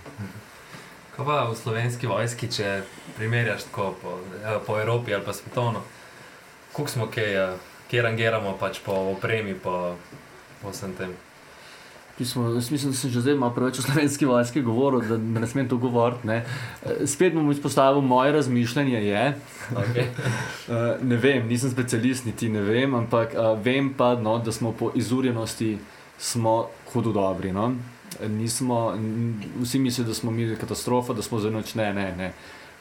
Kaj 1.15 1.25
pa 1.25 1.39
v 1.49 1.55
slovenski 1.57 2.07
vojski, 2.07 2.47
če 2.47 2.83
primerjaš 3.17 3.63
tako 3.71 3.95
po, 4.01 4.19
eh, 4.43 4.59
po 4.67 4.77
Evropi 4.79 5.13
ali 5.13 5.25
pa 5.25 5.33
svetovno, 5.33 5.81
koliko 6.71 6.91
smo 6.91 7.07
kaj, 7.07 7.35
eh, 7.35 7.57
kje 7.89 8.01
rangiramo 8.01 8.53
pač 8.59 8.79
po 8.85 8.93
opremi, 8.93 9.55
po, 9.55 9.97
po 10.61 10.69
vsem 10.69 10.93
tem. 10.93 11.17
Pismo, 12.21 12.49
jaz 12.53 12.71
mislim, 12.71 12.91
da 12.91 12.97
sem 12.97 13.09
že 13.09 13.21
zdaj 13.21 13.35
malo 13.35 13.53
preveč 13.53 13.79
o 13.79 13.81
slovenski 13.81 14.25
vojski 14.29 14.61
govoril, 14.61 15.01
da 15.01 15.17
ne 15.17 15.47
smem 15.47 15.69
to 15.69 15.77
govoriti. 15.77 16.27
ne. 16.27 16.43
Eh, 16.85 17.07
Spet 17.07 17.33
bom 17.33 17.51
izpostavil 17.51 18.01
moje 18.01 18.31
razmišljanje. 18.31 19.01
Je, 19.05 19.23
Okay. 19.71 20.05
Uh, 20.67 21.01
ne 21.01 21.15
vem, 21.15 21.47
nisem 21.47 21.71
specialist, 21.71 22.25
niti 22.25 22.49
ne 22.49 22.61
vem, 22.61 22.93
ampak 22.95 23.33
uh, 23.33 23.55
vem 23.63 23.93
pa, 23.97 24.15
no, 24.15 24.37
da 24.37 24.51
smo 24.51 24.71
po 24.71 24.91
izurjenosti 24.95 25.77
smo 26.19 26.67
hudo 26.93 27.11
dobri. 27.11 27.51
No? 27.51 27.71
Nismo, 28.27 28.93
vsi 29.61 29.79
mislijo, 29.79 30.07
da 30.07 30.13
smo 30.13 30.31
mi 30.31 30.55
katastrofa, 30.55 31.13
da 31.13 31.21
smo 31.21 31.39
za 31.39 31.49
noč. 31.49 31.75
Ne, 31.75 31.93
ne, 31.93 32.15
ne. 32.17 32.33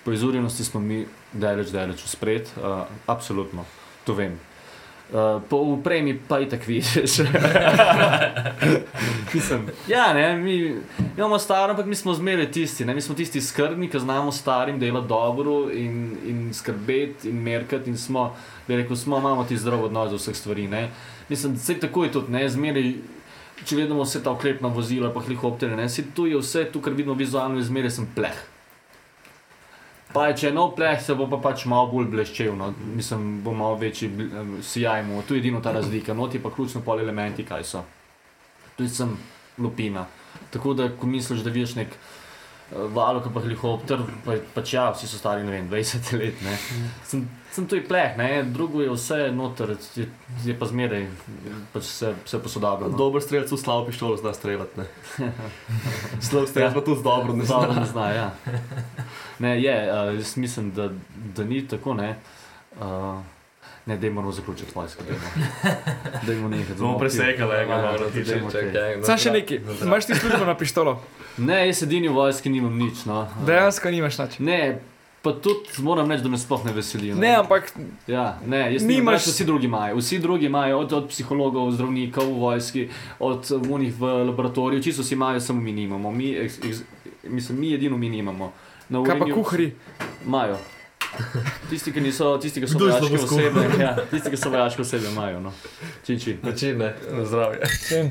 Po 0.04 0.12
izurjenosti 0.12 0.64
smo 0.64 0.80
mi 0.80 1.06
daleč, 1.32 1.70
daleč 1.70 2.04
uspred, 2.04 2.50
uh, 2.56 2.84
absolutno, 3.06 3.64
to 4.04 4.14
vem. 4.14 4.38
Uh, 5.12 5.42
po 5.48 5.56
upremi 5.56 6.20
pa 6.28 6.40
i 6.40 6.48
tak 6.48 6.66
vidiš. 6.66 7.20
Ja, 9.88 10.12
ne, 10.14 10.36
mi 10.36 10.76
imamo 11.16 11.38
staro, 11.38 11.70
ampak 11.70 11.86
mi 11.86 11.94
smo 11.94 12.14
zmeraj 12.14 12.50
tisti. 12.52 12.84
Ne, 12.84 12.94
mi 12.94 13.00
smo 13.00 13.14
tisti 13.14 13.40
skrbni, 13.40 13.88
ki 13.90 13.98
znamo 13.98 14.32
starim 14.32 14.78
delati 14.78 15.08
dobro 15.08 15.70
in, 15.72 16.16
in 16.26 16.54
skrbeti 16.54 17.28
in 17.30 17.36
merkati. 17.42 17.90
In 17.90 17.98
smo, 17.98 18.36
bi 18.68 18.76
rekel, 18.76 18.96
smo, 18.96 19.18
imamo 19.18 19.44
ti 19.44 19.56
zdrav 19.56 19.84
odnos 19.84 20.10
do 20.10 20.16
vseh 20.16 20.36
stvari. 20.36 20.68
Ne. 20.68 20.90
Mislim, 21.28 21.52
da 21.54 21.58
se 21.58 21.78
tako 21.80 22.04
je 22.04 22.12
tudi, 22.12 22.32
ne, 22.32 22.48
zmeraj. 22.48 22.94
Če 23.64 23.76
gledamo 23.76 24.02
vse 24.02 24.22
ta 24.22 24.30
oklepna 24.30 24.68
vozila, 24.68 25.10
pa 25.12 25.20
helikopterje, 25.20 25.88
si 25.88 26.06
tu 26.14 26.26
je 26.26 26.38
vse, 26.38 26.64
tu 26.72 26.80
kar 26.80 26.94
vidimo 26.96 27.14
vizualno, 27.14 27.58
je 27.58 27.68
zmeraj 27.68 27.90
sem 27.98 28.06
pleh. 28.14 28.49
Pa 30.12 30.32
če 30.34 30.48
je 30.48 30.54
nov 30.54 30.72
pleh, 30.74 30.98
se 30.98 31.14
bo 31.14 31.28
pa 31.30 31.38
pač 31.38 31.64
malo 31.70 31.86
bolj 31.92 32.08
bleščev, 32.10 32.54
no. 32.58 32.72
mislim, 32.96 33.40
bo 33.44 33.52
malo 33.54 33.76
večji 33.78 34.08
em, 34.10 34.56
sijaj 34.62 35.04
mu. 35.06 35.22
Tu 35.22 35.36
je 35.36 35.42
edino 35.44 35.60
ta 35.62 35.72
razlika, 35.72 36.14
noti 36.14 36.40
pa 36.42 36.50
ključno 36.50 36.82
pol 36.82 37.00
elementi, 37.00 37.46
kaj 37.46 37.64
so. 37.64 37.84
Tu 38.76 38.88
sem 38.88 39.14
lupina. 39.58 40.06
Tako 40.50 40.74
da, 40.74 40.88
ko 40.96 41.06
misliš, 41.06 41.44
da 41.46 41.50
vidiš 41.54 41.76
nek 41.78 41.94
uh, 42.72 42.86
valok, 42.94 43.28
pa 43.34 43.40
helikopter, 43.40 44.02
pa, 44.24 44.36
pač 44.54 44.74
ja, 44.74 44.90
vsi 44.94 45.08
so 45.10 45.18
stari, 45.20 45.44
ne 45.46 45.52
vem, 45.52 45.68
20 45.70 46.12
let. 46.18 46.42
Ne. 46.44 46.56
Sem, 47.04 47.24
sem 47.52 47.66
tu 47.66 47.80
pleh, 47.88 48.16
ne. 48.18 48.42
drugo 48.44 48.82
je 48.82 48.90
vse 48.90 49.18
noter, 49.34 49.74
je, 49.96 50.06
je 50.44 50.54
pa 50.58 50.66
zmeraj, 50.70 51.06
pač 51.72 51.88
se, 51.90 52.12
se 52.24 52.42
posodabljamo. 52.42 52.96
Dober 52.98 53.22
strelec 53.22 53.50
v 53.52 53.58
slabo 53.58 53.86
pištolo 53.90 54.16
zna 54.16 54.34
streljati. 54.34 54.80
ne. 54.80 54.86
Slab 56.30 56.46
strelec 56.46 56.74
pa 56.74 56.84
tudi 56.84 57.02
dobro 57.02 57.34
ne 57.36 57.44
Dobro 57.44 57.72
zna. 57.72 57.80
ne 57.80 57.86
zna, 57.86 58.06
ja. 58.10 58.28
Ne, 59.38 59.56
je, 59.62 59.76
uh, 59.92 60.14
jaz 60.18 60.36
mislim, 60.36 60.70
da, 60.76 60.90
da 61.36 61.44
ni 61.44 61.66
tako, 61.68 61.94
ne. 61.94 62.16
Uh, 62.80 63.18
ne, 63.86 63.96
da 63.96 64.10
moramo 64.10 64.32
zaključiti 64.32 64.72
vojsko, 64.74 65.02
da 66.26 66.32
imamo 66.32 66.48
nekaj. 66.48 66.74
Bomo 66.74 66.98
presekali, 66.98 67.54
ja, 67.54 67.60
Ja, 67.60 67.92
dobro, 67.92 68.10
tiče, 68.10 68.40
te. 68.52 68.72
čakaj, 68.72 69.02
Sam 69.02 69.18
še 69.18 69.30
nekaj. 69.30 69.60
Imaš 69.82 70.06
ti 70.06 70.14
službo 70.14 70.44
na 70.44 70.54
pištolo? 70.54 71.00
Ne, 71.40 71.66
jaz 71.66 71.82
edini 71.82 72.08
v 72.08 72.14
vojski 72.14 72.50
nimam 72.50 72.76
nič. 72.76 73.04
No. 73.04 73.24
Dejansko 73.42 73.90
nimaš 73.90 74.18
nič. 74.18 74.38
Ne, 74.40 74.78
pa 75.22 75.32
tudi 75.34 75.68
moram 75.78 76.08
reči, 76.08 76.22
da 76.22 76.28
me 76.28 76.38
sploh 76.38 76.64
ne 76.64 76.72
veseli. 76.72 77.10
no. 77.10 77.18
Ne, 77.18 77.34
ampak 77.34 77.72
Ja, 78.06 78.38
ne, 78.42 78.72
jaz 78.72 78.82
Nimaš- 78.82 78.88
nimaš, 78.90 79.26
vsi 79.26 79.44
drugi 79.44 79.66
imajo. 79.66 79.96
Vsi 79.96 80.18
drugi 80.18 80.46
imajo, 80.46 80.78
od, 80.78 80.92
od 80.92 81.08
psihologov, 81.08 81.72
zdravnikov 81.72 82.24
v 82.26 82.38
vojski, 82.38 82.88
od 83.18 83.40
unih 83.68 83.94
v 83.94 84.02
laboratoriju, 84.24 84.82
čisto 84.82 85.02
vsi 85.02 85.14
imajo, 85.14 85.40
samo 85.40 85.60
mi 85.60 85.72
nimamo. 85.72 86.10
Mi, 86.10 86.36
ex, 86.36 86.58
ex, 86.60 86.76
mislim, 87.24 87.60
mi 87.60 87.74
edino 87.74 87.96
mi 87.96 88.08
nimamo. 88.08 88.52
Na 88.88 89.02
kaj 89.02 89.18
pa 89.18 89.24
Urenju 89.24 89.34
kuhari? 89.34 89.72
Imajo. 90.26 90.56
Tisti, 91.70 91.92
ki, 91.92 92.00
niso, 92.00 92.38
tisti, 92.38 92.60
ki 92.60 92.66
so 92.66 92.78
vojaške 92.78 93.14
osebe, 93.16 93.60
ja, 93.78 93.96
tisti, 94.10 94.30
ki 94.30 94.36
so 94.36 94.50
vojaške 94.50 94.82
osebe, 94.82 95.08
imajo. 95.08 95.40
No. 95.40 95.52
Čin, 96.06 96.18
čin. 96.18 96.38
Način, 96.42 96.78
ne, 96.78 96.94
zdravje. 97.24 97.60
Vem. 97.90 98.10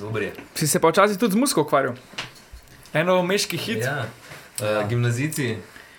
Dobro 0.00 0.22
je. 0.22 0.32
Si 0.54 0.66
se 0.66 0.80
pa 0.80 0.88
včasih 0.88 1.18
tudi 1.18 1.32
z 1.32 1.36
muziko 1.36 1.62
ukvarjal? 1.62 1.94
Eno 2.92 3.22
meški 3.22 3.56
hit. 3.56 3.84
Ja. 3.84 4.06
Uh, 4.60 4.88
gimnazijci, 4.88 5.56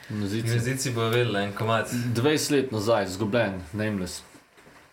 Muzici. 0.09 0.41
gimnazijci 0.41 0.91
bojo 0.91 1.09
vedeli 1.09 1.43
en 1.43 1.53
komat. 1.53 1.89
20 1.91 2.51
let 2.51 2.71
nazaj, 2.71 3.07
zgubljen, 3.07 3.61
nameless. 3.73 4.21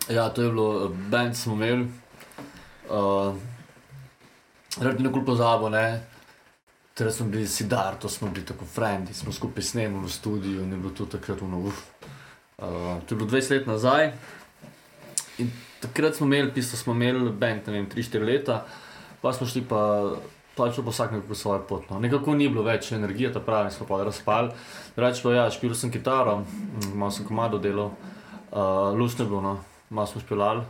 Ja, 0.09 0.29
to 0.29 0.43
je 0.43 0.49
bilo, 0.49 0.85
uh, 0.85 0.97
bend 1.11 1.37
smo 1.37 1.55
imeli. 1.55 1.89
Uh, 2.91 3.35
Rad 4.81 5.01
nekoli 5.01 5.25
pozabo, 5.25 5.69
ne. 5.69 6.07
Torej 6.95 7.13
smo 7.13 7.27
bili 7.27 7.49
sidar, 7.49 7.95
to 8.01 8.09
smo 8.09 8.29
bili 8.31 8.47
tako 8.47 8.65
frendi, 8.65 9.15
smo 9.15 9.33
skupaj 9.33 9.63
snemali 9.63 10.07
v 10.07 10.11
studiu 10.11 10.63
in 10.63 10.73
je 10.73 10.79
bilo 10.79 10.91
to 10.91 11.07
takrat 11.07 11.43
uno, 11.43 11.59
uf. 11.59 11.83
Uh, 12.59 12.67
to 13.07 13.15
je 13.15 13.17
bilo 13.17 13.31
20 13.31 13.51
let 13.51 13.67
nazaj. 13.67 14.13
In 15.39 15.51
takrat 15.81 16.17
smo 16.17 16.27
imeli, 16.27 16.53
pismo 16.55 16.79
smo 16.79 16.93
imeli 16.93 17.31
bend, 17.33 17.67
ne 17.67 17.73
vem, 17.73 17.89
3-4 17.89 18.25
leta, 18.25 18.67
pa 19.23 19.33
smo 19.33 19.47
šli 19.47 19.63
pa 19.69 19.81
pač 20.57 20.77
po 20.77 20.91
vsak 20.91 21.13
nekako 21.13 21.35
svojo 21.35 21.63
pot. 21.69 21.91
No. 21.91 22.01
Nekako 22.01 22.35
ni 22.35 22.49
bilo 22.49 22.65
več 22.67 22.93
energije, 22.93 23.33
ta 23.33 23.41
pravi, 23.41 23.73
smo 23.73 23.87
pa 23.89 24.03
razpali. 24.05 24.53
Reč 24.97 25.23
pa 25.23 25.33
ja, 25.33 25.47
špil 25.51 25.75
sem 25.75 25.93
kitaro, 25.93 26.41
mm, 26.43 26.93
malo 26.95 27.15
sem 27.15 27.25
komado 27.25 27.59
delal, 27.59 27.95
uh, 28.53 28.93
lušno 28.97 29.25
je 29.25 29.29
bilo, 29.29 29.41
no. 29.41 29.55
malo 29.91 30.07
smo 30.07 30.21
špilali. 30.21 30.67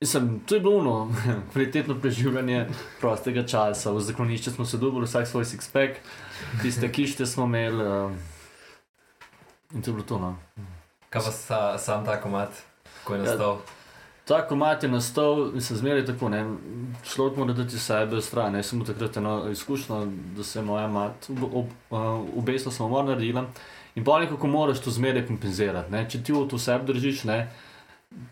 Mislim, 0.00 0.40
to 0.46 0.54
je 0.54 0.60
bilo 0.60 0.78
ono, 0.78 1.14
kvalitetno 1.52 1.96
preživljanje 2.00 2.66
prostega 3.00 3.46
časa. 3.46 3.92
V 3.92 4.00
zaklonišče 4.00 4.50
smo 4.50 4.64
se 4.64 4.78
dobili, 4.78 5.08
vsak 5.08 5.26
svoj 5.26 5.44
six-pack, 5.44 6.00
tiste 6.62 6.92
kište 6.92 7.26
smo 7.26 7.44
imeli. 7.44 7.84
Uh, 7.84 8.12
in 9.74 9.82
to 9.82 9.90
je 9.90 9.94
bilo 9.94 10.06
to. 10.08 10.18
No. 10.18 10.36
Kaj 11.10 11.22
pa 11.22 11.30
sa, 11.32 11.60
sam 11.78 12.04
ta 12.04 12.20
komat, 12.20 12.50
ko 13.04 13.14
je 13.14 13.22
nastal? 13.22 13.60
Ta 14.24 14.46
komat 14.48 14.82
je 14.82 14.88
nastal, 14.88 15.50
mislim, 15.52 15.78
zmeraj 15.78 16.06
tako. 16.06 16.28
Ne? 16.28 16.46
Človek 17.04 17.36
mora 17.36 17.52
dati 17.52 17.78
sebe 17.78 18.22
stran. 18.22 18.54
Jaz 18.54 18.66
sem 18.66 18.78
imel 18.78 18.88
takrat 18.88 19.16
eno 19.16 19.50
izkušnjo, 19.50 20.06
da 20.36 20.44
se 20.44 20.58
je 20.58 20.64
moja 20.64 20.88
mat 20.88 21.28
obesla 22.36 22.72
samomor 22.72 23.04
naredila. 23.04 23.44
In 23.94 24.04
pa 24.04 24.18
nekako 24.20 24.46
moraš 24.46 24.80
to 24.80 24.90
zmeraj 24.90 25.26
kompenzirati. 25.26 25.92
Ne? 25.92 26.06
Če 26.10 26.22
ti 26.24 26.32
v 26.32 26.48
to 26.48 26.58
sebe 26.58 26.92
držiš, 26.92 27.24
ne? 27.24 27.48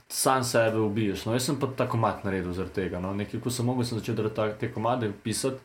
sam 0.09 0.45
sebe 0.45 0.79
ubiješ. 0.81 1.25
No, 1.27 1.33
jaz 1.33 1.45
sem 1.47 1.59
pa 1.61 1.67
ta 1.77 1.89
komat 1.89 2.25
naredil 2.25 2.53
zaradi 2.53 2.75
tega. 2.75 3.01
No? 3.01 3.15
Nekaj, 3.15 3.41
ko 3.41 3.51
sem 3.51 3.67
mogel, 3.67 3.85
sem 3.85 3.99
začel 3.99 4.31
ta- 4.35 4.53
te 4.59 4.73
komade, 4.73 5.13
pisati. 5.25 5.61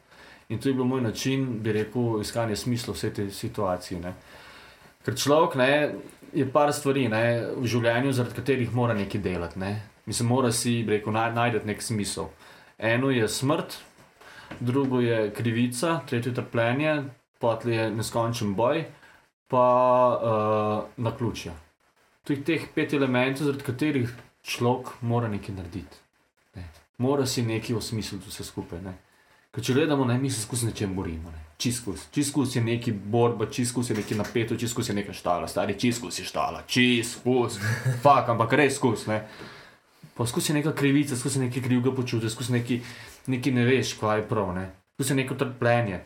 In 0.49 0.59
to 0.59 0.69
je 0.69 0.73
bil 0.73 0.87
moj 0.87 1.01
način, 1.01 1.59
bi 1.63 1.71
rekel, 1.75 2.21
iskanje 2.21 2.55
smisla 2.55 2.93
vse 2.93 3.13
te 3.13 3.29
situacije. 3.31 3.99
Ne? 3.99 4.13
Ker 5.05 5.15
človek 5.15 5.55
ne, 5.55 5.91
je 6.33 6.45
par 6.51 6.73
stvari 6.73 7.07
ne, 7.11 7.23
v 7.57 7.67
življenju, 7.67 8.13
zaradi 8.13 8.35
katerih 8.35 8.73
mora 8.75 8.93
nekaj 8.93 9.21
delati. 9.21 9.59
Ne. 9.59 9.75
Mislim, 10.07 10.29
mora 10.29 10.51
si 10.51 10.85
rekel, 10.87 11.13
naj, 11.13 11.33
najti 11.35 11.67
nek 11.67 11.81
smisel. 11.83 12.29
Eno 12.77 13.09
je 13.11 13.27
smrt, 13.27 13.77
drugo 14.59 15.01
je 15.03 15.33
krivica, 15.35 15.99
tretje 16.07 16.31
je 16.31 16.35
trpljenje, 16.35 17.03
potli 17.39 17.75
je 17.75 17.89
neskončen 17.91 18.53
boj, 18.55 18.85
pa 19.47 19.65
uh, 20.21 21.03
na 21.03 21.11
ključje. 21.17 21.51
To 22.23 22.33
je 22.33 22.43
teh 22.43 22.69
pet 22.75 22.93
elementov, 22.93 23.45
zaradi 23.47 23.63
katerih 23.63 24.13
človek 24.43 24.95
mora 25.01 25.27
nekaj 25.27 25.55
narediti. 25.55 25.99
Ne. 26.55 26.63
Mora 26.97 27.25
si 27.25 27.43
nekaj 27.43 27.75
osmisliti 27.75 28.29
vse 28.29 28.43
skupaj. 28.47 28.81
Ne. 28.81 28.95
Ker 29.51 29.63
če 29.63 29.73
gledamo, 29.73 30.05
ne, 30.05 30.17
mi 30.19 30.31
se 30.31 30.41
skozi 30.41 30.69
nečem 30.69 30.95
borimo. 30.95 31.31
Ne. 31.31 31.43
Čiskus. 31.57 32.07
Čiskus 32.13 32.55
je 32.55 32.63
neki 32.63 32.91
borba, 32.91 33.47
čiskus 33.51 33.89
je 33.89 33.95
neki 33.97 34.15
napeto, 34.15 34.55
čiskus 34.55 34.89
je 34.89 34.95
neka 34.95 35.13
štala, 35.13 35.47
stari 35.47 35.75
čiskus 35.79 36.19
je 36.19 36.25
štala, 36.25 36.63
čiskus, 36.67 37.59
fak, 38.03 38.29
ampak 38.29 38.53
res 38.59 38.75
skus. 38.79 39.07
Ne. 39.07 39.23
Pa 40.17 40.25
skozi 40.25 40.53
neka 40.53 40.73
krivica, 40.73 41.15
skozi 41.15 41.39
neki 41.39 41.61
krivga 41.61 41.91
počutja, 41.95 42.29
skozi 42.29 42.53
neki, 42.53 42.81
neki 43.27 43.51
ne 43.51 43.65
veš, 43.65 43.93
kaj 43.99 44.19
je 44.19 44.27
prav, 44.27 44.53
ne. 44.55 44.71
skozi 44.97 45.15
neko 45.15 45.35
trpljenje, 45.35 45.99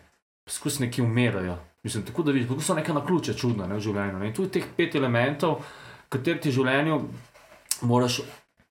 skozi 0.48 0.84
neki 0.84 1.02
umirajo. 1.02 1.58
Mislim, 1.84 2.04
tako 2.06 2.24
da 2.24 2.32
vidiš, 2.32 2.50
kako 2.50 2.62
so 2.62 2.74
neka 2.76 2.94
naključja 2.94 3.34
čudna 3.34 3.68
ne, 3.68 3.76
v 3.76 3.80
življenju. 3.80 4.20
Ne. 4.20 4.28
In 4.28 4.34
tu 4.34 4.44
je 4.44 4.52
teh 4.52 4.66
pet 4.78 4.96
elementov, 4.96 5.64
kateri 6.10 6.40
ti 6.40 6.50
v 6.52 6.58
življenju 6.60 7.00
moraš 7.82 8.20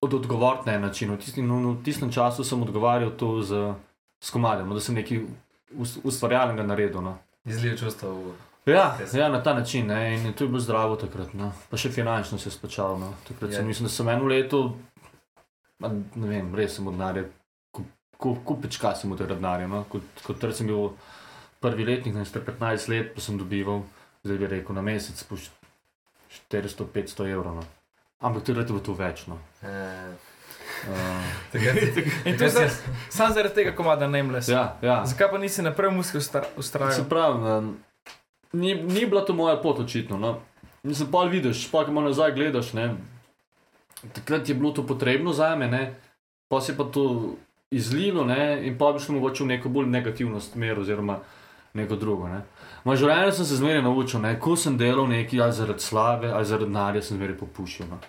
od 0.00 0.14
odgovoriti 0.14 0.68
na 0.68 0.74
en 0.74 0.82
način. 0.82 1.10
V 1.10 1.18
tistem, 1.18 1.48
no, 1.48 1.72
v 1.72 1.82
tistem 1.84 2.12
času 2.12 2.44
sem 2.44 2.62
odgovarjal 2.62 3.10
to 3.16 3.42
z, 3.42 3.74
z 4.22 4.30
komadem, 4.30 4.68
no, 4.68 4.74
da 4.74 4.80
sem 4.80 4.94
nekaj 4.94 5.24
ust- 5.76 6.00
ustvarjalnega 6.04 6.62
naredil. 6.62 7.02
No. 7.02 7.18
Izliv 7.44 7.78
čustva 7.80 8.12
v. 8.12 8.36
Ja, 8.66 8.96
ja, 9.12 9.28
na 9.28 9.42
ta 9.42 9.54
način. 9.54 9.86
Ne, 9.86 10.14
in 10.14 10.32
to 10.32 10.44
je 10.44 10.48
bilo 10.48 10.60
zdravo 10.60 10.96
takrat. 10.96 11.34
No. 11.34 11.52
Pa 11.70 11.76
še 11.80 11.90
finančno 11.90 12.38
se 12.38 12.48
je 12.48 12.52
splačalo. 12.52 12.98
No. 12.98 13.14
Takrat 13.28 13.50
Je. 13.50 13.56
sem, 13.56 13.66
mislim, 13.66 13.88
da 13.88 13.92
sem 13.92 14.08
eno 14.08 14.28
leto, 14.28 14.76
ne 15.80 16.28
vem, 16.28 16.54
res 16.54 16.74
sem 16.74 16.86
od 16.86 16.94
denarja, 16.94 17.24
kupečka 18.18 18.94
sem 18.94 19.12
od 19.12 19.18
tega 19.18 19.34
denarja. 19.34 19.66
No. 19.66 19.84
Kot, 19.84 20.02
kot 20.22 20.44
sem 20.52 20.66
bil 20.66 20.90
prvi 21.58 21.84
letnik, 21.84 22.14
ne, 22.14 22.24
star 22.24 22.42
15 22.42 22.88
let, 22.88 23.14
pa 23.14 23.20
sem 23.20 23.36
dobival, 23.36 23.82
zdaj 24.22 24.38
bi 24.38 24.46
rekel, 24.48 24.74
na 24.74 24.82
mesec 24.82 25.16
po 25.24 25.36
400-500 26.50 27.28
evrov. 27.28 27.54
No. 27.54 27.64
Ampak 28.20 28.42
takrat 28.42 28.64
je 28.64 28.72
bilo 28.72 28.80
to 28.80 28.94
več. 28.94 29.26
No. 29.26 29.38
Eh, 29.62 30.12
Uh, 30.80 30.88
to 32.38 32.46
zdaj- 32.46 32.70
samo 33.08 33.34
zaradi 33.34 33.54
tega 33.54 33.72
komada 33.72 34.06
nameless. 34.06 34.48
ja, 34.48 34.78
ja. 34.80 35.04
Zakaj 35.04 35.30
pa 35.30 35.38
nisi 35.38 35.62
naprej 35.62 35.90
muskul 35.90 36.20
Se 36.20 36.40
ustrajal? 36.56 37.04
pravi, 37.04 37.74
ni, 38.52 38.74
ni 38.74 39.06
bila 39.06 39.20
to 39.20 39.34
moja 39.34 39.56
pot, 39.56 39.78
očitno. 39.78 40.16
No. 40.16 40.40
Mislim, 40.82 41.10
pa 41.10 41.24
vidiš, 41.24 41.70
pa 41.70 41.84
ko 41.84 41.92
malo 41.92 42.08
nazaj 42.08 42.32
gledaš. 42.32 42.72
Ne, 42.72 42.96
takrat 44.12 44.48
je 44.48 44.54
bilo 44.54 44.72
to 44.72 44.86
potrebno 44.86 45.32
za 45.32 45.56
me, 45.56 45.94
pa 46.48 46.60
se 46.60 46.72
je 46.72 46.76
pa 46.76 46.84
to 46.84 47.34
izlilo 47.70 48.24
ne, 48.24 48.66
in 48.66 48.78
pa 48.78 48.92
bi 48.92 49.00
šlo 49.00 49.14
mogoče 49.14 49.44
v 49.44 49.46
neko 49.46 49.68
bolj 49.68 49.86
negativno 49.86 50.40
smer, 50.40 50.78
oziroma 50.78 51.20
neko 51.74 51.96
drugo. 51.96 52.28
Ne. 52.28 52.42
Življenju 52.84 53.32
sem 53.32 53.46
se 53.46 53.58
zmeraj 53.60 53.82
naučil, 53.82 54.20
ne, 54.20 54.34
ko 54.40 54.56
sem 54.56 54.78
delal 54.78 55.06
nekaj, 55.08 55.40
ali 55.40 55.54
zaradi 55.54 55.84
slave, 55.84 56.32
ali 56.34 56.48
zaradi 56.48 56.70
denarja, 56.70 57.02
sem 57.02 57.20
zmeraj 57.20 57.38
popuščal. 57.38 57.90
No. 57.90 58.00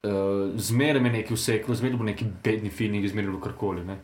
Uh, 0.00 0.54
zmeraj 0.56 1.02
me 1.02 1.10
nekaj 1.10 1.36
vseklo, 1.36 1.74
zmeraj 1.74 1.98
bo 1.98 2.06
neki 2.06 2.28
bedni 2.44 2.70
feeling, 2.70 3.08
zmeraj 3.10 3.34
bo 3.34 3.40
karkoli. 3.42 3.82
Ne. 3.88 3.98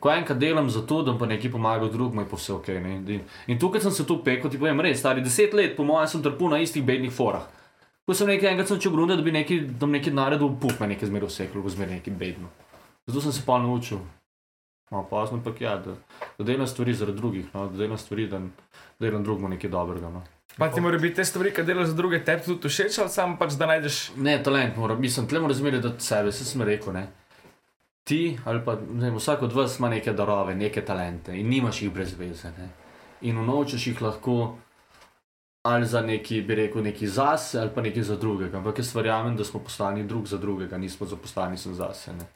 Ko 0.00 0.12
enkrat 0.12 0.38
delam 0.38 0.70
za 0.70 0.84
to, 0.86 1.02
da 1.02 1.16
pa 1.18 1.26
nekaj 1.26 1.50
pomaga 1.52 1.90
drugemu, 1.90 2.22
je 2.22 2.30
pa 2.30 2.38
vse 2.38 2.54
ok. 2.54 2.70
Ne? 2.84 2.94
In, 3.16 3.26
in 3.50 3.58
tukaj 3.60 3.82
sem 3.82 3.92
se 3.92 4.06
tu 4.06 4.20
pekel, 4.24 4.50
ti 4.50 4.60
povem, 4.60 4.80
res, 4.86 5.02
stari 5.02 5.24
deset 5.24 5.52
let, 5.54 5.74
po 5.76 5.84
mojem, 5.88 6.08
sem 6.14 6.22
trpel 6.22 6.54
na 6.54 6.62
istih 6.62 6.86
bednih 6.86 7.12
forah. 7.12 7.44
Ko 8.06 8.14
sem 8.18 8.28
nekaj 8.32 8.50
enkrat 8.50 8.68
začel 8.68 8.92
gruniti, 8.92 9.16
da 9.16 9.22
bi 9.22 9.32
nekaj, 9.32 9.60
da 9.78 9.86
bi 9.86 9.98
nekaj 9.98 10.14
naredil, 10.16 10.50
puf, 10.60 10.80
me 10.80 10.90
nekaj 10.90 11.08
zmeraj 11.08 11.30
vseklo, 11.30 11.62
zmeraj 11.70 12.00
nekaj 12.00 12.14
bedno. 12.18 12.50
Zato 13.06 13.20
sem 13.20 13.32
se 13.32 13.42
pa 13.46 13.58
naučil. 13.62 14.02
Malo 14.90 15.06
pozno, 15.10 15.38
ampak 15.38 15.60
ja, 15.60 15.76
da, 15.80 15.94
da 16.38 16.44
delam 16.44 16.66
stvari 16.66 16.94
zaradi 16.94 17.16
drugih, 17.16 17.46
no? 17.54 17.68
da 17.68 17.78
delam 17.78 17.98
stvari, 17.98 18.26
da, 18.26 18.38
da 18.98 19.06
delam 19.06 19.24
drugemu 19.24 19.48
nekaj 19.54 19.70
dobrega. 19.70 20.10
No? 20.10 20.22
Pa 20.56 20.68
ti 20.68 20.80
mora 20.80 20.98
biti 20.98 21.14
te 21.14 21.24
stvari, 21.24 21.50
ki 21.54 21.62
delaš 21.64 21.94
za 21.94 21.96
druge, 21.96 22.20
tebi 22.24 22.44
tudi 22.44 22.68
všeč, 22.68 22.98
ali 23.00 23.10
samo 23.10 23.38
pač 23.40 23.54
da 23.56 23.66
najdeš. 23.70 24.00
Ne, 24.16 24.36
talent 24.42 24.76
mora, 24.76 24.98
mislim, 24.98 25.26
tle 25.30 25.40
mora 25.40 25.54
zmeraj 25.54 25.80
dati 25.80 26.04
sebe, 26.04 26.32
se 26.32 26.44
sem 26.44 26.62
rekel. 26.62 26.92
Ne? 26.92 27.06
Ti 28.04 28.36
ali 28.44 28.60
pa 28.64 28.74
vem, 28.74 29.16
vsak 29.16 29.42
od 29.46 29.52
vas 29.52 29.78
ima 29.78 29.88
neke 29.88 30.12
darove, 30.12 30.54
neke 30.54 30.82
talente 30.84 31.38
in 31.38 31.48
nimaš 31.48 31.82
jih 31.82 31.92
brez 31.94 32.12
veze. 32.18 32.50
Ne? 32.58 32.68
In 33.30 33.38
unovčiš 33.38 33.86
jih 33.86 34.02
lahko 34.02 34.56
ali 35.62 35.86
za 35.86 36.00
neki, 36.00 36.40
bi 36.42 36.54
rekel, 36.54 36.82
neki 36.82 37.08
zase 37.08 37.60
ali 37.60 37.70
pa 37.74 37.80
neki 37.80 38.02
za 38.02 38.16
drugega. 38.16 38.58
Ampak 38.58 38.78
jaz 38.78 38.94
verjamem, 38.94 39.36
da 39.36 39.44
smo 39.44 39.60
poslani 39.60 40.04
drug 40.04 40.26
za 40.26 40.38
drugega, 40.38 40.78
nismo 40.78 41.06
zaposlani 41.06 41.58
sem 41.58 41.74
zase. 41.74 42.12
Ne? 42.12 42.26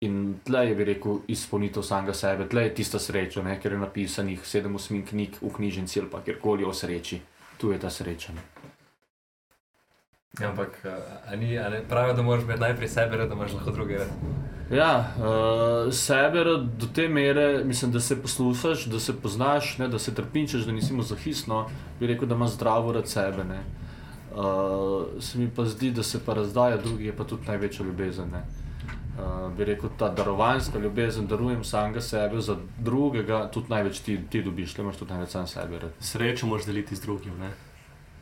In 0.00 0.40
tle 0.44 0.66
je, 0.68 0.74
bi 0.74 0.84
rekel, 0.84 1.18
izpolnitev 1.28 1.82
samega 1.82 2.14
sebe, 2.14 2.48
tle 2.48 2.62
je 2.62 2.74
tista 2.74 2.98
sreča, 2.98 3.42
ne? 3.42 3.60
ker 3.60 3.72
je 3.72 3.78
napisanih 3.78 4.46
sedem 4.46 4.74
osmin 4.74 5.06
knjig 5.06 5.38
v 5.40 5.52
knjižnici 5.56 6.00
ali 6.00 6.10
pa 6.10 6.22
kjerkoli 6.22 6.64
o 6.64 6.72
sreči. 6.72 7.20
Tu 7.56 7.72
je 7.72 7.78
ta 7.80 7.90
sreča. 7.90 8.32
Ne? 8.32 8.42
Ampak 10.44 10.84
a 11.26 11.36
ni, 11.36 11.54
ne, 11.54 11.80
pravijo, 11.88 12.14
da 12.14 12.22
moraš 12.22 12.44
imeti 12.44 12.60
najprej 12.60 12.88
sebe, 12.88 13.16
da 13.16 13.34
imaš 13.34 13.52
lahko 13.52 13.70
druge. 13.70 13.98
Ja, 14.70 15.12
uh, 15.18 15.92
sebe 15.94 16.44
rad 16.44 16.60
do 16.60 16.86
te 16.94 17.08
mere, 17.08 17.64
mislim, 17.64 17.92
da 17.92 18.00
se 18.00 18.22
poslušaš, 18.22 18.84
da 18.84 19.00
se 19.00 19.20
poznaš, 19.20 19.78
ne, 19.78 19.88
da 19.88 19.98
se 19.98 20.14
trpinčeš, 20.14 20.66
da 20.66 20.72
nisi 20.72 20.94
mazohistno, 20.94 21.68
bi 22.00 22.06
rekel, 22.06 22.28
da 22.28 22.34
imaš 22.34 22.50
zdravo 22.50 22.92
rad 22.92 23.08
sebe. 23.08 23.44
Ne. 23.44 23.60
Uh, 24.36 25.22
se 25.22 25.38
mi 25.38 25.50
pa 25.56 25.64
zdi, 25.64 25.90
da 25.90 26.02
se 26.02 26.20
pa 26.26 26.34
razdaja 26.34 26.76
drugi, 26.76 27.04
je 27.04 27.16
pa 27.16 27.24
tudi 27.24 27.46
največja 27.48 27.86
ljubezen. 27.86 28.30
Ne. 28.32 28.42
Uh, 29.16 29.52
bi 29.56 29.64
rekel, 29.64 29.90
ta 29.98 30.08
darovanska 30.08 30.78
ljubezen, 30.78 31.26
darujem 31.26 31.64
samega 31.64 32.00
sebe 32.00 32.40
za 32.40 32.56
drugega, 32.78 33.50
tudi 33.54 33.70
največ 33.70 34.00
ti, 34.00 34.18
ti 34.30 34.42
dobiš, 34.42 34.78
le 34.78 34.84
imaš 34.84 34.96
tudi 34.96 35.12
največ 35.12 35.30
sam 35.30 35.46
sebe. 35.46 35.78
Rad. 35.78 35.92
Srečo 36.00 36.46
moraš 36.46 36.66
deliti 36.66 36.96
z 36.96 37.00
drugim. 37.00 37.38
Ne? 37.38 37.52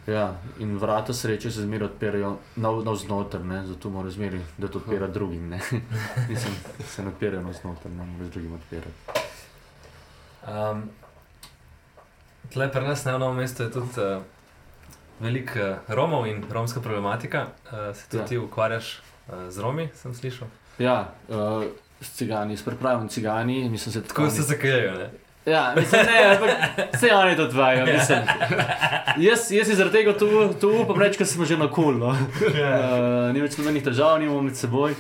Ja, 0.07 0.35
in 0.59 0.77
vrata 0.79 1.13
sreče 1.15 1.51
se 1.51 1.63
zmeraj 1.63 1.87
odpirajo 1.87 2.37
navznoter, 2.57 3.45
nav 3.45 3.67
zato 3.67 3.91
mora 3.91 4.11
zmeraj, 4.11 4.41
da 4.59 4.69
to 4.69 4.79
odpira 4.79 5.07
drugim. 5.09 5.49
ne. 5.49 5.61
Mislim, 6.29 6.55
se 6.89 7.03
ne 7.03 7.09
odpirajo 7.09 7.43
navznoter, 7.43 7.91
ne 7.91 8.05
moreš 8.05 8.33
drugim 8.33 8.53
odpirati. 8.53 8.91
Um, 10.49 10.83
tle 12.53 12.73
pri 12.73 12.85
nas 12.85 13.05
na 13.05 13.19
novem 13.19 13.37
mestu 13.37 13.63
je 13.63 13.71
tudi 13.73 14.01
uh, 14.01 14.23
veliko 15.21 15.59
uh, 15.59 15.77
Romov 15.89 16.27
in 16.27 16.45
romska 16.51 16.81
problematika. 16.81 17.47
Uh, 17.65 17.97
se 17.97 18.09
tudi 18.11 18.23
Ja. 18.23 18.27
ti 18.27 18.39
ukvarjaš 18.39 19.01
uh, 19.29 19.35
z 19.49 19.59
Romi, 19.59 19.89
sem 19.95 20.15
slišal. 20.15 20.49
Ja, 20.79 21.15
uh, 21.29 21.65
s 22.01 22.13
cigani, 22.13 22.57
s 22.57 22.63
prepravim 22.65 23.09
cigani, 23.09 23.69
mislim, 23.71 23.93
se 23.93 24.03
Tako 24.03 24.31
se 24.31 24.43
zakajajo. 24.43 25.09
Ne? 25.47 25.53
Ja, 25.53 25.75
mislim, 25.77 26.07
ne, 26.07 26.25
ampak 26.35 26.51
vse 26.95 27.15
oni 27.15 27.37
to 27.37 27.47
dvajo, 27.49 27.87
mislim. 27.87 28.19
Jaz, 29.17 29.51
jaz 29.51 29.67
si 29.67 29.75
zaradi 29.75 29.99
tega 29.99 30.19
tu, 30.19 30.29
tu 30.61 30.71
upam 30.83 31.01
reči, 31.01 31.19
ker 31.19 31.27
smo 31.27 31.45
že 31.45 31.59
na 31.61 31.69
kul. 31.69 31.99
No. 31.99 32.15
Uh, 32.15 33.29
ni 33.35 33.45
več 33.45 33.59
nobenih 33.61 33.85
težav, 33.85 34.17
nimamo 34.23 34.43
med 34.49 34.57
seboj. 34.57 34.97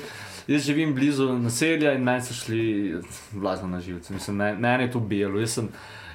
Jaz 0.46 0.66
živim 0.66 0.92
blizu 0.94 1.30
naselja 1.40 1.94
in 1.96 2.04
meni 2.04 2.22
so 2.22 2.36
šli 2.36 3.00
blazno 3.32 3.68
na 3.68 3.80
živce. 3.80 4.12
Mislim, 4.12 4.36
ne, 4.36 4.52
ne 4.60 4.76
je 4.82 4.90
to 4.92 5.00
bilo. 5.00 5.40
Jaz 5.40 5.56
sem, 5.56 5.70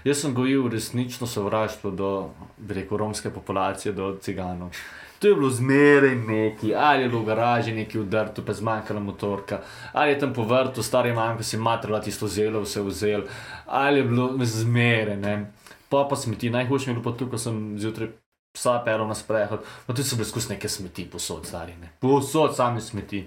jaz 0.05 0.21
sem 0.21 0.35
gojil 0.37 0.69
resnično 0.69 1.27
sovraštvo 1.27 1.91
do, 1.91 2.11
bi 2.57 2.77
rekel, 2.77 2.97
romske 2.97 3.33
populacije, 3.33 3.93
do 3.97 4.13
ciganov. 4.21 4.77
To 5.19 5.27
je 5.27 5.35
bilo 5.35 5.49
zmeraj 5.49 6.15
neki, 6.15 6.75
ali 6.75 7.03
je 7.03 7.09
bilo 7.09 7.21
v 7.21 7.25
garaži 7.25 7.73
neki 7.75 7.99
udrt, 7.99 8.39
pa 8.45 8.53
zmanjkala 8.53 8.99
motorka, 8.99 9.59
ali 9.93 10.11
je 10.11 10.19
tam 10.19 10.33
po 10.33 10.43
vrtu, 10.47 10.83
stari 10.83 11.13
manjka 11.13 11.43
si 11.43 11.57
matrala 11.57 11.99
tisto 12.01 12.27
zelo, 12.27 12.61
vse 12.63 12.81
vzel, 12.81 13.25
ali 13.65 13.99
je 13.99 14.03
bilo 14.03 14.45
zmeraj, 14.45 15.17
ne. 15.17 15.51
Pa 15.89 16.05
pa 16.09 16.15
smeti, 16.15 16.49
najhujše 16.49 16.87
mi 16.87 16.95
je 16.95 17.01
bilo 17.01 17.11
pa 17.11 17.17
tukaj, 17.17 17.31
ko 17.31 17.37
sem 17.37 17.79
zjutraj 17.79 18.09
psa 18.55 18.79
peral 18.85 19.07
na 19.07 19.15
sprehod, 19.15 19.65
pa 19.87 19.93
tudi 19.93 20.07
so 20.07 20.15
bile 20.15 20.27
skozi 20.29 20.53
neke 20.53 20.69
smeti, 20.69 21.05
posod 21.11 21.45
stari, 21.45 21.75
ne. 21.81 21.91
Posod 21.99 22.55
sami 22.55 22.81
smeti. 22.81 23.25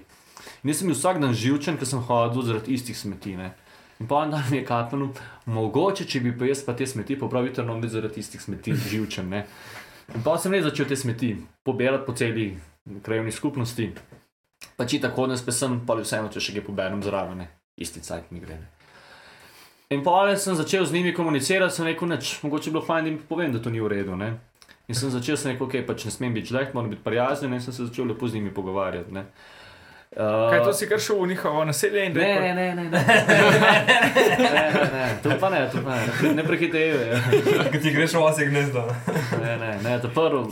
In 0.63 0.71
jaz 0.71 0.81
sem 0.81 0.89
bil 0.89 0.97
vsak 0.97 1.21
dan 1.21 1.33
živčen, 1.33 1.77
ker 1.77 1.87
sem 1.87 2.01
hodil 2.09 2.41
zaradi 2.41 2.73
istih 2.73 2.97
smeti, 2.97 3.37
ne. 3.37 3.53
In 4.01 4.09
pa 4.09 4.23
en 4.25 4.33
dan 4.33 4.43
mi 4.49 4.57
je 4.57 4.65
kapnil, 4.65 5.13
mogoče, 5.45 6.07
če 6.09 6.19
bi 6.25 6.33
pa 6.37 6.49
jaz 6.49 6.63
pa 6.65 6.73
te 6.75 6.87
smeti 6.89 7.15
popravil, 7.19 7.53
ter 7.53 7.67
biti 7.69 7.93
zaradi 7.93 8.19
istih 8.19 8.41
smeti 8.41 8.75
živčen, 8.89 9.29
ne. 9.29 9.45
In 10.11 10.23
pa 10.23 10.35
sem 10.37 10.51
res 10.51 10.65
začel 10.67 10.89
te 10.89 10.97
smeti 10.99 11.31
pobirati 11.63 12.05
po 12.05 12.13
celi 12.17 12.51
krajovni 13.03 13.31
skupnosti. 13.31 13.89
Pa 14.75 14.87
če 14.89 14.99
tako 15.03 15.27
ne 15.31 15.37
spesem, 15.39 15.81
pa 15.87 15.95
vseeno, 15.99 16.31
če 16.33 16.41
še 16.43 16.55
kaj 16.55 16.65
poberem 16.67 17.03
zraven, 17.03 17.45
isti 17.79 18.03
cajt 18.03 18.31
mi 18.33 18.41
gre. 18.43 18.59
In 19.93 20.01
pa 20.03 20.25
sem 20.35 20.55
začel 20.57 20.85
z 20.85 20.95
njimi 20.95 21.13
komunicirati, 21.13 21.75
sem 21.75 21.85
rekel, 21.85 22.09
neč, 22.09 22.39
mogoče 22.43 22.71
bi 22.71 22.77
bilo 22.77 22.85
fajn, 22.85 23.05
da 23.05 23.11
jim 23.11 23.19
povem, 23.29 23.53
da 23.53 23.61
to 23.61 23.69
ni 23.69 23.81
v 23.83 23.91
redu. 23.91 24.15
Ne. 24.17 24.33
In 24.89 24.97
sem 24.97 25.11
začel, 25.13 25.37
sem 25.37 25.53
rekel, 25.53 25.67
ok, 25.67 25.75
pač 25.87 26.07
ne 26.07 26.13
smem 26.15 26.33
biti 26.33 26.51
žleh, 26.51 26.73
moram 26.73 26.89
biti 26.91 27.03
prijazen, 27.05 27.53
in 27.53 27.61
sem 27.61 27.75
se 27.75 27.85
začel 27.85 28.09
lepo 28.09 28.27
z 28.27 28.39
njimi 28.39 28.53
pogovarjati. 28.55 29.13
Ne. 29.13 29.27
Uh, 30.13 30.49
Kaj 30.51 30.63
to 30.63 30.73
si 30.73 30.85
kar 30.85 30.99
šel 31.01 31.23
v 31.23 31.27
njihovo 31.27 31.65
naselje 31.65 32.05
in 32.05 32.13
Ne, 32.13 32.19
rekel? 32.21 32.55
ne, 32.55 32.75
ne, 32.75 32.83
ne. 32.83 32.89
ne, 34.45 34.63
ne, 34.69 34.89
ne. 34.93 35.05
To 35.23 35.29
pa 35.39 35.49
ne, 35.49 35.69
to 35.71 35.81
pa 35.81 35.95
ne. 35.95 36.33
Ne 36.33 36.43
prehitevajo. 36.43 37.17
Ko 37.71 37.77
ti 37.81 37.91
greš 37.91 38.13
v 38.13 38.21
osek 38.21 38.49
gnezdo. 38.49 38.83
Ne, 39.41 39.57
ne, 39.57 39.71
ne, 39.83 39.95
to 40.01 40.09
prvo. 40.09 40.45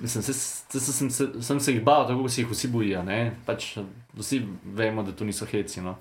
Mislim, 0.00 0.22
se, 0.22 0.32
se, 0.32 0.80
se, 0.80 0.92
sem, 0.92 1.10
se, 1.10 1.28
sem 1.42 1.60
se 1.60 1.72
jih 1.72 1.82
bal, 1.82 2.06
tako 2.06 2.22
kot 2.22 2.30
se 2.30 2.42
jih 2.42 2.50
vsi 2.50 2.68
bojijo. 2.68 3.02
ne. 3.02 3.20
Pač, 3.46 3.76
vsi 4.18 4.42
vemo, 4.64 5.02
da 5.02 5.12
to 5.12 5.24
niso 5.24 5.46
heci. 5.46 5.80
No. 5.80 5.94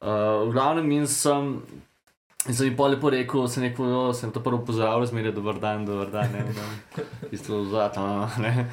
Uh, 0.00 0.48
v 0.48 0.52
glavnem 0.52 0.90
in 0.92 1.06
sem. 1.06 1.58
In 2.48 2.56
sem 2.58 2.66
jim 2.66 2.74
pa 2.76 2.88
lepo 2.90 3.06
rekel, 3.12 3.44
sem 3.46 3.62
rekel, 3.62 3.86
jo, 3.86 4.00
sem 4.18 4.32
to 4.34 4.40
prvo 4.42 4.64
pozdravil, 4.66 5.04
zmeraj 5.06 5.30
dober 5.36 5.60
dan, 5.62 5.84
dober 5.86 6.08
dan, 6.10 6.32
ne, 6.34 6.40
ne, 6.42 7.04
isto 7.30 7.60
zlato, 7.70 8.02
ne. 8.42 8.66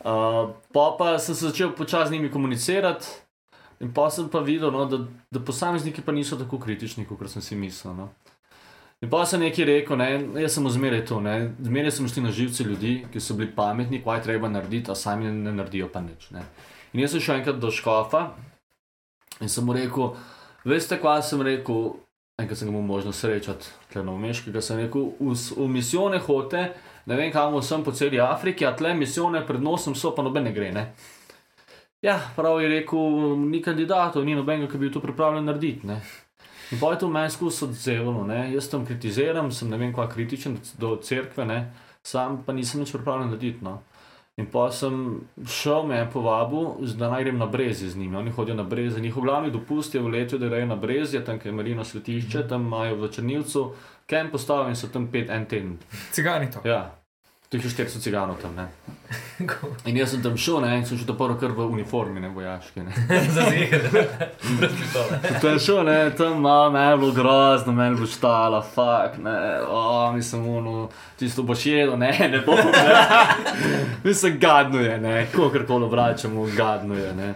Uh, 0.00 0.56
pa 0.72 0.96
pa 0.98 1.18
sem 1.18 1.34
se 1.34 1.48
začel 1.48 1.74
počasi 1.76 2.08
z 2.08 2.12
njimi 2.12 2.30
komunicirati, 2.30 3.06
in 3.80 3.92
pa 3.92 4.10
sem 4.10 4.28
pa 4.28 4.40
videl, 4.40 4.72
no, 4.72 4.84
da, 4.88 5.04
da 5.30 5.40
posamezniki 5.44 6.02
pa 6.02 6.12
niso 6.12 6.36
tako 6.36 6.58
kritični, 6.58 7.04
kot 7.04 7.28
sem 7.28 7.42
si 7.42 7.56
mislil. 7.56 7.94
No. 7.94 8.08
In 9.00 9.08
pa 9.10 9.24
sem 9.24 9.40
nekaj 9.40 9.64
rekel, 9.64 9.96
ne, 9.96 10.08
jaz 10.42 10.56
sem 10.56 10.66
zmeraj 10.68 11.06
to, 11.08 11.20
ne, 11.24 11.54
zmeraj 11.64 11.94
sem 11.96 12.08
šli 12.08 12.24
na 12.24 12.32
živce 12.36 12.64
ljudi, 12.64 12.94
ki 13.12 13.20
so 13.20 13.36
bili 13.36 13.48
pametni, 13.56 14.02
kaj 14.04 14.22
treba 14.24 14.48
narediti, 14.48 14.90
a 14.92 14.94
sami 14.94 15.24
ne, 15.24 15.32
ne 15.32 15.54
naredijo 15.56 15.88
pa 15.92 16.02
nič. 16.04 16.30
Ne. 16.36 16.44
In 16.92 17.00
jaz 17.00 17.14
sem 17.14 17.24
šel 17.24 17.40
enkrat 17.40 17.60
do 17.60 17.70
škofa 17.72 18.26
in 19.40 19.48
sem 19.48 19.64
mu 19.64 19.72
rekel, 19.72 20.14
veste, 20.68 20.98
kaj 21.00 21.22
sem 21.28 21.40
rekel, 21.44 21.94
enkrat 22.40 22.60
sem 22.60 22.68
ga 22.68 22.74
imel 22.74 22.84
možnost 22.88 23.24
srečati, 23.24 23.72
tle 23.92 24.04
na 24.04 24.12
umeškega, 24.12 24.60
sem 24.64 24.80
rekel, 24.82 25.12
v, 25.20 25.36
v 25.56 25.68
misijone 25.72 26.20
hote, 26.24 26.66
ne 27.06 27.16
vem 27.16 27.32
kam 27.32 27.62
sem 27.62 27.84
po 27.84 27.92
celi 27.92 28.20
Afriki, 28.20 28.66
a 28.66 28.74
tle 28.76 28.94
misijone 28.94 29.46
pred 29.46 29.62
nosom 29.62 29.94
so, 29.94 30.14
pa 30.16 30.22
noben 30.22 30.44
ne 30.44 30.52
gre. 30.52 30.72
Ne. 30.72 30.86
Ja, 32.02 32.16
prav 32.36 32.62
je 32.62 32.68
rekel, 32.68 33.36
ni 33.50 33.60
kandidatov, 33.62 34.24
ni 34.24 34.34
nobenega, 34.34 34.70
ki 34.72 34.78
bi 34.78 34.92
to 34.92 35.02
pripravljen 35.04 35.44
narediti. 35.44 35.86
Ne. 35.86 36.00
In 36.72 36.78
pa 36.80 36.92
je 36.92 37.02
to 37.02 37.08
meni 37.08 37.30
skozi 37.30 37.64
odzevalo, 37.64 38.24
ne. 38.26 38.52
jaz 38.54 38.70
tam 38.70 38.86
kritiziram, 38.86 39.50
sem 39.52 39.68
ne 39.68 39.76
vem, 39.76 39.92
kva 39.92 40.06
kritičen 40.08 40.56
do 40.78 40.94
cerkve, 41.02 41.44
ne. 41.44 41.60
sam 42.02 42.42
pa 42.46 42.52
nisem 42.56 42.80
nič 42.80 42.92
pripravljen 42.94 43.28
narediti. 43.28 43.64
No. 43.64 43.82
In 44.40 44.46
pa 44.48 44.70
sem 44.72 45.20
šel, 45.44 45.84
me 45.86 45.98
je 45.98 46.06
povabil, 46.12 46.94
da 46.96 47.10
naj 47.12 47.24
grem 47.26 47.38
na 47.38 47.46
brezi 47.46 47.90
z 47.90 47.98
njimi. 47.98 48.16
Oni 48.16 48.30
hodijo 48.30 48.56
na 48.56 48.64
brezi, 48.64 49.00
njihov 49.00 49.26
glavni 49.26 49.50
dopust 49.50 49.94
je 49.94 50.00
v 50.00 50.08
letu, 50.08 50.38
da 50.38 50.48
grejo 50.48 50.66
na 50.66 50.76
brezi, 50.76 51.20
tam 51.26 51.38
je 51.44 51.52
Marino 51.52 51.84
svetišče, 51.84 52.46
tam 52.48 52.64
imajo 52.66 52.96
v 52.96 53.10
Črnilcu, 53.12 53.66
kem 54.10 54.30
postavljen 54.30 54.74
in 54.74 54.76
so 54.76 54.90
tam 54.90 55.06
pet 55.12 55.30
en 55.30 55.46
teden. 55.46 55.78
Cigani 56.12 56.50
to. 56.50 56.60
Ja, 56.66 56.82
teh 57.50 57.64
je 57.64 57.70
400 57.70 57.98
ciganov 57.98 58.38
tam. 58.42 58.54
Ne. 58.54 58.66
In 59.90 59.96
jaz 59.96 60.12
sem 60.14 60.22
tam 60.22 60.36
šel, 60.38 60.60
ne, 60.62 60.76
in 60.78 60.84
sem 60.86 60.98
šel 60.98 61.08
to 61.08 61.16
prvo 61.18 61.34
kar 61.40 61.50
v 61.56 61.66
uniformi, 61.66 62.20
ne 62.22 62.28
vojaški. 62.30 62.80
Brez 64.60 64.74
pištole. 64.78 65.18
Tam 65.42 65.58
šel, 65.58 65.80
ne, 65.88 65.96
tam 66.14 66.38
malo, 66.44 66.70
meni 66.70 66.92
je 66.92 66.98
bilo 67.02 67.12
grozno, 67.16 67.72
meni 67.72 67.90
je 67.90 67.96
bilo 67.98 68.06
štala, 68.06 68.60
fuk, 68.62 69.18
ne, 69.24 69.36
o, 69.66 70.12
mislim, 70.14 70.46
ono, 70.60 70.88
tisto 71.18 71.42
boš 71.42 71.66
jedel, 71.66 71.96
ne, 71.98 72.12
ne 72.30 72.42
bom, 72.46 72.58
ne. 72.58 73.00
Mislim, 74.06 74.38
gadno 74.38 74.80
je, 74.80 74.98
ne, 75.00 75.26
kakorkoli 75.34 75.90
obračamo, 75.90 76.46
gadno 76.56 76.94
je, 76.94 77.14
ne. 77.18 77.34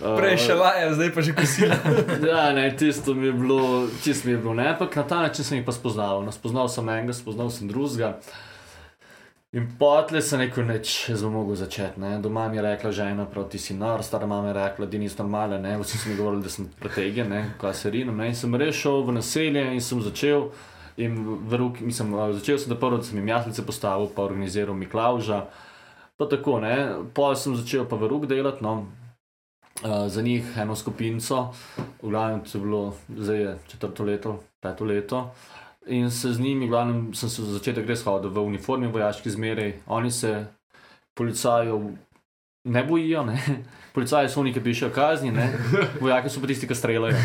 Prej 0.00 0.36
še 0.40 0.54
laje, 0.56 0.84
zdaj 0.96 1.10
pa 1.12 1.20
že 1.20 1.32
kosila. 1.36 1.76
Ja, 2.30 2.50
ne, 2.56 2.70
tisto 2.76 3.14
mi 3.14 3.28
je 3.28 3.32
bilo, 3.36 3.88
čisto 4.00 4.28
mi 4.28 4.34
je 4.34 4.38
bilo, 4.40 4.54
ne, 4.56 4.70
ampak 4.72 4.96
na 4.96 5.04
ta 5.04 5.20
način 5.22 5.44
sem 5.44 5.58
jih 5.58 5.66
pa 5.66 5.72
spoznal. 5.76 6.24
No, 6.24 6.32
spoznal 6.32 6.72
sem 6.72 6.88
enega, 6.88 7.12
spoznal 7.12 7.52
sem 7.52 7.68
drugega. 7.68 8.16
In 9.52 9.66
potle 9.78 10.22
sem 10.22 10.38
rekel, 10.38 10.62
neč, 10.62 11.10
bom 11.20 11.34
mogel 11.34 11.58
začeti. 11.58 11.98
Ne. 12.00 12.14
Doma 12.22 12.46
mi 12.48 12.56
je 12.56 12.62
rekla 12.62 12.92
žena, 12.94 13.24
prav 13.26 13.48
ti 13.50 13.58
si 13.58 13.74
nor, 13.74 14.04
stara 14.06 14.26
mama 14.26 14.48
je 14.48 14.54
rekla, 14.54 14.86
da 14.86 14.98
nisi 14.98 15.18
normalen, 15.18 15.62
ne. 15.62 15.74
vsi 15.80 15.98
so 15.98 16.08
mi 16.08 16.16
govorili, 16.16 16.44
da 16.46 16.52
sem 16.54 16.68
pretegen, 16.80 17.28
ne, 17.28 17.40
kaj 17.60 17.74
se 17.74 17.90
rinom. 17.90 18.16
Ne. 18.16 18.28
In 18.30 18.38
sem 18.38 18.54
res 18.54 18.78
šel 18.78 19.02
v 19.08 19.16
naselje 19.18 19.64
in 19.74 19.82
sem 19.82 20.00
začel. 20.06 20.52
In 21.02 21.18
v 21.48 21.58
roki, 21.58 21.84
mislim, 21.84 22.14
začel 22.38 22.60
sem, 22.62 22.70
da 22.70 22.78
prvo 22.78 23.00
da 23.00 23.08
sem 23.08 23.18
jim 23.18 23.28
jaslice 23.28 23.66
postavil, 23.66 24.06
pa 24.14 24.22
organiziral 24.22 24.78
Miklauža. 24.78 25.42
Pa 26.16 26.30
tako, 26.30 26.60
ne, 26.62 26.76
pa 27.16 27.34
sem 27.34 27.56
začel 27.58 27.88
pa 27.90 27.98
v 27.98 28.06
rok 28.06 28.28
delati, 28.30 28.62
no, 28.62 28.86
uh, 29.82 30.08
za 30.08 30.22
njih 30.22 30.44
eno 30.56 30.76
skupinco, 30.76 31.52
v 32.02 32.10
glavnem 32.10 32.40
to 32.40 32.58
je 32.58 32.62
bilo, 32.62 32.94
zdaj 33.08 33.40
je 33.40 33.58
četrto 33.68 34.04
leto, 34.04 34.40
peto 34.60 34.84
leto. 34.84 35.30
In 35.86 36.10
se 36.10 36.32
z 36.32 36.40
njimi, 36.40 36.68
glavnem, 36.68 37.14
sem 37.14 37.28
se 37.28 37.42
za 37.42 37.52
začetek 37.52 37.88
res 37.88 38.04
hodil 38.04 38.30
v 38.30 38.40
uniformi, 38.40 38.86
vojaški 38.86 39.30
zmeraj. 39.30 39.72
Oni 39.86 40.10
se 40.10 40.46
policajev 41.14 41.90
ne 42.64 42.84
bojijo, 42.84 43.24
ne. 43.24 43.40
Policaji 43.94 44.28
so 44.28 44.40
oni, 44.40 44.52
ki 44.52 44.60
pišejo 44.60 44.90
kazni, 44.94 45.32
ne. 45.32 45.48
Vojaki 46.00 46.28
so 46.28 46.40
pa 46.40 46.46
tisti, 46.46 46.68
ki 46.68 46.74
streljajo. 46.74 47.16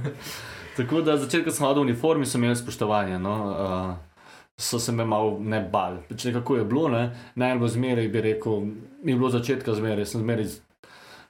Tako 0.76 1.02
da 1.04 1.16
začetek, 1.16 1.44
ko 1.50 1.52
sem 1.52 1.66
hodil 1.66 1.84
v 1.84 1.90
uniformi, 1.90 2.26
sem 2.26 2.42
imel 2.42 2.56
spoštovanje. 2.56 3.18
No. 3.20 3.36
Uh, 3.52 4.12
so 4.58 4.78
se 4.78 4.92
me 4.92 5.04
malo 5.04 5.38
ne 5.40 5.60
bali. 5.72 6.00
Pač 6.08 6.24
nekako 6.24 6.56
je 6.56 6.64
bilo, 6.64 6.88
ne. 6.88 7.10
najbolj 7.34 7.68
zmeraj 7.68 8.08
bi 8.08 8.20
rekel, 8.20 8.60
mi 9.02 9.12
je 9.12 9.16
bilo 9.16 9.30
začetka 9.30 9.74
zmeraj, 9.74 10.06
sem 10.06 10.20
zmeraj 10.20 10.48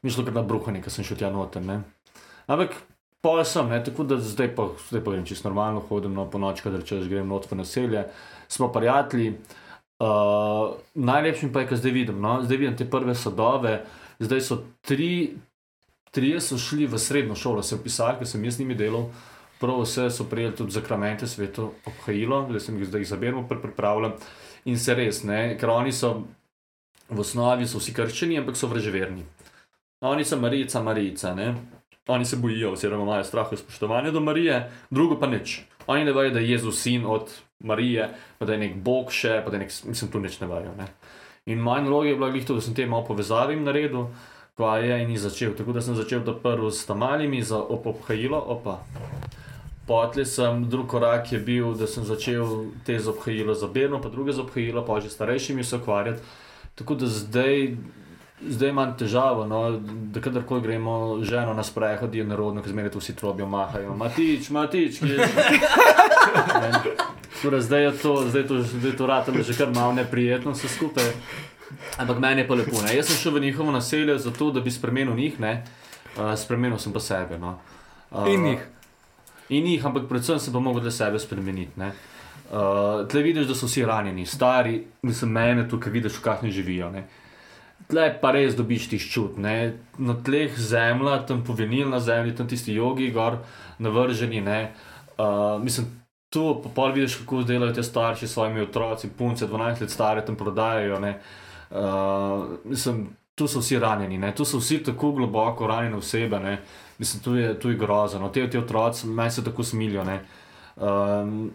mišljal 0.02 0.26
kar 0.26 0.34
na 0.34 0.42
bruhanje, 0.46 0.82
ker 0.82 0.92
sem 0.92 1.06
šel 1.06 1.20
tja 1.20 1.30
noter. 1.30 1.62
Ne. 1.64 1.80
Ampak 2.50 2.74
pol 3.22 3.42
sem, 3.46 3.68
ne, 3.70 3.78
tako 3.84 4.04
da 4.04 4.18
zdaj 4.18 4.54
pa, 4.56 4.68
zdaj 4.88 5.04
pa 5.04 5.14
grem 5.14 5.26
čisto 5.26 5.48
normalno, 5.48 5.82
hodim 5.88 6.14
no, 6.14 6.26
po 6.30 6.40
noč, 6.42 6.62
kadar 6.64 6.82
češ 6.86 7.06
grem 7.10 7.28
not 7.30 7.46
v 7.50 7.60
naselje, 7.62 8.06
smo 8.50 8.72
prijatelji. 8.74 9.36
Uh, 10.02 10.74
najlepši 10.98 11.52
pa 11.54 11.62
je, 11.62 11.68
ko 11.70 11.78
zdaj 11.78 11.94
vidim, 11.94 12.18
no, 12.20 12.40
zdaj 12.42 12.58
vidim 12.58 12.76
te 12.76 12.88
prve 12.90 13.14
sadove, 13.14 13.76
zdaj 14.18 14.40
so 14.42 14.58
tri, 14.82 15.36
trije 16.10 16.40
so 16.42 16.58
šli 16.58 16.88
v 16.90 16.98
srednjo 16.98 17.36
šolo, 17.38 17.62
se 17.62 17.78
upisali, 17.78 18.18
ker 18.18 18.26
sem 18.26 18.44
jaz 18.44 18.58
z 18.58 18.64
njimi 18.64 18.74
delal. 18.74 19.06
Prav 19.62 19.84
vse 19.84 20.08
so 20.10 20.26
prijeli 20.26 20.56
tudi 20.58 20.74
zakramente, 20.74 21.26
sveto 21.30 21.68
obhajilo, 21.86 22.40
da 22.50 22.60
sem 22.60 22.80
jih 22.80 22.88
zdaj 22.88 23.04
zabirno 23.12 23.44
pripravljal. 23.46 24.16
In 24.66 24.78
se 24.78 24.94
res, 24.98 25.22
ne, 25.22 25.54
ker 25.58 25.70
oni 25.70 25.92
so 25.94 26.24
v 27.08 27.22
osnovi 27.22 27.68
so 27.70 27.78
vsi 27.78 27.94
krščeni, 27.94 28.40
ampak 28.42 28.58
so 28.58 28.66
vraževerni. 28.66 29.22
Oni 30.02 30.24
so 30.24 30.36
Marijica, 30.36 30.82
Marijica, 30.82 31.34
ne. 31.34 31.54
Oni 32.06 32.24
se 32.24 32.36
bojijo, 32.36 32.72
oziroma 32.72 33.02
imajo 33.02 33.24
strah 33.24 33.52
in 33.52 33.58
spoštovanje 33.58 34.10
do 34.10 34.20
Marije, 34.20 34.70
drugo 34.90 35.18
pa 35.20 35.26
nič. 35.26 35.60
Oni 35.86 36.04
ne 36.04 36.12
vejo, 36.12 36.30
da 36.30 36.38
je 36.38 36.50
Jezus 36.50 36.82
sin 36.82 37.06
od 37.06 37.30
Marije, 37.60 38.08
pa 38.38 38.46
da 38.46 38.52
je 38.52 38.58
nek 38.58 38.76
Bog 38.76 39.12
še, 39.12 39.40
pa 39.44 39.50
da 39.50 39.56
je 39.56 39.60
nek, 39.60 39.70
mislim, 39.86 40.10
tu 40.10 40.20
nič 40.20 40.40
ne 40.40 40.48
vejo. 40.50 40.74
Ne. 40.78 40.88
In 41.46 41.62
moja 41.62 41.84
naloga 41.86 42.08
je 42.08 42.16
bila 42.16 42.30
glih 42.30 42.46
to, 42.46 42.58
da 42.58 42.60
sem 42.60 42.74
te 42.74 42.86
malo 42.86 43.06
povezavim 43.06 43.62
naredil, 43.62 44.08
kva 44.58 44.76
je 44.82 44.98
in 45.04 45.14
jih 45.14 45.20
začel. 45.20 45.54
Tako 45.54 45.72
da 45.72 45.82
sem 45.82 45.94
začel 45.94 46.26
to 46.26 46.34
prvo 46.42 46.70
s 46.70 46.82
tamalimi 46.86 47.42
za 47.42 47.62
obhajilo, 47.62 48.42
opa. 48.56 48.80
Potlej 49.86 50.26
sem, 50.26 50.66
drug 50.70 50.90
korak 50.90 51.32
je 51.32 51.38
bil, 51.38 51.74
da 51.78 51.86
sem 51.86 52.02
začel 52.04 52.72
te 52.86 52.98
z 52.98 53.14
obhajilo 53.14 53.54
za 53.54 53.70
Berno, 53.70 54.02
pa 54.02 54.10
druge 54.10 54.34
z 54.34 54.42
obhajilo, 54.42 54.82
pa 54.86 54.98
že 55.00 55.14
starejšimi 55.14 55.64
se 55.64 55.78
ukvarjati. 55.78 56.22
Tako 56.74 56.94
da 56.94 57.06
zdaj, 57.06 57.76
zdaj 58.48 58.68
imam 58.68 58.96
težavo, 58.98 59.46
no, 59.46 59.80
da 60.12 60.20
kadarkoli 60.20 60.62
gremo 60.62 61.18
ženo 61.22 61.54
na 61.54 61.62
sprehod, 61.62 62.14
je 62.14 62.24
narodno, 62.24 62.62
ker 62.62 62.72
zmeraj 62.72 62.90
tu 62.90 62.98
vsi 62.98 63.16
trobijo, 63.16 63.46
mahajo. 63.46 63.94
Matič, 63.96 64.50
matič, 64.50 64.98
kje 64.98 65.14
je. 65.14 65.28
Torej, 67.42 67.60
zdaj 67.60 67.82
je 67.82 67.92
to, 67.98 68.12
zdaj 68.28 68.42
je 68.42 68.48
to, 68.48 68.62
zdaj 68.62 68.90
je 68.90 68.96
to 68.96 69.06
ratalo 69.06 69.42
že 69.42 69.56
kar 69.58 69.72
malo 69.74 69.92
neprijetno 69.92 70.52
vse 70.52 70.68
skupaj. 70.68 71.10
Ampak 71.98 72.18
meni 72.18 72.40
je 72.40 72.48
pa 72.48 72.54
lepo. 72.54 72.82
Ne? 72.82 72.96
Jaz 72.96 73.10
sem 73.10 73.16
šel 73.16 73.34
v 73.38 73.40
njihovo 73.40 73.72
naselje 73.72 74.18
zato, 74.18 74.50
da 74.50 74.60
bi 74.60 74.70
spremenil 74.70 75.16
njih, 75.16 75.40
ne? 75.40 75.64
Uh, 76.16 76.34
spremenil 76.36 76.78
sem 76.78 76.92
pa 76.92 77.00
sebe. 77.00 77.38
No? 77.38 77.58
Uh, 78.10 78.28
In 78.28 78.42
njih. 78.42 78.66
In 79.48 79.64
njih, 79.64 79.86
ampak 79.86 80.08
predvsem 80.08 80.38
se 80.38 80.52
pa 80.52 80.60
mogel 80.60 80.90
sebe 80.90 81.18
spremeniti. 81.18 81.72
Ne? 81.76 81.92
Uh, 82.52 83.08
tle 83.08 83.22
vidiš, 83.22 83.46
da 83.48 83.54
so 83.54 83.66
vsi 83.66 83.84
ranjeni, 83.84 84.26
stari, 84.26 84.84
mislim, 85.02 85.30
mene 85.32 85.68
tukaj 85.68 85.92
vidiš, 85.92 86.18
kakšni 86.22 86.50
živijo. 86.50 86.90
Ne? 86.90 87.06
Tle 87.92 88.08
pa 88.20 88.32
res 88.32 88.56
dobiš 88.56 88.88
ti 88.90 88.98
čut. 88.98 89.36
Ne? 89.36 89.74
Na 90.00 90.16
tleh 90.16 90.56
zemlja, 90.56 91.20
tam 91.28 91.44
povenil 91.44 91.90
na 91.92 92.00
zemlji, 92.00 92.36
tam 92.38 92.48
tisti 92.48 92.74
jogi, 92.74 93.10
gor 93.12 93.42
navrženi. 93.78 94.40
Ne? 94.40 94.60
Uh, 95.18 95.60
mislim, 95.62 95.86
tu 96.32 96.46
pa 96.64 96.72
pol 96.74 96.96
vidiš, 96.96 97.20
kako 97.22 97.44
delajo 97.46 97.76
te 97.76 97.84
starši 97.84 98.26
s 98.26 98.34
svojimi 98.34 98.64
otroci, 98.64 99.12
punce, 99.18 99.46
12 99.46 99.84
let 99.84 99.90
stare, 99.90 100.24
tam 100.24 100.36
prodajajo. 100.36 101.00
ne. 101.00 101.18
Uh, 101.70 102.58
mislim, 102.64 103.10
tu 103.34 103.48
so 103.48 103.60
vsi 103.60 103.78
ranjeni, 103.80 104.18
ne? 104.18 104.34
tu 104.34 104.44
so 104.44 104.60
vsi 104.60 104.82
tako 104.84 105.12
globoko 105.12 105.66
ranjene 105.66 105.96
osebe. 105.96 106.40
Ne? 106.40 106.58
Mislim, 106.98 107.22
tu 107.22 107.36
je, 107.36 107.58
tu 107.60 107.70
je 107.70 107.76
grozno. 107.76 108.28
Te, 108.28 108.48
te 108.50 108.58
otroci, 108.58 109.06
meni 109.06 109.30
se 109.30 109.44
tako 109.44 109.64
smilijo. 109.64 110.04
ne. 110.04 110.22
Um, 110.76 111.50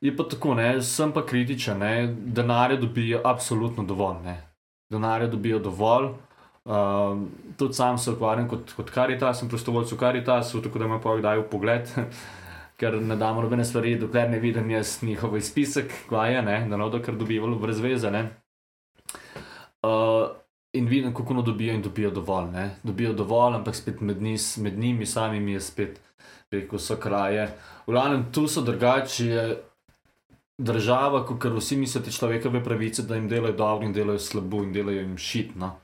je 0.00 0.16
pa 0.16 0.24
tako, 0.24 0.54
ne, 0.54 0.82
sem 0.82 1.12
pa 1.12 1.24
kritičen, 1.26 1.78
ne, 1.78 2.06
denarja 2.06 2.76
dobijo 2.76 3.20
absolutno 3.24 3.84
dovolj. 3.84 4.22
Ne. 4.24 4.47
Denarja 4.90 5.28
dobijo 5.28 5.58
dovolj. 5.58 6.08
Um, 6.68 7.30
tudi 7.56 7.74
sam 7.74 7.98
se 7.98 8.10
ukvarjam 8.10 8.48
kot, 8.48 8.72
kot 8.76 8.90
karitas, 8.90 9.38
sem 9.40 9.48
prostovoljec 9.48 9.92
v 9.92 9.96
karitasu, 9.96 10.60
tako 10.62 10.78
da 10.78 10.88
me 10.88 10.98
pa 11.00 11.14
kdaj 11.16 11.38
v 11.38 11.44
pogled, 11.48 11.92
ker 12.80 12.98
ne 13.00 13.16
damo 13.16 13.40
nobene 13.42 13.64
stvari, 13.64 13.94
dokler 13.96 14.28
ne 14.30 14.40
vidim 14.40 14.70
jaz 14.70 14.98
njihov 15.02 15.36
izpisek, 15.36 15.94
kaj 16.10 16.34
je, 16.34 16.42
da 16.42 16.76
ne 16.76 16.82
bodo 16.82 17.00
kar 17.04 17.16
dobivali 17.16 17.56
brez 17.56 17.80
veze. 17.80 18.12
Uh, 19.82 20.28
in 20.72 20.86
vidim, 20.86 21.14
kako 21.14 21.34
no 21.34 21.42
dobijo 21.42 21.74
in 21.74 21.82
dobijo 21.82 22.10
dovolj. 22.10 22.50
Ne. 22.52 22.70
Dobijo 22.82 23.12
dovolj, 23.12 23.54
ampak 23.54 23.74
spet 23.74 24.00
med, 24.00 24.22
nis, 24.22 24.56
med 24.56 24.78
njimi 24.78 25.06
samimi 25.06 25.52
je 25.52 25.60
spet, 25.60 26.00
rekel 26.50 26.78
so 26.78 26.96
kraje. 26.96 27.48
V 27.86 27.92
glavnem, 27.92 28.26
tu 28.32 28.48
so 28.48 28.60
drugače 28.60 29.56
država, 30.58 31.22
kot 31.26 31.38
kar 31.42 31.54
vsi 31.54 31.76
mislite, 31.76 32.10
človekove 32.10 32.64
pravice, 32.64 33.02
da 33.02 33.14
jim 33.14 33.28
delajo 33.28 33.56
dobro 33.56 33.86
in 33.86 33.92
delajo 33.92 34.18
slabo 34.18 34.62
in 34.62 34.72
delajo 34.72 35.00
jim 35.00 35.18
šitno. 35.18 35.76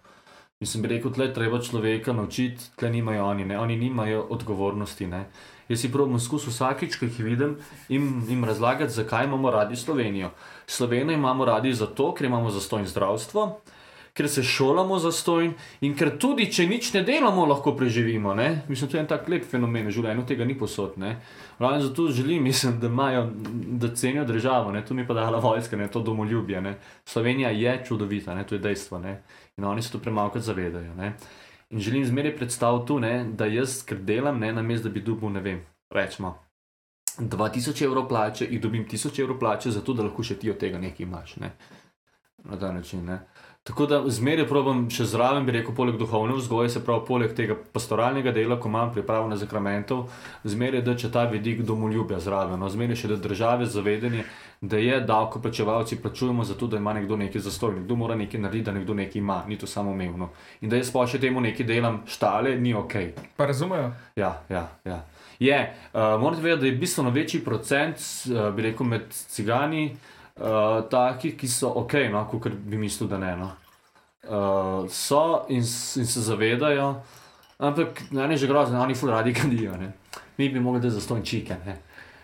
Mislim, 0.60 0.82
bi 0.82 0.88
rekel, 0.88 1.12
tle 1.12 1.32
treba 1.34 1.60
človeka 1.60 2.12
naučiti, 2.12 2.70
tle 2.76 2.90
nimajo 2.90 3.24
oni, 3.26 3.44
ne? 3.44 3.58
oni 3.58 3.76
nimajo 3.76 4.26
odgovornosti. 4.30 5.06
Ne? 5.06 5.24
Jaz 5.68 5.80
si 5.80 5.92
pravim, 5.92 6.18
skus 6.20 6.46
vsakič, 6.46 6.96
ko 6.98 7.06
jih 7.06 7.20
vidim, 7.24 7.56
jim, 7.88 8.24
jim 8.28 8.44
razlagati, 8.44 8.92
zakaj 8.92 9.24
imamo 9.24 9.50
radi 9.50 9.76
Slovenijo. 9.76 10.30
Slovenijo 10.66 11.18
imamo 11.18 11.44
radi 11.44 11.74
zato, 11.74 12.12
ker 12.14 12.26
imamo 12.26 12.50
zastojno 12.50 12.88
zdravstvo, 12.88 13.44
ker 14.14 14.28
se 14.30 14.42
šolamo 14.46 14.98
zastojn 15.02 15.52
in 15.82 15.94
ker 15.98 16.12
tudi, 16.22 16.46
če 16.52 16.68
nič 16.70 16.92
ne 16.94 17.02
delamo, 17.02 17.46
lahko 17.50 17.72
preživimo. 17.74 18.34
Ne? 18.38 18.62
Mislim, 18.68 18.90
to 18.90 18.96
je 18.96 19.00
en 19.02 19.08
tak 19.10 19.28
lep 19.28 19.46
fenomen, 19.50 19.88
v 19.90 19.94
življenju 19.96 20.26
tega 20.28 20.46
ni 20.46 20.54
posod. 20.58 20.94
Ravno 21.58 21.80
zato 21.82 22.06
želim, 22.14 22.44
mislim, 22.46 22.78
da, 22.80 22.86
imajo, 22.86 23.24
da 23.82 23.90
cenijo 23.94 24.24
državo, 24.24 24.72
ne? 24.72 24.84
to 24.86 24.94
mi 24.94 25.06
pa 25.06 25.14
dala 25.18 25.40
vojska, 25.42 25.76
ne? 25.76 25.88
to 25.90 26.00
domoljubje. 26.00 26.60
Ne? 26.62 26.76
Slovenija 27.04 27.50
je 27.50 27.80
čudovita, 27.88 28.34
ne? 28.34 28.46
to 28.46 28.54
je 28.54 28.62
dejstvo. 28.62 29.02
Ne? 29.02 29.22
In 29.58 29.64
oni 29.64 29.82
se 29.82 29.92
to 29.92 29.98
premalo 29.98 30.30
zavedajo. 30.34 30.94
Ne? 30.94 31.16
In 31.70 31.80
želim 31.80 32.06
zmeraj 32.06 32.36
predstaviti 32.36 32.86
tu, 32.86 33.00
ne? 33.02 33.24
da 33.34 33.50
jaz, 33.50 33.82
ker 33.82 33.98
delam, 33.98 34.38
ne 34.38 34.52
namesto 34.52 34.88
da 34.88 34.94
bi 34.94 35.02
dubil, 35.02 35.34
ne 35.34 35.42
vem, 35.42 35.64
rečemo. 35.90 36.36
2000 37.18 37.82
evrov 37.84 38.08
plače 38.08 38.46
in 38.46 38.60
dobim 38.60 38.86
1000 38.86 39.20
evrov 39.22 39.38
plače, 39.38 39.70
zato 39.70 39.94
da 39.94 40.06
lahko 40.06 40.22
še 40.22 40.38
ti 40.38 40.50
od 40.50 40.58
tega 40.58 40.78
nekaj 40.78 41.02
imaš. 41.06 41.36
Ne? 41.42 41.50
Na 42.44 42.58
ta 42.58 42.72
način. 42.72 43.04
Ne? 43.06 43.18
Tako 43.64 43.86
da 43.88 44.02
zmeraj 44.12 44.44
probujem 44.44 44.82
še 44.92 45.06
zraven, 45.08 45.46
bi 45.48 45.54
rekel, 45.54 45.72
poleg 45.72 45.94
duhovne 45.96 46.34
vzgoje, 46.36 46.68
se 46.68 46.82
pravi, 46.84 47.00
poleg 47.08 47.30
tega 47.32 47.54
pastoralnega 47.56 48.34
dela, 48.36 48.58
ko 48.60 48.68
imam 48.68 48.90
pripravo 48.92 49.24
na 49.30 49.38
zakramentov, 49.40 50.10
zmeraj 50.44 50.82
da 50.84 50.92
če 51.00 51.08
ta 51.08 51.22
vidik 51.30 51.62
domoljubja 51.64 52.18
zraven, 52.20 52.60
no, 52.60 52.68
zmeraj 52.68 53.00
še 53.00 53.08
da 53.14 53.16
države 53.24 53.64
zavedanje, 53.72 54.26
da 54.60 54.76
je 54.76 55.00
davkoplačevalci 55.08 55.96
plačujemo 56.04 56.44
za 56.44 56.58
to, 56.60 56.68
da 56.68 56.76
ima 56.76 56.92
nekdo 56.92 57.16
nekaj 57.16 57.40
zastojno, 57.48 57.80
nekdo 57.80 57.96
mora 57.96 58.20
nekaj 58.20 58.44
narediti, 58.44 58.66
da 58.68 58.76
nekdo 58.76 59.00
nekaj 59.00 59.20
ima, 59.22 59.40
ni 59.48 59.56
to 59.56 59.66
samo 59.66 59.96
umevno. 59.96 60.28
In 60.60 60.68
da 60.68 60.76
jaz 60.76 60.92
pa 60.92 61.08
še 61.08 61.24
temu 61.24 61.40
nekaj 61.40 61.64
delam 61.64 62.02
štale, 62.04 62.58
ni 62.60 62.76
ok. 62.76 62.98
Pa 63.40 63.48
razumejo? 63.48 63.94
Ja, 64.20 64.34
ja, 64.52 64.68
ja. 64.84 65.00
Je, 65.40 65.56
uh, 65.94 66.20
morate 66.20 66.44
vedeti, 66.44 66.66
da 66.66 66.68
je 66.68 66.80
bistveno 66.84 67.16
večji 67.16 67.40
procent, 67.44 67.96
uh, 68.28 68.50
bi 68.52 68.68
rekel, 68.68 68.92
med 68.92 69.08
cigani, 69.08 69.94
uh, 70.36 70.88
taki, 70.90 71.36
ki 71.36 71.48
so 71.48 71.68
ok, 71.76 71.92
no, 72.12 72.24
kot 72.30 72.48
bi 72.52 72.76
mislil, 72.76 73.08
da 73.08 73.18
ne. 73.18 73.36
No. 73.36 73.50
Uh, 74.24 74.88
so 74.88 75.44
in, 75.48 75.60
in 75.60 76.06
se 76.06 76.20
zavedajo, 76.20 76.94
ampak 77.58 78.02
ne 78.10 78.30
je 78.30 78.36
že 78.36 78.46
grozno, 78.46 78.80
oni 78.80 78.94
ful 78.94 79.10
radi 79.10 79.34
kadijo. 79.34 79.76
Ne. 79.76 79.92
Mi 80.38 80.48
bi 80.48 80.60
mogli 80.60 80.80
dati 80.80 80.94
za 80.94 81.00
stojn 81.00 81.22
čike. 81.22 81.56
Ne. 81.66 81.76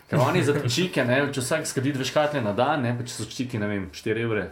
Ker 0.09 0.19
oni 0.19 0.43
za 0.43 0.53
čike, 0.69 1.05
ne, 1.05 1.33
če 1.33 1.41
vsak 1.41 1.67
skadi 1.67 1.93
dve 1.93 2.03
škatle 2.03 2.41
na 2.41 2.51
dan, 2.53 2.81
ne, 2.81 2.97
pa 2.97 3.03
če 3.03 3.13
so 3.13 3.25
čiki, 3.25 3.59
ne 3.59 3.67
vem, 3.67 3.85
4 3.93 4.19
evre. 4.19 4.49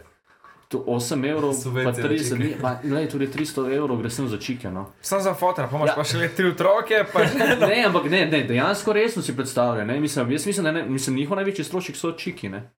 To 0.70 0.78
8 0.86 1.24
evrov, 1.26 1.50
pa 1.50 1.58
Subvencija 1.58 2.04
na 2.06 2.10
30 2.10 2.22
čike. 2.22 2.36
dni, 2.36 2.50
pa 2.62 2.70
glej, 2.80 3.08
tudi 3.10 3.26
300 3.26 3.74
evrov 3.74 3.98
gre 3.98 4.10
sem 4.10 4.28
za 4.30 4.38
čike. 4.38 4.70
No. 4.70 4.86
Sam 5.02 5.20
za 5.20 5.34
fotor, 5.34 5.66
pa 5.68 5.76
imaš 5.76 5.88
Ja. 5.90 5.94
pa 5.96 6.04
še 6.04 6.16
le 6.16 6.28
tri 6.30 6.46
otroke. 6.48 7.02
Pa... 7.12 7.26
Ne, 7.66 7.84
ampak 7.84 8.06
ne, 8.06 8.26
ne, 8.26 8.44
dejansko 8.46 8.92
resno 8.92 9.22
si 9.22 9.34
predstavljam. 9.36 9.86
ne. 9.86 10.00
Mislim, 10.00 10.30
jaz 10.30 10.46
mislim, 10.46 10.64
da 10.64 10.72
ne, 10.72 10.84
mislim, 10.86 11.16
njihov 11.16 11.36
največji 11.36 11.64
strošek 11.64 11.96
so 11.96 12.12
čiki. 12.12 12.48
Ne? 12.48 12.70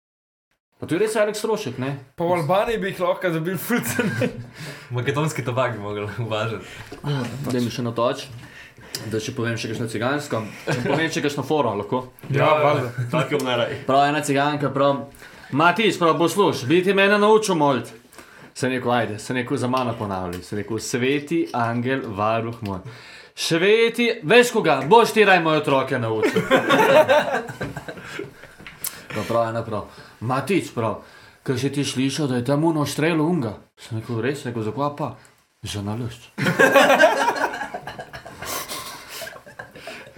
Pa 0.83 0.87
to 0.91 0.97
je 0.97 0.99
res 0.99 1.12
velik 1.14 1.37
strošek. 1.39 1.76
Ne? 1.78 1.93
Po 2.18 2.26
Albaniji 2.35 2.80
bi 2.83 2.89
jih 2.91 3.01
lahko 3.05 3.30
dobil 3.30 3.55
fulcen. 3.55 4.09
Makedonski 4.97 5.45
tobak 5.47 5.76
bi 5.76 5.78
mogli 5.78 6.09
uvažati. 6.18 6.66
Da 7.47 7.61
mi 7.61 7.70
še 7.70 7.85
natoč, 7.87 8.24
da 9.07 9.20
še 9.22 9.30
povem 9.37 9.55
še 9.55 9.70
kakšno 9.70 9.87
cigansko. 9.93 10.43
Če 10.66 10.80
povem 10.83 11.07
še 11.07 11.22
kakšno 11.22 11.47
foro, 11.47 11.76
lahko. 11.78 12.03
Ja, 12.35 12.51
valjda. 12.64 13.07
Tako 13.14 13.39
bom 13.39 13.47
najraj. 13.53 13.78
Prav 13.87 14.09
ena 14.11 14.26
ciganka, 14.26 14.74
prav. 14.74 15.07
Matiš, 15.55 16.03
prav 16.03 16.18
posluš, 16.18 16.66
biti 16.66 16.99
mene 16.99 17.14
naučil 17.14 17.55
molit. 17.62 17.95
Se 18.51 18.66
neko, 18.66 18.91
ajde, 18.91 19.22
se 19.22 19.39
neko 19.39 19.55
za 19.57 19.70
mano 19.70 19.95
ponavlja. 19.95 20.43
Se 20.43 20.59
neko, 20.64 20.83
sveti 20.83 21.45
angel, 21.55 22.09
varuh 22.11 22.59
moj. 22.66 22.83
Sveti, 23.39 24.16
veš 24.26 24.51
koga, 24.51 24.80
boš 24.83 25.14
ti 25.14 25.30
raj 25.30 25.47
moje 25.47 25.62
otroke 25.62 26.03
naučil. 26.03 26.43
prav, 29.12 29.22
prav, 29.30 29.53
ena 29.55 29.62
prav. 29.62 30.11
Matič, 30.23 30.70
prav. 30.75 31.03
Kaj 31.43 31.59
si 31.59 31.73
ti 31.75 31.85
slišal, 31.85 32.31
da 32.31 32.39
je 32.39 32.47
tam 32.47 32.64
uno 32.64 32.87
strelo 32.87 33.27
unga? 33.27 33.57
Se 33.75 33.95
neko, 33.95 34.20
res, 34.23 34.45
neko, 34.47 34.62
zakva 34.62 34.93
pa? 34.97 35.14
Za 35.62 35.83
nalošč. 35.83 36.31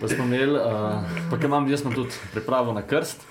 Pa 0.05 0.09
smo 0.09 0.25
imeli, 0.25 0.59
uh, 0.59 1.01
pa 1.31 1.37
kaj 1.39 1.47
imam, 1.49 1.69
jaz 1.71 1.81
imam 1.81 1.95
tudi 1.95 2.13
pripravo 2.33 2.73
na 2.77 2.83
krst. 2.85 3.23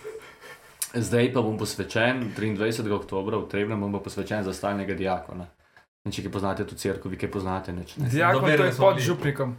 Zdaj 0.93 1.27
pa 1.33 1.41
bom 1.45 1.57
posvečen, 1.57 2.31
23. 2.37 2.89
oktober 2.95 3.35
v 3.35 3.49
Trebnem 3.51 3.77
bom 3.77 3.93
posvečen 4.01 4.41
za 4.41 4.53
stalnega 4.57 4.95
diakona. 4.97 5.45
In 6.05 6.15
če 6.15 6.25
kaj 6.25 6.33
poznate 6.33 6.65
tu 6.65 6.73
crkvo, 6.73 7.11
vi 7.13 7.19
kaj 7.21 7.29
poznate, 7.29 7.75
nič. 7.77 7.93
Ne? 8.01 8.09
Diakon 8.09 8.49
to 8.49 8.65
je 8.65 8.73
pod 8.79 8.97
župnikom. 8.97 9.53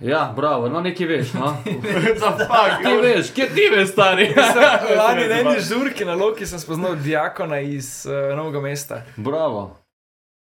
Ja, 0.00 0.32
bravo, 0.36 0.68
no 0.68 0.80
nekaj 0.80 1.06
veš, 1.06 1.32
no. 1.32 1.56
Za 2.20 2.30
fakt, 2.46 2.82
Ti 2.84 2.96
veš, 3.02 3.30
kje 3.34 3.46
ti 3.54 3.68
veš, 3.76 3.88
stari? 3.88 4.34
Lani 4.98 5.28
na 5.28 5.34
eni 5.34 5.60
žurki 5.60 6.04
na 6.04 6.14
Loki 6.14 6.46
sem 6.46 6.58
spoznal 6.58 6.96
diakona 6.96 7.60
iz 7.60 8.06
uh, 8.06 8.36
Novega 8.36 8.60
mesta. 8.60 9.02
bravo. 9.16 9.76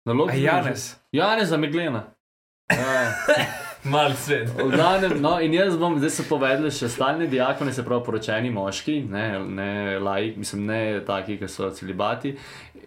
Na 0.04 0.12
A 0.12 0.14
logično. 0.16 0.40
Janez. 0.42 0.94
Janez 1.12 1.48
za 1.48 1.56
Meglena. 1.56 2.02
Ja. 2.70 3.12
Mali 3.84 4.16
svet. 4.16 4.50
V 4.56 4.70
glavnem, 4.72 5.20
no, 5.22 5.36
in 5.40 5.54
jaz 5.54 5.76
bom 5.78 5.98
zdaj 5.98 6.10
se 6.10 6.24
povedal, 6.28 6.70
še 6.74 6.88
stalni 6.90 7.28
diakoni, 7.30 7.72
se 7.72 7.84
pravi 7.86 8.04
poročeni 8.06 8.50
moški, 8.50 9.00
ne, 9.10 9.26
ne 9.44 9.98
laik, 10.02 10.38
mislim, 10.40 10.64
ne 10.66 10.80
taki, 11.06 11.38
ki 11.38 11.50
so 11.50 11.70
celibati 11.74 12.34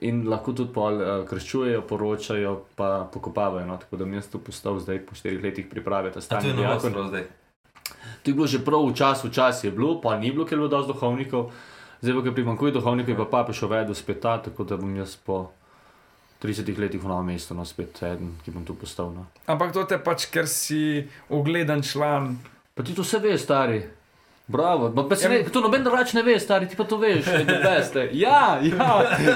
in 0.01 0.23
lahko 0.31 0.53
tudi 0.55 0.71
pol 0.73 0.99
uh, 0.99 1.09
krščujejo, 1.27 1.83
poročajo, 1.87 2.53
pa 2.79 2.89
pokopavajo. 3.11 3.65
No, 3.67 3.77
tako 3.81 3.99
da 3.99 4.07
mi 4.07 4.19
jaz 4.19 4.29
to 4.31 4.39
postal 4.39 4.79
zdaj 4.79 5.01
po 5.07 5.15
štirih 5.15 5.43
letih 5.43 5.67
priprave, 5.71 6.11
ta 6.11 6.23
stalni 6.23 6.53
diakon. 6.55 6.95
To 8.23 8.31
je 8.31 8.35
bilo 8.35 8.47
že 8.47 8.63
prav 8.63 8.85
v 8.87 8.95
času, 8.95 9.31
čas 9.31 9.63
je 9.63 9.71
bilo, 9.71 9.99
pa 10.01 10.17
ni 10.19 10.31
bilo, 10.31 10.45
ker 10.45 10.55
je 10.55 10.61
bilo 10.63 10.71
dosti 10.71 10.93
duhovnikov, 10.93 11.51
zdaj 12.01 12.15
pa, 12.15 12.23
ker 12.27 12.35
primankuje 12.35 12.75
duhovnikov, 12.75 13.15
je 13.15 13.19
pa 13.19 13.27
papež 13.39 13.63
uvedel 13.67 13.95
spet 13.95 14.21
ta, 14.23 14.37
tako 14.43 14.63
da 14.63 14.79
bom 14.79 14.91
jaz 14.95 15.15
po 15.15 15.49
30 16.39 16.79
letih 16.79 17.01
v 17.03 17.07
novem 17.07 17.33
mestu, 17.35 17.53
no 17.53 17.65
spet 17.67 17.99
eden, 18.03 18.37
ki 18.45 18.51
bom 18.55 18.63
tu 18.63 18.73
postal. 18.79 19.11
No. 19.11 19.27
Ampak 19.45 19.73
to 19.75 19.83
te 19.83 19.99
pač, 19.99 20.29
ker 20.31 20.47
si 20.47 21.03
ugledan 21.27 21.83
član. 21.83 22.37
Pa 22.75 22.83
ti 22.83 22.95
to 22.95 23.03
vse 23.03 23.19
veš, 23.19 23.43
stari. 23.43 23.81
Bravo, 24.49 24.89
pa, 24.89 25.03
pa 25.03 25.15
se 25.15 25.27
Ja, 25.27 25.29
ne, 25.29 25.43
to 25.43 25.61
noben 25.61 25.83
drugač 25.85 26.13
ne 26.17 26.23
ve, 26.25 26.33
stari, 26.41 26.65
ti 26.65 26.73
pa 26.79 26.81
to 26.89 26.97
veš, 26.97 27.27
da 27.45 27.57
veste. 27.61 28.07
Ja, 28.17 28.57
ja, 28.65 28.87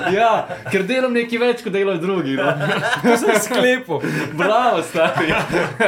ja, 0.10 0.30
ker 0.72 0.88
delam 0.90 1.14
nekaj 1.14 1.42
več, 1.44 1.62
kot 1.62 1.76
delajo 1.76 2.00
drugi. 2.02 2.34
No. 2.40 2.48
To 3.04 3.18
sem 3.22 3.36
sklepal. 3.44 4.02
Bravo, 4.40 4.80
stari. 4.82 5.30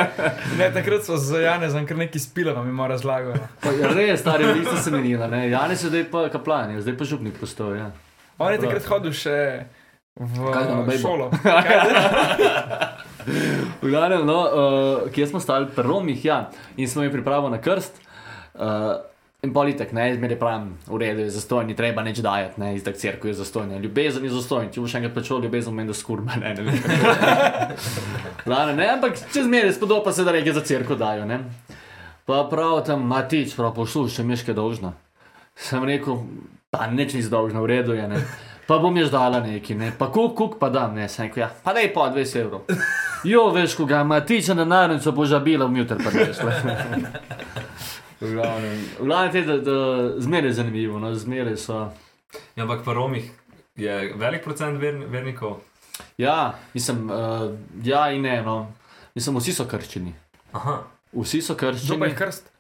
Ne, 0.60 0.68
takrat 0.76 1.08
so 1.08 1.18
z 1.18 1.42
Janezom 1.42 1.88
kar 1.90 1.98
neki 1.98 2.22
spila, 2.22 2.54
vam 2.54 2.68
je 2.70 2.76
malo 2.76 2.92
razlagal. 2.94 3.40
no. 3.40 3.74
Ja, 3.80 3.96
res, 3.96 4.20
stari, 4.22 4.46
veliko 4.46 4.78
se 4.78 4.94
menila, 4.94 5.32
ne. 5.32 5.48
Janes 5.50 5.82
je 5.82 5.90
zdaj 5.90 6.06
pa 6.12 6.28
kaplan, 6.30 6.76
je 6.76 6.86
zdaj 6.86 7.00
pa 7.00 7.10
župnik 7.10 7.40
postal, 7.42 7.74
ja. 7.80 7.90
On 8.38 8.54
je 8.54 8.62
takrat 8.62 8.86
hodil 8.94 9.16
še 9.16 9.40
v 10.16 10.52
Kaj 10.54 10.98
šolo. 11.02 11.32
V 13.82 13.90
glavnem, 13.90 14.22
no, 14.22 14.38
uh, 14.38 15.10
kje 15.10 15.28
smo 15.28 15.40
stali, 15.42 15.66
pri 15.66 15.82
Romih, 15.82 16.26
ja, 16.26 16.50
in 16.78 16.86
smo 16.86 17.02
jim 17.02 17.12
pripravili 17.12 17.52
na 17.52 17.62
krst. 17.62 17.98
Uh, 18.54 18.62
In 19.46 19.54
politik, 19.54 19.92
ne, 19.94 20.08
zmeraj 20.16 20.40
pravim, 20.42 20.70
v 20.88 20.98
redu 20.98 21.22
je 21.22 21.30
zastojn, 21.30 21.68
ni 21.70 21.76
treba 21.78 22.02
nič 22.02 22.18
dajati, 22.26 22.58
ne, 22.58 22.72
izdak 22.80 22.98
crkve 22.98 23.30
je 23.30 23.36
zastojn, 23.38 23.76
ne, 23.76 23.80
ljubezen 23.84 24.24
je 24.26 24.32
zastojn, 24.34 24.72
če 24.74 24.82
boš 24.82 24.96
enkrat 24.98 25.14
plačal 25.14 25.44
ljubezen, 25.44 25.76
meni 25.76 25.92
da 25.92 25.98
skurba, 25.98 26.38
ne, 26.42 26.56
ne 26.56 26.74
kako. 26.82 28.48
Lane, 28.50 28.74
ne, 28.80 28.88
ampak 28.96 29.20
če 29.20 29.44
zmeraj 29.46 29.76
spodoba 29.78 30.14
se, 30.16 30.26
da 30.26 30.34
reke 30.34 30.56
za 30.56 30.64
crkvo 30.66 30.98
dajo, 30.98 31.28
ne. 31.30 31.44
Pa 32.26 32.42
prav 32.50 32.80
tam, 32.88 33.06
matič, 33.06 33.54
prav 33.54 33.76
poslušaj, 33.78 34.26
miške 34.26 34.56
dolžna. 34.58 34.96
Sem 35.54 35.86
rekel, 35.86 36.24
pa 36.74 36.90
nič 36.90 37.14
ni 37.14 37.22
zdolžna, 37.22 37.62
v 37.62 37.70
redu 37.76 37.94
je, 38.00 38.08
ne. 38.16 38.24
Pa 38.68 38.78
bom 38.82 38.96
jaz 38.98 39.12
dala 39.14 39.40
neki, 39.46 39.76
ne, 39.78 39.92
pa 39.98 40.08
kuk, 40.12 40.34
kuk, 40.38 40.56
pa 40.60 40.70
dam, 40.74 40.96
ne, 40.98 41.06
sem 41.10 41.28
rekel, 41.28 41.44
ja, 41.44 41.50
pa 41.64 41.74
daj 41.74 41.92
pa 41.94 42.10
20 42.14 42.40
evrov. 42.42 42.66
Jo, 43.26 43.48
veš, 43.50 43.74
ko 43.74 43.88
ga 43.90 44.04
matiča 44.06 44.54
na 44.54 44.68
narnico 44.70 45.10
požabila 45.18 45.66
v 45.66 45.80
juter, 45.80 45.98
pa 45.98 46.12
veš. 46.14 46.38
V 48.22 48.34
glavnem, 49.02 49.32
te, 49.34 49.42
da, 49.42 49.56
da 49.58 49.78
zmeraj 50.22 50.50
je 50.50 50.54
zanimivo, 50.54 51.00
no, 51.02 51.10
zmeraj 51.14 51.58
so. 51.58 51.80
Ja, 52.56 52.64
ampak 52.68 52.86
v 52.86 52.94
Romih 52.94 53.32
je 53.82 54.14
velik 54.16 54.44
procent 54.44 54.78
ver, 54.82 55.02
vernikov. 55.10 55.58
Ja, 56.22 56.54
mislim, 56.74 57.10
uh, 57.10 57.50
ja 57.84 58.12
in 58.14 58.22
ne, 58.22 58.42
no. 58.46 58.68
Mislim, 59.16 59.42
vsi 59.42 59.54
so 59.58 59.66
krščeni. 59.66 60.14
Aha, 60.54 60.84
Vsi 61.16 61.42
so 61.42 61.54
Že 61.54 61.60
pa 61.60 61.72
krščeni. 61.72 62.06
jih 62.06 62.18
krst, 62.20 62.52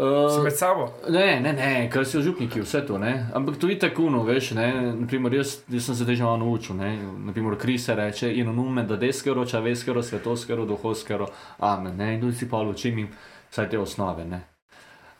Uh, 0.00 0.44
med 0.44 0.56
sabo. 0.56 0.88
ne, 1.08 1.40
ne, 1.40 1.52
ne, 1.52 1.90
kar 1.92 2.06
si 2.08 2.22
župniki, 2.22 2.62
vse 2.64 2.80
to, 2.86 2.98
ne. 2.98 3.26
Ampak 3.34 3.58
to 3.60 3.68
je 3.68 3.78
tako, 3.78 4.06
no, 4.10 4.22
veš, 4.24 4.50
ne. 4.56 4.92
Naprimer, 4.96 5.34
jaz, 5.34 5.58
jaz 5.68 5.84
sem 5.84 5.94
se 5.94 6.14
že 6.14 6.24
malo 6.24 6.36
naučil, 6.36 6.76
ne. 6.76 6.96
Naprimer, 7.26 7.58
kri 7.58 7.78
se 7.78 7.94
reče 7.94 8.32
in 8.32 8.48
onume, 8.48 8.86
da 8.88 8.96
deskero, 8.96 9.44
čaveskero, 9.44 10.02
svetoskero, 10.02 10.64
duhovskero, 10.64 11.26
amen, 11.58 11.96
ne. 11.96 12.14
In 12.14 12.20
tudi 12.20 12.36
si 12.36 12.48
pa 12.48 12.62
učim 12.64 12.98
jim 12.98 13.10
vsaj 13.50 13.68
te 13.70 13.78
osnove, 13.78 14.24
ne. 14.24 14.40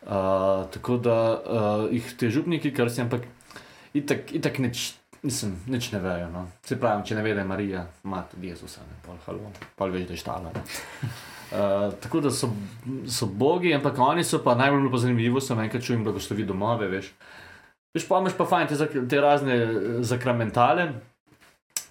Uh, 0.01 0.65
tako 0.73 0.97
da 0.97 1.17
uh, 1.29 1.93
jih 1.93 2.13
te 2.17 2.29
župniki 2.29 2.73
krstijo, 2.73 3.05
ampak 3.05 3.27
itak, 3.93 4.33
itak 4.33 4.57
nič, 4.59 4.93
mislim, 5.21 5.59
nič 5.67 5.91
ne 5.91 5.99
vejo. 5.99 6.31
No. 6.33 6.47
Se 6.65 6.79
pravi, 6.79 7.05
če 7.05 7.15
ne 7.15 7.21
ve, 7.21 7.35
da 7.37 7.45
je 7.45 7.47
Marija, 7.47 7.85
ima 8.03 8.23
tudi 8.31 8.49
Jezusa, 8.49 8.81
ne, 8.81 8.97
pol, 9.05 9.21
halo, 9.27 9.53
pol 9.77 9.93
veš, 9.93 10.07
da 10.07 10.17
je 10.17 10.23
štala. 10.23 10.55
Uh, 11.51 11.93
tako 11.99 12.19
da 12.23 12.31
so, 12.31 12.47
so 13.07 13.25
bogi, 13.25 13.73
ampak 13.75 13.97
oni 13.99 14.23
so 14.23 14.39
pa 14.43 14.55
najbolj 14.55 14.81
mi 14.81 14.91
pa 14.91 14.97
zanimivo, 14.97 15.41
sem 15.41 15.59
enkrat 15.59 15.83
čujem 15.83 16.03
blagoslovi 16.03 16.45
domove, 16.47 16.87
veš. 16.87 17.09
Veš, 17.93 18.05
pa 18.07 18.21
imaš 18.21 18.37
pa 18.37 18.45
fajn 18.47 18.69
te, 18.71 18.87
te 19.11 19.19
razne 19.21 19.55
eh, 19.55 19.73
zakramentale, 20.07 20.93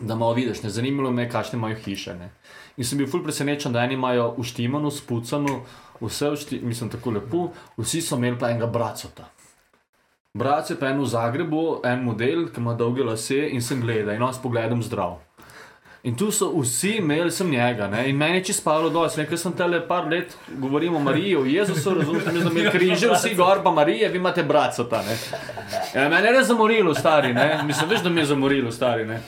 da 0.00 0.16
malo 0.16 0.32
vidiš, 0.32 0.62
ne 0.62 0.70
zanimalo 0.70 1.10
me, 1.12 1.28
kakšne 1.28 1.58
imajo 1.58 1.76
hiše. 1.84 2.14
Ne. 2.16 2.30
In 2.80 2.88
sem 2.88 2.98
bil 2.98 3.10
ful 3.10 3.20
presenečen, 3.24 3.72
da 3.76 3.84
eni 3.84 3.98
imajo 4.00 4.30
uštimano, 4.40 4.90
spucano, 4.90 5.60
vse 6.00 6.30
ušti, 6.30 6.62
mislim 6.64 6.88
tako 6.90 7.10
lepo, 7.18 7.50
vsi 7.76 8.00
so 8.00 8.16
imeli 8.16 8.38
pa 8.40 8.48
enega 8.48 8.66
bracota. 8.66 9.28
Brat 10.34 10.70
je 10.70 10.76
pa 10.78 10.88
en 10.88 11.00
v 11.02 11.06
Zagrebu, 11.10 11.80
en 11.84 12.04
model, 12.06 12.46
ki 12.48 12.62
ima 12.62 12.72
dolge 12.78 13.04
lase 13.04 13.48
in 13.50 13.60
sem 13.60 13.80
gledal 13.82 14.14
in 14.14 14.22
on 14.22 14.32
s 14.32 14.40
pogledom 14.40 14.80
zdrav. 14.82 15.18
In 16.02 16.16
tu 16.16 16.30
so 16.32 16.46
vsi 16.60 16.90
imeli 16.96 17.30
sem 17.30 17.50
njega, 17.50 17.86
ne? 17.86 18.08
in 18.08 18.16
meni 18.16 18.38
je 18.38 18.44
čisto 18.44 18.62
spalo 18.62 18.88
dol, 18.88 19.08
rekel, 19.16 19.36
sem 19.38 19.52
tele 19.52 19.82
par 19.88 20.06
let 20.08 20.32
govoril 20.48 20.94
o 20.96 21.00
Mariji, 21.00 21.36
o 21.36 21.44
Jezusu, 21.44 21.94
razumete, 21.94 22.32
mi 22.32 22.40
smo 22.40 22.50
imeli 22.50 22.70
križe, 22.70 23.08
vsi 23.12 23.34
gor, 23.34 23.60
pa 23.64 23.70
Marije, 23.70 24.08
vi 24.08 24.16
imate 24.16 24.42
bracota, 24.42 25.02
ne. 25.04 25.16
Ja, 25.94 26.08
mene 26.08 26.28
je 26.28 26.32
res 26.32 26.46
zamorilo, 26.46 26.94
stari, 26.94 27.34
ne, 27.34 27.60
mislim, 27.66 27.90
veš, 27.90 28.00
da 28.00 28.08
mi 28.08 28.20
je 28.20 28.26
zamorilo, 28.32 28.72
stari, 28.72 29.04
ne. 29.04 29.20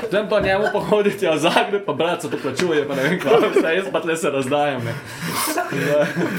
Potem 0.00 0.28
pa 0.28 0.40
njemu 0.40 0.64
pa 0.72 0.80
hoditi, 0.80 1.28
a 1.28 1.36
Zagreb 1.38 1.84
pa 1.84 1.92
braco 1.92 2.28
to 2.28 2.40
plačuje, 2.42 2.88
pa 2.88 2.94
ne 2.94 3.02
vem, 3.02 3.20
kaj, 3.20 3.50
vse, 3.58 3.74
jaz 3.76 3.92
pa 3.92 4.00
tle 4.00 4.16
se 4.16 4.30
razdajam, 4.30 4.84
ne. 4.84 4.94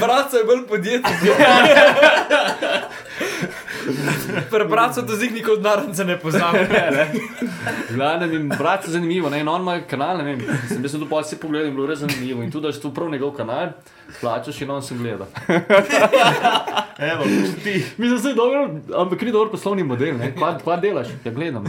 Brat 0.00 0.34
je 0.34 0.44
bolj 0.44 0.66
podjetnik. 0.66 1.16
Prebrati 4.50 5.06
to 5.06 5.16
zig 5.16 5.32
nikoli 5.32 5.56
od 5.56 5.62
narnice 5.62 6.04
ne 6.04 6.18
poznam. 6.18 6.54
Glavno 7.94 8.26
jim 8.26 8.48
brat 8.48 8.84
je 8.84 8.90
zanimivo, 8.90 9.30
ne, 9.30 9.40
in 9.40 9.48
on 9.48 9.60
ima 9.60 9.80
kanal, 9.80 10.18
ne 10.18 10.24
vem, 10.24 10.40
sem 10.68 10.82
jaz 10.82 10.90
sem 10.90 11.00
tu 11.00 11.08
pa 11.08 11.22
si 11.22 11.36
pogledal 11.36 11.68
in 11.68 11.74
bilo 11.74 11.86
je 11.86 11.90
res 11.90 11.98
zanimivo. 11.98 12.42
In 12.42 12.50
tudi, 12.50 12.66
da 12.66 12.72
si 12.72 12.82
tu 12.82 12.94
prav 12.94 13.10
njegov 13.10 13.32
kanal, 13.36 13.72
plačaš 14.20 14.60
in 14.62 14.70
on 14.70 14.82
sem 14.82 14.98
gleda. 14.98 15.26
Evo, 17.12 17.24
ti. 17.64 17.84
Mislim, 17.96 18.22
da 18.22 18.28
je 18.28 18.34
dobro, 18.34 18.70
ampak 18.96 19.22
ni 19.22 19.32
dober 19.32 19.50
poslovni 19.50 19.84
model, 19.84 20.16
ne, 20.18 20.34
kva, 20.36 20.58
kva 20.58 20.76
delaš, 20.76 21.08
ja 21.24 21.32
gledam. 21.32 21.64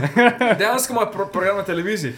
Dejansko 0.58 0.94
ima 0.94 1.06
pro 1.06 1.26
program 1.26 1.58
na 1.58 1.64
televiziji. 1.64 2.14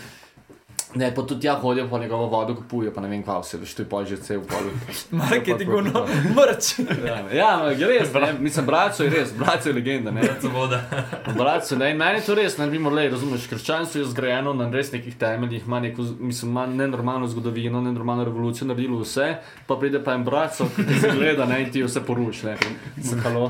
Ne, 0.96 1.16
pa 1.16 1.22
tudi 1.22 1.48
ja 1.48 1.54
hodijo 1.56 1.88
po 1.88 1.98
njegovo 1.98 2.26
vodo, 2.26 2.56
kupuje, 2.56 2.94
pa 2.94 3.02
ne 3.02 3.08
vem, 3.08 3.24
kva 3.24 3.38
vse, 3.40 3.58
veš, 3.58 3.74
to 3.76 3.82
je 3.82 3.90
pa 3.92 4.04
že 4.06 4.16
vse 4.16 4.38
v 4.38 4.48
polu. 4.48 4.72
Marketingovno 5.12 6.06
mrč. 6.36 6.74
Ja, 7.06 7.18
ja, 7.34 7.52
je 7.72 7.88
res, 7.88 8.14
ne, 8.14 8.34
mislim, 8.40 8.66
braco 8.66 9.04
je 9.04 9.10
res, 9.10 9.32
braco 9.38 9.70
je 9.70 9.74
legenda, 9.76 10.12
ne. 10.12 10.22
to 10.42 10.50
voda. 10.50 10.82
Braco, 11.40 11.76
ne, 11.76 11.92
in 11.92 11.98
meni 11.98 12.20
je 12.20 12.26
to 12.26 12.36
res, 12.36 12.58
ne, 12.58 12.68
vemo, 12.70 12.90
le, 12.90 13.08
razumeš, 13.10 13.48
krščanstvo 13.48 14.02
je 14.02 14.10
zgrajeno 14.12 14.54
na 14.54 14.68
res 14.72 14.92
nekih 14.92 15.16
temeljih, 15.16 15.64
ima 15.68 15.80
neko, 15.80 16.04
mislim, 16.20 16.52
ima 16.52 16.66
nenormalno 16.68 17.28
zgodovino, 17.28 17.82
nenormalno 17.82 18.28
revolucijo, 18.28 18.68
naredilo 18.68 19.00
vse, 19.06 19.36
pa 19.68 19.80
pride 19.80 20.04
pa 20.04 20.18
en 20.20 20.28
braco, 20.28 20.68
ki 20.76 20.88
ti 20.88 21.00
se 21.00 21.14
gleda, 21.16 21.46
ne, 21.46 21.62
in 21.64 21.72
ti 21.72 21.84
vse 21.84 22.04
poruši, 22.04 22.46
ne, 22.46 22.58
Mislim, 22.98 23.20
halo, 23.24 23.48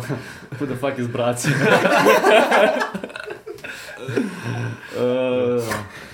who 0.59 0.65
the 0.65 0.75
fuck 0.75 0.99
is 0.99 1.07
braci? 1.07 1.49
uh, 4.97 5.73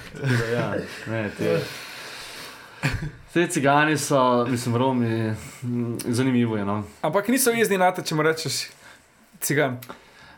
ja, 0.54 0.74
ne, 1.08 1.30
te. 1.38 1.60
Te 3.34 3.48
cigani 3.48 3.98
so, 3.98 4.46
mislim, 4.50 4.76
Romi, 4.76 5.34
mm, 5.64 5.98
zanimivo 6.06 6.58
je, 6.58 6.66
no. 6.66 6.84
Ampak 7.02 7.28
niso 7.28 7.52
jezni 7.52 7.78
na 7.78 7.92
te, 7.94 8.02
če 8.02 8.16
mu 8.16 8.24
rečeš 8.26 8.68
cigan. 9.42 9.78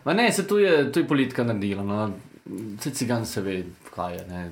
Ma 0.05 0.13
ne, 0.13 0.31
se 0.31 0.47
tu 0.47 0.57
je, 0.59 0.91
tu 0.91 0.99
je 0.99 1.07
politika 1.07 1.43
naredila. 1.43 1.83
No. 1.83 2.11
Vse 2.77 2.91
cigan 2.91 3.25
se 3.25 3.41
ve, 3.41 3.63
kaj 3.95 4.15
je. 4.15 4.25
Ne. 4.27 4.49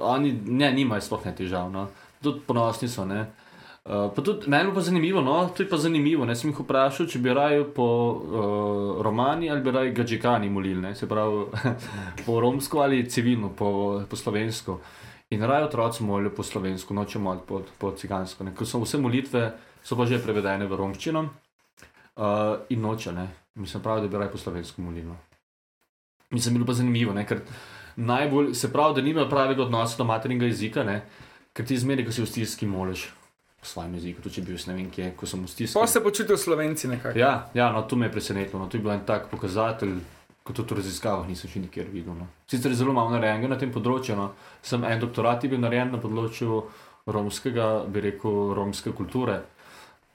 Oni 0.00 0.32
ne, 0.46 0.72
nimajo 0.72 1.00
sploh 1.00 1.24
ne 1.26 1.34
težav. 1.34 1.70
No. 1.72 1.88
Tudi 2.22 2.42
ponosni 2.46 2.88
so. 2.88 3.04
Ne. 3.04 3.24
Uh, 3.86 4.10
pa 4.14 4.22
tudi 4.22 4.50
meni 4.50 4.74
pa 4.74 4.80
zanimivo, 4.80 5.20
no, 5.22 5.48
to 5.56 5.62
je 5.62 5.68
pa 5.68 5.76
zanimivo. 5.78 6.24
Ne 6.26 6.34
sem 6.34 6.50
jih 6.50 6.58
vprašal, 6.58 7.06
če 7.06 7.20
bi 7.22 7.30
raje 7.30 7.60
po 7.70 7.84
uh, 7.86 9.02
romani 9.02 9.46
ali 9.50 9.62
bi 9.62 9.70
raje 9.70 9.92
gađikani 9.94 10.48
molili, 10.50 10.80
ne, 10.82 10.94
se 10.98 11.06
pravi 11.06 11.44
po 12.26 12.40
romsko 12.42 12.80
ali 12.82 13.04
civilno, 13.06 13.52
po, 13.54 13.68
po 14.10 14.16
slovensko. 14.16 14.80
In 15.30 15.44
raje 15.46 15.68
otroci 15.68 16.02
molijo 16.02 16.32
po 16.34 16.42
slovensko, 16.42 16.94
noče 16.94 17.18
moliti 17.22 17.46
po, 17.46 17.60
po 17.78 17.92
cigansko. 17.94 18.44
Ne. 18.44 18.54
Ker 18.58 18.66
so 18.66 18.80
vse 18.82 18.98
molitve, 18.98 19.42
so 19.86 19.94
pa 19.94 20.06
že 20.06 20.18
prevedene 20.18 20.66
v 20.66 20.78
romščino 20.80 21.22
uh, 21.22 22.66
in 22.74 22.82
noče, 22.82 23.12
ne. 23.14 23.28
Mislim, 23.54 23.84
pravi, 23.84 24.02
da 24.02 24.10
bi 24.10 24.18
raje 24.18 24.32
po 24.32 24.40
slovensko 24.42 24.82
molili. 24.82 25.06
no. 25.06 25.14
Mislim, 26.34 26.58
bilo 26.58 26.66
pa 26.66 26.74
zanimivo, 26.74 27.14
ne, 27.14 27.22
ker 27.22 27.44
najbolj 28.02 28.50
se 28.54 28.72
pravi, 28.72 28.98
da 28.98 29.06
nimajo 29.06 29.28
pravega 29.30 29.62
odnosa 29.62 29.94
do 30.02 30.08
maternega 30.10 30.50
jezika, 30.50 30.82
ne, 30.82 31.04
ker 31.54 31.62
ti 31.66 31.78
zmeri, 31.78 32.02
ko 32.02 32.10
si 32.10 32.26
v 32.26 32.32
stiski 32.32 32.66
moliš 32.66 33.06
po 33.60 33.66
svojem 33.66 33.94
jeziku, 33.98 34.22
tudi 34.22 34.34
če 34.34 34.42
bi 34.42 34.52
bil 34.52 34.66
ne 34.68 34.76
vem 34.76 34.90
kje, 34.90 35.08
ko 35.16 35.26
sem 35.26 35.42
v 35.44 35.48
stiski. 35.50 35.78
Pa 35.78 35.86
se 35.86 36.02
počutijo 36.04 36.36
slovenci 36.36 36.88
nekako. 36.88 37.18
Ja, 37.18 37.48
ja 37.54 37.70
no, 37.72 37.82
to 37.82 37.96
me 37.96 38.06
je 38.06 38.12
presenetilo. 38.12 38.60
No, 38.62 38.68
to 38.68 38.76
je 38.76 38.84
bil 38.84 38.92
en 38.92 39.04
tak 39.08 39.30
pokazatelj, 39.32 39.96
kot 40.46 40.56
tudi 40.60 40.76
v 40.76 40.82
raziskavah 40.82 41.26
nisem 41.28 41.50
še 41.50 41.64
nikjer 41.64 41.90
videl. 41.90 42.14
No. 42.14 42.28
Sicer 42.50 42.74
zelo 42.76 42.94
malo 42.96 43.10
narejenega 43.14 43.50
na 43.54 43.58
tem 43.58 43.72
področju. 43.74 44.16
No. 44.18 44.30
Sem 44.62 44.84
en 44.84 45.02
doktorat 45.02 45.44
je 45.44 45.50
bil 45.50 45.62
narejen 45.62 45.94
na 45.96 46.02
področju 46.02 46.62
romskega, 47.06 47.86
bi 47.90 48.02
rekel, 48.10 48.54
romske 48.58 48.92
kulture. 48.94 49.40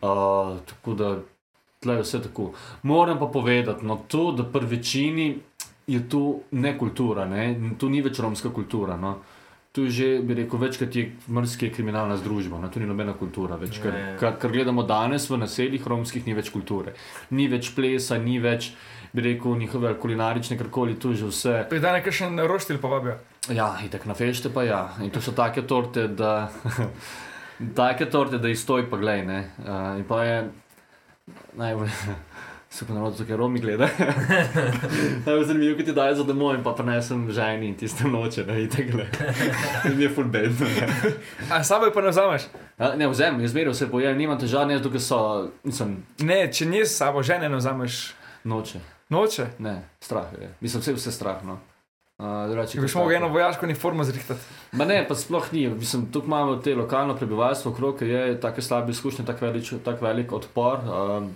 Uh, 0.02 0.58
tako 0.66 0.96
da 0.98 1.12
tle 1.82 2.00
je 2.00 2.06
vse 2.06 2.22
tako. 2.24 2.52
Moram 2.84 3.20
pa 3.20 3.28
povedati, 3.32 3.86
no, 3.86 4.04
to, 4.08 4.32
da 4.32 4.46
pri 4.46 4.66
večini 4.66 5.28
je 5.88 6.10
to 6.10 6.40
ne 6.52 6.78
kultura, 6.78 7.26
ne? 7.26 7.76
to 7.78 7.90
ni 7.90 8.02
več 8.02 8.20
romska 8.20 8.50
kultura. 8.54 8.98
No. 8.98 9.18
Tu 9.72 9.86
je 9.88 9.92
že, 9.92 10.08
bi 10.20 10.36
rekel, 10.36 10.60
večkrat 10.60 10.96
je 10.96 11.04
mrske 11.32 11.70
kriminalna 11.72 12.18
združba, 12.20 12.60
no, 12.60 12.68
to 12.68 12.82
ni 12.82 12.88
nobena 12.90 13.14
kultura 13.16 13.56
več. 13.56 13.78
Kar, 13.80 13.96
ja. 13.96 14.16
kar, 14.20 14.34
kar 14.36 14.52
gledamo 14.52 14.84
danes 14.84 15.30
v 15.32 15.40
naseljih 15.40 15.86
romskih, 15.88 16.26
ni 16.28 16.36
več 16.36 16.50
kulture. 16.52 16.92
Ni 17.32 17.48
več 17.48 17.70
plesa, 17.72 18.18
ni 18.20 18.36
več, 18.44 18.74
bi 19.16 19.24
rekel, 19.30 19.56
njihove 19.62 19.94
kulinarične, 20.04 20.58
karkoli, 20.60 20.98
tu 21.00 21.14
je 21.16 21.22
že 21.22 21.30
vse. 21.32 21.56
Pridaj 21.72 22.02
nekaj 22.02 22.18
še 22.18 22.30
na 22.36 22.50
roštilj 22.52 22.82
povabijo. 22.84 23.16
Ja, 23.48 23.70
in 23.80 23.88
tako 23.94 24.12
na 24.12 24.18
fešte 24.20 24.52
pa 24.52 24.68
ja. 24.68 24.82
In 25.00 25.10
to 25.10 25.24
so 25.24 25.32
take 25.32 25.64
torte, 25.64 26.10
da. 26.20 26.52
take 27.80 28.12
torte, 28.12 28.44
da 28.44 28.52
izstoj 28.52 28.90
pa 28.92 29.00
glej, 29.00 29.24
ne. 29.24 29.40
Uh, 29.64 29.96
in 30.02 30.04
pa 30.04 30.24
je 30.28 30.38
najbolj. 31.56 31.96
Se 32.72 32.86
pa 32.88 32.94
narodu, 32.94 33.26
ker 33.28 33.36
Romi 33.38 33.60
gleda. 33.60 33.90
Najbolj 35.26 35.44
zanimivo, 35.46 35.78
ki 35.78 35.86
ti 35.86 35.94
dajo 35.94 36.16
za 36.16 36.24
domov 36.24 36.54
in 36.56 36.64
pa 36.64 36.72
prenesem 36.74 37.26
ženi 37.32 37.68
in 37.68 37.76
tiste 37.76 38.08
noče, 38.08 38.46
ne, 38.48 38.62
in 38.64 38.70
tako 38.72 39.02
le. 39.02 39.08
In 39.90 39.98
mi 39.98 40.04
je 40.06 40.10
full 40.10 40.30
bed. 40.32 40.56
A 41.52 41.60
sabo 41.64 41.86
je 41.86 41.94
pa 41.94 42.02
ne 42.02 42.14
vzameš? 42.16 42.48
ja, 42.80 42.94
ne 42.96 43.10
vzem, 43.12 43.42
jaz 43.44 43.52
zmeraj 43.52 43.76
vse 43.76 43.90
pojem, 43.92 44.16
nimam 44.18 44.40
težav, 44.40 44.64
ne, 44.72 44.80
dokaj 44.80 45.04
so, 45.04 45.20
nisem 45.68 45.98
Ne, 46.24 46.46
če 46.48 46.66
ni 46.66 46.86
s 46.86 46.96
sabo, 46.96 47.24
žene 47.24 47.50
ne 47.50 47.60
vzameš. 47.60 48.14
noče. 48.44 48.80
Noče. 49.12 49.50
Ne, 49.60 49.76
strah 50.00 50.32
je. 50.40 50.54
Mislim, 50.64 50.82
vse, 50.82 50.96
vse 50.96 51.12
strah, 51.12 51.44
no. 51.44 51.60
Uh, 52.22 52.48
Če 52.70 52.80
mogel 52.80 52.88
tako. 52.88 53.12
eno 53.18 53.28
vojaško 53.34 53.66
uniformo 53.66 54.04
zrihtati. 54.08 54.40
Ma 54.78 54.86
ne, 54.86 55.02
pa 55.08 55.16
sploh 55.18 55.48
ni. 55.52 55.68
Mislim, 55.70 56.06
tukaj 56.14 56.28
imamo 56.28 56.56
te 56.56 56.76
lokalno 56.76 57.16
prebivalstvo, 57.18 57.72
okrog 57.72 58.02
je 58.02 58.40
tako 58.40 58.62
slabe 58.62 58.92
izkušnje, 58.92 59.26
tako 59.26 59.46
velik, 59.46 59.72
tak 59.84 60.02
velik 60.02 60.32
odpor. 60.32 60.86
Um, 60.86 61.32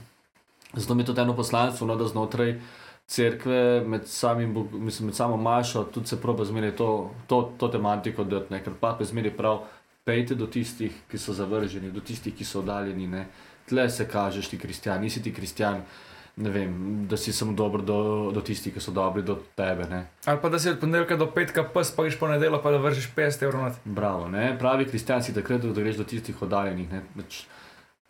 Zato 0.75 0.95
mi 0.95 1.01
je 1.01 1.05
to 1.05 1.21
eno 1.21 1.35
poslanstvo, 1.35 1.87
no, 1.87 1.95
da 1.95 2.07
znotraj 2.07 2.59
cerkve, 3.07 3.83
med, 3.85 4.07
samim, 4.07 4.67
mislim, 4.71 5.05
med 5.05 5.15
samo 5.15 5.37
mašo, 5.37 5.83
tudi 5.83 6.07
se 6.07 6.21
proba 6.21 6.45
zmeraj 6.45 6.75
to, 6.75 7.11
to, 7.27 7.51
to 7.57 7.67
tematiko 7.67 8.23
dati, 8.23 8.53
ne, 8.53 8.63
ker 8.63 8.73
pa 8.79 8.97
je 8.99 9.05
zmeraj 9.05 9.37
prav, 9.37 9.61
pejte 10.05 10.35
do 10.35 10.47
tistih, 10.47 10.93
ki 11.11 11.17
so 11.17 11.33
zavrženi, 11.33 11.91
do 11.91 12.01
tistih, 12.01 12.35
ki 12.35 12.45
so 12.45 12.59
oddaljeni. 12.59 13.07
Ne. 13.07 13.27
Tle 13.69 13.89
se 13.89 14.07
kažeš 14.07 14.49
ti 14.49 14.59
kristjan, 14.59 15.01
nisi 15.01 15.23
ti 15.23 15.33
kristjan. 15.33 15.81
Ne 16.35 16.49
vem, 16.51 16.71
da 17.07 17.17
si 17.17 17.31
samo 17.33 17.53
dober 17.55 17.81
do, 17.81 17.97
do 18.35 18.41
tistih, 18.43 18.73
ki 18.75 18.81
so 18.83 18.91
dobri 18.91 19.23
do 19.23 19.37
tebe. 19.55 19.87
Ne. 19.89 20.01
Ali 20.27 20.41
pa 20.41 20.49
da 20.51 20.59
si 20.59 20.69
od 20.69 20.81
ponedeljka 20.81 21.15
do 21.17 21.29
petka 21.31 21.63
pes, 21.63 21.93
pa 21.95 22.03
greš 22.03 22.17
po 22.19 22.27
nedeljo, 22.27 22.59
pa 22.61 22.73
da 22.75 22.81
vržeš 22.83 23.07
50 23.15 23.45
evrov. 23.47 23.77
Bravo, 23.85 24.27
ne? 24.29 24.49
pravi 24.59 24.85
kristjan 24.89 25.23
si 25.23 25.33
takrat, 25.33 25.63
da 25.63 25.81
greš 25.81 26.01
do 26.01 26.03
tistih 26.03 26.41
oddaljenih. 26.41 26.91
ne. 26.91 27.01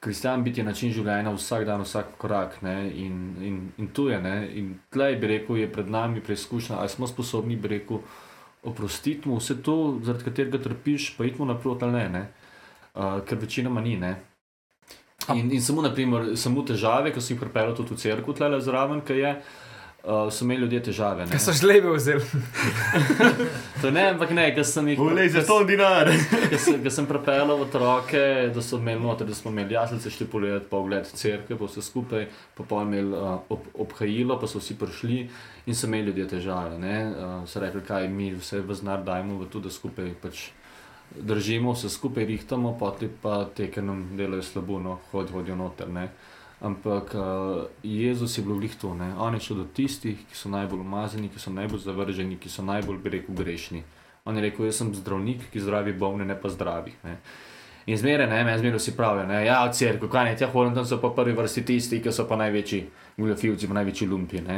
Kristjan 0.06 0.44
biti 0.46 0.62
je 0.62 0.66
način 0.66 0.92
življenja 0.94 1.32
vsak 1.34 1.66
dan, 1.66 1.82
vsak 1.82 2.14
korak. 2.22 2.60
Ne? 2.62 2.76
In, 2.94 3.18
in, 3.42 3.58
in 3.82 3.90
tu 3.90 4.08
je. 4.12 4.20
Ne? 4.22 4.36
In 4.54 4.76
tlej 4.94 5.18
bi 5.22 5.32
rekel, 5.34 5.58
je 5.64 5.72
pred 5.72 5.90
nami 5.90 6.22
preizkušnja, 6.22 6.78
ali 6.78 6.94
smo 6.94 7.10
sposobni, 7.10 7.58
bi 7.58 7.74
rekel, 7.74 8.04
oprostiti 8.66 9.30
mu 9.30 9.40
vse 9.42 9.58
to, 9.66 9.76
zaradi 10.06 10.30
katerega 10.30 10.62
trpiš, 10.62 11.12
pa 11.18 11.26
idemo 11.26 11.50
naprot 11.50 11.84
ali 11.84 11.98
ne. 11.98 12.08
ne? 12.10 12.24
Uh, 12.96 13.20
ker 13.26 13.42
večinoma 13.42 13.82
ni. 13.82 13.98
Ne? 13.98 14.16
In, 15.34 15.50
in 15.52 15.62
samo, 15.62 15.82
naprimer, 15.82 16.36
samo 16.38 16.62
težave, 16.62 17.12
ki 17.14 17.22
sem 17.22 17.36
jih 17.36 17.42
pripeljal 17.42 17.74
tudi 17.76 17.98
v 17.98 18.04
cerkev, 18.06 18.38
tle 18.38 18.62
zraven, 18.62 19.02
ki 19.06 19.24
je. 19.24 19.38
Uh, 19.40 19.75
so 20.06 20.46
imeli 20.46 20.62
ljudje 20.62 20.84
težave. 20.84 21.26
ne. 21.26 21.32
Ker 21.32 21.40
so 21.40 21.54
žlebe 21.54 21.94
vzeli. 21.96 22.22
To 23.82 23.92
ne, 23.92 24.04
ampak 24.14 24.32
ne, 24.32 24.48
ker 24.56 24.66
sem 24.66 24.88
jih 24.88 25.00
Volej 25.00 25.30
za 25.30 25.42
to 25.46 25.60
dinar. 25.68 26.10
Ker 26.52 26.60
sem, 26.60 26.90
sem 26.90 27.06
prepeljal 27.06 27.52
otroke, 27.52 28.22
da 28.54 28.62
so 28.62 28.80
imeli 28.82 29.02
noter, 29.02 29.28
da 29.28 29.36
smo 29.36 29.52
imeli 29.52 29.76
jaslice, 29.76 30.10
šli 30.10 30.28
pogledati 30.32 30.70
po 30.70 30.80
ogled 30.82 31.06
cerkve, 31.06 31.58
pa 31.58 31.70
vse 31.70 31.84
skupaj, 31.86 32.28
pa 32.58 32.66
pa 32.70 32.82
imeli 32.82 33.14
uh, 33.14 33.40
ob, 33.50 33.68
obhajilo, 33.86 34.40
pa 34.42 34.48
so 34.48 34.62
vsi 34.62 34.78
prišli 34.80 35.20
in 35.66 35.76
so 35.76 35.88
imeli 35.88 36.08
ljudje 36.12 36.28
težave. 36.38 36.80
ne. 36.80 36.98
Uh, 37.10 37.36
so 37.50 37.60
rekli, 37.60 37.82
kaj 37.86 38.08
mi 38.08 38.32
vse 38.34 38.62
v 38.62 38.78
znar 38.78 39.04
dajmo 39.04 39.42
v 39.44 39.50
to, 39.50 39.60
da 39.60 39.70
skupaj 39.70 40.14
pač 40.22 40.48
držimo, 41.16 41.74
vse 41.74 41.90
skupaj 41.90 42.26
rihtamo, 42.26 42.78
poti 42.80 43.10
pa 43.22 43.46
te, 43.56 43.70
ki 43.72 43.82
nam 43.82 44.08
delajo 44.18 44.44
slabo, 44.44 44.80
no, 44.80 45.00
hod, 45.12 45.30
hodijo 45.32 45.56
noter. 45.56 45.90
Ne. 45.90 46.10
Ampak 46.66 47.14
uh, 47.14 47.68
Jezus 47.84 48.38
je 48.38 48.44
bil 48.44 48.58
glih 48.58 48.76
to, 48.82 48.96
ne. 48.98 49.12
on 49.22 49.34
je 49.38 49.40
šel 49.40 49.58
do 49.58 49.66
tistih, 49.70 50.18
ki 50.18 50.38
so 50.38 50.50
najbolj 50.50 50.80
umazani, 50.82 51.30
ki 51.30 51.40
so 51.40 51.54
najbolj 51.54 51.84
zavrženi, 51.84 52.40
ki 52.42 52.50
so 52.50 52.66
najbolj, 52.66 52.98
bi 53.04 53.12
rekel, 53.20 53.36
grešni. 53.38 53.84
On 54.26 54.36
je 54.36 54.42
rekel, 54.42 54.66
jaz 54.66 54.80
sem 54.82 54.90
zdravnik, 54.96 55.44
ki 55.54 55.62
zdravi 55.62 55.94
bolne, 55.94 56.26
ne 56.26 56.34
pa 56.42 56.50
zdravih. 56.50 56.96
Ne. 57.06 57.20
In 57.86 58.02
zmeraj, 58.02 58.26
ne, 58.32 58.42
meni 58.48 58.58
zmeraj 58.64 58.82
vsi 58.82 58.96
pravijo, 58.98 59.28
ne, 59.30 59.44
ja, 59.46 59.60
v 59.68 59.76
cerkvi, 59.78 60.10
kaj 60.10 60.26
ne, 60.26 60.34
tja 60.40 60.50
hodim, 60.50 60.74
tam 60.74 60.90
so 60.90 60.98
pa 60.98 61.14
prvi 61.14 61.38
vrsti 61.38 61.66
tisti, 61.70 62.02
ki 62.02 62.10
so 62.10 62.26
pa 62.26 62.40
največji 62.42 62.82
goljofivci, 63.20 63.70
pa 63.70 63.78
največji 63.78 64.10
lumpi. 64.10 64.42
Ne. 64.42 64.58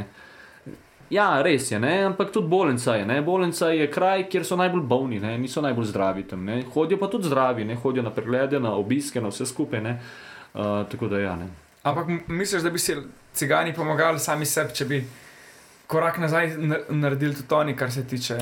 Ja, 1.12 1.28
res 1.43 1.68
je, 1.72 1.80
ne, 1.80 1.93
ampak 2.08 2.32
tudi 2.32 2.47
bolnica 2.47 2.95
je. 2.95 3.03
Ne. 3.08 3.20
Bolnica 3.22 3.74
je 3.76 3.91
kraj, 3.91 4.30
kjer 4.32 4.47
so 4.47 4.55
najbolj 4.55 4.88
bolni, 4.88 5.20
ne, 5.20 5.36
niso 5.43 5.60
najbolj 5.64 5.91
zdravi 5.91 6.24
tam. 6.32 6.47
Ne. 6.47 6.62
Hodijo 6.72 7.03
pa 7.03 7.12
tudi 7.12 7.28
zdravi, 7.28 7.68
ne, 7.68 7.76
hodijo 7.76 8.08
na 8.08 8.16
preglede, 8.16 8.64
na 8.64 8.78
obiske, 8.80 9.20
na 9.20 9.36
vse 9.36 9.51
skupaj. 9.51 9.84
Ne. 9.84 9.99
Uh, 10.55 10.86
tako 10.88 11.12
da 11.12 11.20
ja, 11.20 11.36
ne. 11.36 11.66
Ampak 11.88 12.07
misliš, 12.29 12.63
da 12.63 12.69
bi 12.69 12.79
si 12.79 12.95
cigani 13.33 13.73
pomagali 13.73 14.19
sami 14.19 14.45
sebi, 14.45 14.73
če 14.73 14.85
bi 14.85 15.03
korak 15.88 16.17
nazaj 16.17 16.57
na- 16.57 16.79
naredili 16.89 17.35
tudi 17.35 17.53
oni, 17.53 17.75
kar 17.75 17.91
se 17.91 18.03
tiče. 18.03 18.38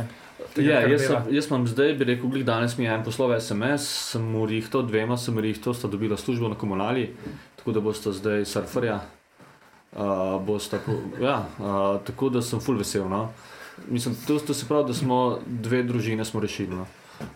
tega, 0.54 0.72
Ja, 0.72 0.82
kar 0.82 0.92
jaz, 0.92 1.02
sem, 1.02 1.24
jaz 1.30 1.48
imam 1.48 1.68
zdaj, 1.68 1.94
bi 1.94 2.06
rekel, 2.06 2.30
glih 2.30 2.46
danes 2.46 2.78
mi 2.78 2.86
je 2.86 2.92
en 2.92 3.04
poslov 3.04 3.34
SMS, 3.34 3.86
sem 4.12 4.22
mu 4.24 4.46
rihtal, 4.46 4.84
dvema 4.84 5.18
sem 5.18 5.40
rihtal, 5.40 5.74
sta 5.74 5.88
dobila 5.88 6.18
službo 6.18 6.48
na 6.48 6.56
komunali, 6.56 7.10
tako 7.56 7.72
da 7.72 7.80
bosta 7.82 8.12
zdaj 8.12 8.46
surferja. 8.46 9.00
Uh, 9.94 10.02
bosta, 10.42 10.80
ja, 11.22 11.38
uh, 11.58 11.66
tako 12.04 12.30
da 12.30 12.42
sem 12.42 12.60
full 12.60 12.78
vesel. 12.78 13.08
No. 13.10 13.30
Mislim, 13.88 14.16
to, 14.28 14.40
to 14.40 14.54
se 14.54 14.66
pravi, 14.68 14.88
da 14.88 14.94
smo 14.94 15.20
dve 15.46 15.84
družine 15.84 16.26
smo 16.26 16.40
rešili. 16.40 16.76
No. 16.76 16.86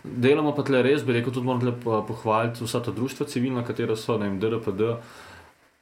Delamo 0.03 0.51
pa 0.51 0.63
tle 0.63 0.81
res, 0.83 1.03
bi 1.03 1.13
rekel, 1.13 1.31
tudi 1.33 1.45
moram 1.45 1.63
pohvaliti 2.07 2.63
vsa 2.63 2.81
ta 2.83 2.91
društva 2.91 3.25
civilna, 3.25 3.63
katera 3.63 3.95
so, 3.95 4.17
ne 4.17 4.27
vem, 4.27 4.39
DRPD, 4.39 4.81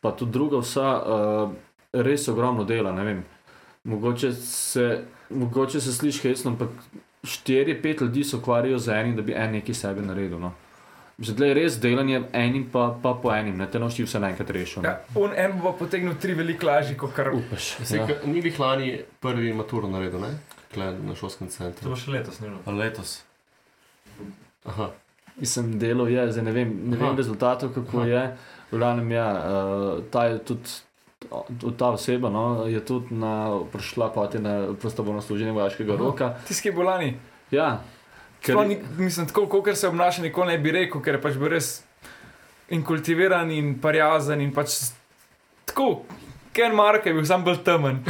pa 0.01 0.11
tudi 0.11 0.31
druga 0.31 0.57
vsa, 0.57 0.87
uh, 0.95 1.51
res 1.93 2.27
ogromno 2.27 2.63
dela, 2.63 2.91
ne 2.91 3.03
vem. 3.03 3.23
Mogoče 3.83 4.31
se, 4.33 4.87
mogoče 5.29 5.81
se 5.81 5.93
sliši 5.93 6.21
hecno, 6.21 6.51
ampak 6.51 6.69
štiri, 7.23 7.81
pet 7.81 8.01
ljudi 8.01 8.23
se 8.23 8.35
ukvarjajo 8.35 8.79
z 8.79 8.89
enim, 8.91 9.15
da 9.15 9.21
bi 9.21 9.33
en 9.33 9.51
nekaj 9.51 9.75
sebe 9.75 10.01
naredil. 10.01 10.39
No. 10.39 10.53
Zdaj 11.19 11.47
je 11.47 11.53
res 11.53 11.79
delanje 11.79 12.21
enim, 12.33 12.67
pa, 12.71 12.97
pa 13.03 13.13
po 13.13 13.31
enim, 13.33 13.57
ne 13.57 13.65
te 13.65 13.79
noči 13.79 14.03
vse 14.05 14.19
naenkrat 14.19 14.49
rešil. 14.49 14.83
Ja, 14.85 14.99
on 15.15 15.31
en 15.35 15.55
bo 15.61 15.71
potegnil 15.73 16.13
tri 16.21 16.33
veliko 16.33 16.67
lažje, 16.67 16.97
kot 16.97 17.13
kar. 17.13 17.31
Upaš. 17.33 17.71
Se, 17.83 17.97
Ja. 17.97 18.05
Ni 18.25 18.41
bih 18.41 18.59
lani 18.59 18.91
prvi 19.19 19.53
maturo 19.53 19.87
naredil, 19.87 20.19
ne? 20.19 20.35
Kle, 20.73 20.91
na 20.99 21.15
šolskem 21.15 21.47
To 21.47 21.53
centru. 21.53 21.89
bo 21.89 21.95
še 21.95 22.11
letos, 22.11 22.37
ne 22.39 22.49
vem. 22.49 22.59
A 22.65 22.71
letos. 22.71 23.15
Aha. 24.65 24.91
Mislim, 25.37 25.79
delo 25.79 26.07
je, 26.07 26.31
zdaj 26.31 26.43
ne 26.43 26.51
vem, 26.51 26.69
ne 26.85 26.97
vem 26.97 27.07
Aha. 27.07 27.17
rezultatov, 27.17 27.73
kako 27.73 27.97
Aha. 27.99 28.07
je. 28.07 28.23
V 28.71 28.77
glavnem, 28.77 29.11
ja, 29.11 29.31
uh, 29.31 30.03
ta 30.11 30.25
je 30.25 30.39
tudi. 30.39 30.69
Ta 31.77 31.89
oseba 31.89 32.29
no, 32.29 32.65
je 32.67 32.85
tudi 32.85 33.15
na, 33.15 33.59
prišla 33.71 34.09
poti 34.13 34.39
na 34.39 34.73
prostovoljno 34.79 35.21
služenje 35.21 35.51
vojaškega 35.51 35.93
Aha. 35.93 36.03
roka. 36.03 36.35
Je 36.63 36.71
bolani. 36.71 37.19
Ja, 37.51 37.81
ker, 38.41 38.53
Sploh 38.53 38.67
ni- 38.67 38.81
Mislim, 38.97 39.27
tako, 39.27 39.47
kot 39.47 39.77
se 39.77 39.87
obnaša, 39.87 40.21
nikoli 40.21 40.51
ne 40.51 40.57
bi 40.57 40.71
rekel, 40.71 41.01
ker 41.01 41.15
je 41.15 41.21
pač 41.21 41.33
bil 41.35 41.47
res 41.47 41.83
in 42.69 42.83
kultiviran 42.83 43.51
in 43.51 43.79
parjazen 43.79 44.41
in 44.41 44.53
pač 44.53 44.69
tako. 45.65 46.03
Ken 46.53 46.75
Mark 46.75 47.05
je 47.05 47.13
bil 47.13 47.25
sam 47.25 47.43
bolj 47.43 47.63
temen. 47.63 48.03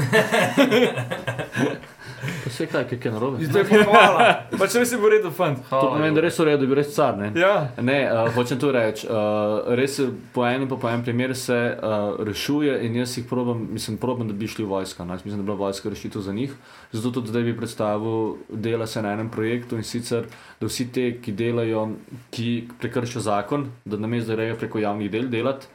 vse 2.45 2.65
kaj, 2.65 2.87
kaj 2.89 2.99
je 3.03 3.11
narobe. 3.11 3.47
To 3.53 3.59
je 3.59 3.65
pohvala. 3.67 4.27
Pač 4.59 4.75
res 4.79 4.91
je 4.91 4.97
bil 4.97 5.11
redo 5.13 5.31
fant. 5.31 5.59
To 5.69 5.91
pomeni, 5.93 6.15
da 6.15 6.21
je 6.21 6.25
res 6.27 6.39
v 6.39 6.47
redu, 6.49 6.57
da 6.57 6.65
je 6.65 6.71
bil 6.71 6.79
res 6.79 6.91
car. 6.95 7.17
Ne? 7.17 7.31
Ja. 7.37 7.69
Ne, 7.81 7.97
uh, 8.09 8.31
hočem 8.35 8.59
to 8.61 8.71
reči. 8.73 9.07
Uh, 9.07 9.69
res 9.77 9.97
se 9.99 10.07
po 10.33 10.45
enem, 10.47 10.67
pa 10.69 10.79
po 10.81 10.89
enem 10.89 11.05
primeru 11.05 11.35
se 11.37 11.55
uh, 11.55 12.17
rešuje 12.25 12.79
in 12.87 12.99
jaz 13.01 13.17
jih 13.17 13.27
probam, 13.29 13.67
mislim, 13.73 13.97
probam, 14.01 14.27
da 14.27 14.33
bi 14.37 14.49
šli 14.49 14.65
v 14.65 14.71
vojsko. 14.73 15.05
No? 15.05 15.17
Jaz 15.17 15.25
Mislim, 15.25 15.39
da 15.39 15.43
bi 15.43 15.51
bila 15.51 15.57
vojska 15.67 15.89
rešitev 15.89 16.21
za 16.21 16.33
njih. 16.33 16.53
Zato 16.91 17.11
tudi 17.11 17.33
zdaj 17.33 17.43
bi 17.43 17.57
predstavil, 17.57 18.37
dela 18.49 18.87
se 18.87 19.01
na 19.01 19.11
enem 19.13 19.29
projektu 19.29 19.77
in 19.77 19.83
sicer, 19.83 20.25
da 20.59 20.67
vsi 20.67 20.87
te, 20.91 21.09
ki 21.21 21.31
delajo, 21.31 21.89
ki 22.31 22.67
prekršijo 22.79 23.21
zakon, 23.21 23.67
da 23.85 23.97
namesto 23.97 24.31
da 24.31 24.35
grejo 24.35 24.55
preko 24.55 24.79
javnih 24.79 25.11
del 25.11 25.29
delati. 25.29 25.67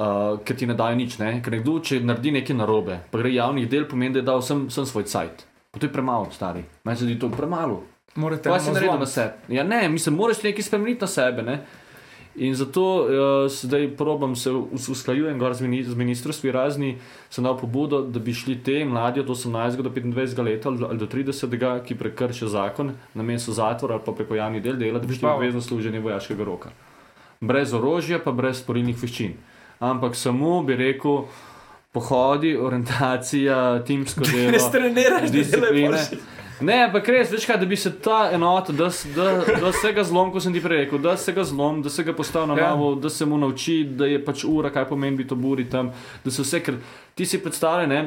Uh, 0.00 0.38
ker 0.44 0.56
ti 0.56 0.66
ne 0.66 0.74
dajo 0.74 0.96
nič, 0.96 1.18
ne? 1.20 1.42
ker 1.44 1.52
nekdo, 1.52 1.76
če 1.84 1.98
naredi 2.00 2.32
nekaj 2.32 2.56
narobe, 2.56 3.02
pa 3.12 3.20
gre 3.20 3.34
javnih 3.34 3.66
del, 3.68 3.84
pomeni, 3.90 4.14
da 4.14 4.22
je 4.22 4.28
dal 4.30 4.40
vsem, 4.40 4.62
vsem 4.70 4.86
svoj 4.88 5.04
cajt. 5.10 5.44
To 5.78 5.86
je 5.86 5.92
premalo, 5.92 6.26
stari. 6.30 6.64
Meni 6.84 6.96
se 6.98 7.04
zdi 7.04 7.18
to 7.18 7.28
premalo. 7.30 7.82
Morate 8.14 8.50
Kaj 8.50 8.60
si 8.60 8.72
naredil 8.72 8.98
na 8.98 9.06
sebi? 9.06 9.54
Ja, 9.54 9.62
ne, 9.64 9.88
mislim, 9.88 10.16
moraš 10.18 10.42
nekaj 10.42 10.62
spremeniti 10.62 11.00
na 11.00 11.06
sebe. 11.06 11.42
Ne? 11.42 11.60
In 12.36 12.54
zato 12.54 12.82
uh, 12.82 13.06
zdaj 13.46 13.96
probam 13.96 14.36
se 14.36 14.50
us- 14.50 14.88
usklajujem 14.88 15.38
gor 15.38 15.54
z, 15.54 15.60
mini, 15.60 15.82
z 15.84 15.94
ministrstvi 15.94 16.52
razni, 16.52 16.98
sem 17.30 17.44
dal 17.44 17.56
pobudo, 17.58 18.02
da 18.02 18.18
bi 18.18 18.34
šli 18.34 18.58
te 18.62 18.84
mladi 18.84 19.20
od 19.20 19.28
18 19.28 19.82
do 19.82 19.90
25 19.90 20.42
let 20.42 20.66
ali, 20.66 20.84
ali 20.84 20.98
do 20.98 21.06
30, 21.06 21.82
ki 21.84 21.94
prekršijo 21.94 22.48
zakon, 22.48 22.92
namesto 23.14 23.52
zatvora 23.52 23.94
ali 23.94 24.02
pa 24.06 24.12
preko 24.12 24.34
javnih 24.34 24.62
del 24.62 24.76
dela, 24.76 24.98
da 24.98 25.06
bi 25.06 25.14
šli 25.14 25.28
v 25.28 25.32
obvezno 25.32 25.60
služenje 25.60 26.00
vojaškega 26.00 26.44
roka. 26.44 26.70
Brez 27.40 27.74
orožja, 27.74 28.18
pa 28.18 28.32
brez 28.32 28.58
sporilnih 28.62 28.98
veščin. 29.02 29.34
Ampak 29.80 30.16
samo 30.16 30.62
bi 30.62 30.76
rekel, 30.76 31.24
pohodi, 31.92 32.56
orientacija, 32.56 33.82
timsko 33.86 34.24
delo. 34.24 34.50
Ne 34.50 34.58
streniraš, 34.58 35.30
da 35.30 35.36
discipline. 35.38 35.80
delaš. 35.88 36.10
Ne, 36.60 36.74
ampak 36.84 37.06
res, 37.08 37.30
veš 37.32 37.46
kaj, 37.48 37.56
da 37.56 37.66
bi 37.66 37.76
se 37.76 37.88
ta 38.04 38.28
enota, 38.36 38.72
da, 38.76 38.90
da, 39.16 39.28
da 39.62 39.70
se 39.72 39.92
ga 39.96 40.02
zlom, 40.04 40.28
kot 40.32 40.44
sem 40.44 40.52
ti 40.52 40.60
prej 40.60 40.82
rekel, 40.84 41.00
da 41.00 41.14
se 41.16 41.32
ga 41.32 41.44
zlom, 41.44 41.80
da 41.82 41.88
se 41.90 42.04
ga 42.04 42.12
postavi 42.12 42.50
na 42.50 42.58
Ja. 42.60 42.70
novo, 42.74 42.94
da 43.00 43.08
se 43.08 43.24
mu 43.26 43.38
nauči, 43.40 43.84
da 43.96 44.06
je 44.06 44.18
pač 44.24 44.44
ura, 44.44 44.68
kaj 44.70 44.84
pomeni 44.90 45.16
biti 45.16 45.34
v 45.34 45.38
buri 45.40 45.64
tam, 45.72 45.88
da 46.24 46.30
se 46.30 46.42
vse, 46.44 46.60
ker 46.60 46.76
ti 47.16 47.24
si 47.26 47.40
predstavlja, 47.40 47.86
ne, 47.88 48.02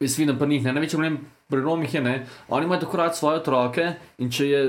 jaz 0.00 0.14
vidim 0.18 0.38
pa 0.38 0.46
njih, 0.46 0.62
ne, 0.64 0.72
največji 0.72 0.96
problem 0.96 1.18
pri 1.50 1.60
Romih 1.62 1.94
je, 1.94 2.00
ne, 2.00 2.14
oni 2.48 2.64
imajo 2.66 2.80
tako 2.80 2.96
rad 2.96 3.16
svoje 3.16 3.40
otroke 3.42 3.88
in 4.18 4.30
če 4.30 4.46
je, 4.48 4.62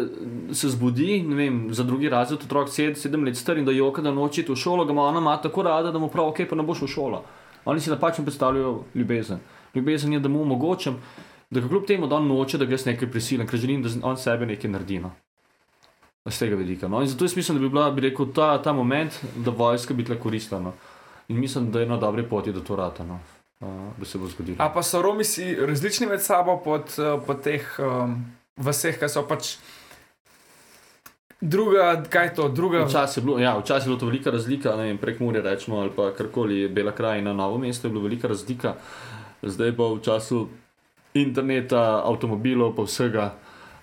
se 0.54 0.70
zbudi, 0.70 1.22
ne 1.30 1.36
vem, 1.36 1.68
za 1.74 1.84
drugi 1.84 2.10
razred 2.10 2.42
otrok 2.42 2.70
sed, 2.74 2.98
sedem 2.98 3.24
let 3.26 3.38
star 3.38 3.58
in 3.58 3.66
da 3.66 3.72
joka, 3.72 4.02
da 4.02 4.12
noči 4.12 4.46
v 4.50 4.56
šolo, 4.58 4.86
ga 4.86 4.98
ima 4.98 5.06
ona 5.12 5.20
ima 5.22 5.38
tako 5.42 5.62
rada, 5.62 5.92
da 5.92 6.00
mu 6.00 6.10
pravi, 6.10 6.30
ok, 6.34 6.50
pa 6.50 6.56
ne 6.56 6.64
boš 6.64 6.82
v 6.82 6.88
šolo. 6.88 7.24
Oni 7.68 7.82
si 7.82 7.90
napačno 7.90 8.24
predstavljajo 8.24 8.84
ljubezen. 8.96 9.40
Ljubezen 9.76 10.14
je, 10.14 10.20
da 10.20 10.30
mu 10.30 10.42
omogočam, 10.42 11.02
da 11.50 11.62
kljub 11.68 11.86
temu, 11.88 12.08
da 12.08 12.16
on 12.16 12.28
noče, 12.28 12.58
da 12.58 12.66
ga 12.66 12.74
jaz 12.74 12.86
nekaj 12.86 13.12
prisilim, 13.12 13.48
ker 13.48 13.60
želim, 13.60 13.84
da 13.84 13.90
on 14.08 14.18
sebe 14.18 14.46
nekaj 14.46 14.72
naredi. 14.72 15.00
No. 15.04 15.12
Z 16.26 16.40
tega 16.40 16.56
vidika. 16.56 16.88
No. 16.88 17.02
In 17.02 17.08
zato 17.08 17.26
jaz 17.26 17.36
mislim, 17.36 17.58
da 17.58 17.62
bi 17.62 17.70
bila, 17.70 17.92
bi 17.92 18.02
rekel, 18.08 18.32
ta, 18.36 18.62
ta 18.64 18.74
moment, 18.74 19.20
da 19.36 19.52
vojska 19.52 19.94
bi 19.94 20.06
tle 20.06 20.20
koristila. 20.20 20.62
No. 20.62 20.74
In 21.28 21.40
mislim, 21.40 21.72
da 21.72 21.80
je 21.80 21.86
na 21.86 21.98
dobri 21.98 22.24
poti 22.30 22.54
do 22.54 22.64
to 22.64 22.76
rata, 22.76 23.04
no. 23.04 23.20
uh, 23.60 23.68
da 23.98 24.06
se 24.06 24.18
bo 24.18 24.28
zgodilo. 24.28 24.58
A 24.60 24.70
pa 24.74 24.84
so 24.84 25.02
Romi 25.02 25.24
si 25.24 25.56
različni 25.56 26.08
med 26.08 26.24
sabo 26.24 26.62
pod, 26.64 26.88
eh, 27.00 27.20
po 27.28 27.34
teh 27.34 27.68
um, 27.80 28.16
vseh, 28.58 29.00
ki 29.00 29.10
so 29.12 29.28
pač. 29.28 29.58
Druga, 31.42 32.04
kaj 32.10 32.26
je 32.26 32.34
to, 32.36 32.50
druga. 32.50 32.86
Včasih 32.86 33.22
je, 33.22 33.26
bilo, 33.26 33.40
ja, 33.40 33.58
včasih 33.58 33.86
je 33.86 33.90
bilo 33.90 34.00
to 34.00 34.06
velika 34.06 34.32
razlika, 34.32 34.76
ne 34.76 34.84
vem, 34.84 34.98
prek 34.98 35.20
Mure 35.20 35.42
rečemo 35.42 35.78
ali 35.78 35.92
pa 35.96 36.10
karkoli, 36.18 36.68
Bela 36.68 36.92
krajina, 36.92 37.34
novo 37.34 37.58
mesto 37.58 37.88
je 37.88 37.92
bilo 37.92 38.04
velika 38.04 38.28
razlika. 38.28 38.74
Zdaj 39.42 39.76
pa 39.78 39.84
v 39.84 40.02
času 40.02 40.48
interneta, 41.14 42.02
avtomobilov, 42.06 42.74
pa 42.76 42.88
vsega, 42.90 43.34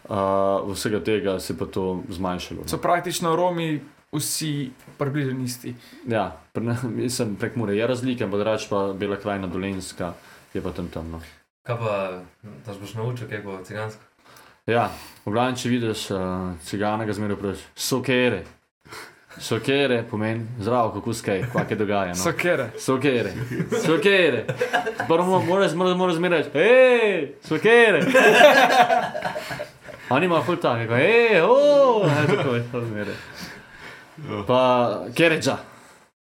uh, 0.09 0.73
vsega 0.73 1.01
tega 1.01 1.39
se 1.41 1.53
je 1.53 1.59
pa 1.59 1.67
to 1.67 2.03
zmanjšalo. 2.09 2.67
So 2.67 2.79
praktično 2.83 3.37
Romi 3.37 3.81
vsi 4.13 4.71
približno 4.99 5.45
isti. 5.45 5.75
Ja, 6.07 6.33
pre, 6.53 6.75
mislim, 6.83 7.37
prek 7.37 7.57
Mure 7.57 7.77
je 7.77 7.87
razlika, 7.87 8.25
ampak 8.25 8.41
drugače 8.41 8.67
pa 8.71 8.93
Bela 8.99 9.17
krajina, 9.17 9.47
Dolenska 9.47 10.13
je 10.55 10.63
pa 10.63 10.73
tam 10.73 10.89
temno. 10.89 11.21
Kaj 11.63 11.79
pa, 11.79 12.21
da 12.67 12.75
boš 12.81 12.95
naučil, 12.95 13.29
kaj 13.29 13.43
bo 13.47 13.63
cigansko? 13.65 14.03
Ja, 14.65 14.87
v 15.27 15.33
glavnem, 15.35 15.59
če 15.61 15.69
vidiš 15.69 16.03
uh, 16.17 16.55
cigana, 16.65 17.05
ga 17.05 17.13
zmeraj 17.13 17.37
vprašaš, 17.37 17.65
sokere. 17.77 18.39
Sokere 19.37 19.99
pomeni 20.09 20.47
zdravo, 20.57 20.95
kako 20.95 21.13
skaj, 21.13 21.43
kaj 21.53 21.67
se 21.69 21.77
dogaja. 21.77 22.15
No. 22.15 22.23
So 22.23 22.33
kere. 22.33 22.71
Sokere, 22.81 23.35
sokere. 23.85 24.47
Prvo 25.09 25.43
moraš 25.45 25.75
mora, 25.77 25.93
mora 26.01 26.17
zmeraj 26.17 26.47
reči, 26.47 26.51
hej, 26.55 27.29
sokere. 27.45 28.01
Oni 30.17 30.31
imajo 30.33 30.47
ful 30.49 30.57
neko, 30.57 30.97
hej, 30.97 31.43
o, 31.45 32.09
ne, 32.09 32.25
tako 32.33 32.55
je, 32.57 32.65
to 32.73 32.85
zmeraj. 32.89 33.21
Pa 34.47 34.63
keređa, 35.13 35.59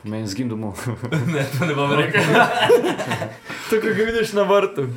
pomeni 0.02 0.26
zgin 0.26 0.48
domov. 0.48 0.86
ne, 1.34 1.46
to 1.58 1.66
ne 1.66 1.74
bom 1.74 1.92
rekel. 1.92 2.22
Tako 3.70 3.86
ga 3.86 4.04
vidiš 4.04 4.32
na 4.32 4.42
vrtu. 4.42 4.88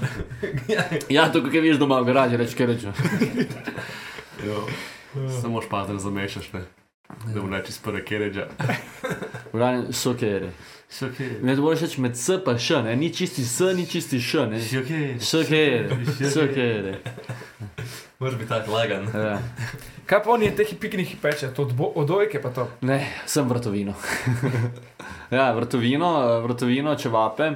ja, 1.10 1.32
to, 1.32 1.44
kaj 1.44 1.60
vidiš 1.60 1.78
doma 1.78 2.00
v 2.00 2.06
garaži, 2.06 2.38
reči 2.38 2.56
keređa. 2.56 2.94
Samo 5.42 5.62
špatno 5.62 6.00
zamešaš, 6.00 6.54
ne. 6.54 6.62
Da 7.34 7.42
mu 7.42 7.50
rečeš 7.50 7.76
prve 7.84 8.06
keređa. 8.06 8.48
V 9.54 9.58
glavnem, 9.58 9.94
sokere. 9.94 10.52
Ne, 11.42 11.56
to 11.56 11.62
moraš 11.62 11.82
reči 11.82 12.02
med 12.02 12.18
s 12.18 12.30
pa 12.46 12.58
š, 12.58 12.82
ne, 12.84 12.96
ni 12.96 13.14
čisti 13.14 13.46
s, 13.46 13.60
ni 13.60 13.86
čisti 13.86 14.20
š, 14.20 14.46
ne. 14.46 14.62
Sokere, 15.20 15.90
sokere. 16.34 17.00
Moraš 18.20 18.36
biti 18.38 18.50
tako 18.50 18.72
lagan. 18.72 19.08
Ja. 19.14 19.38
Kaj 20.10 20.24
pa 20.24 20.32
oni 20.32 20.52
teh 20.56 20.68
piknih 20.80 21.16
peče, 21.22 21.50
od, 21.58 21.74
bo- 21.74 21.94
od 21.96 22.12
ojke 22.12 22.42
pa 22.42 22.50
to. 22.50 22.68
Ne, 22.82 23.00
sem 23.26 23.48
vrtovino. 23.50 23.94
ja, 25.38 25.52
vrtovino, 25.52 26.40
vrtovino, 26.44 26.96
čevape. 26.96 27.52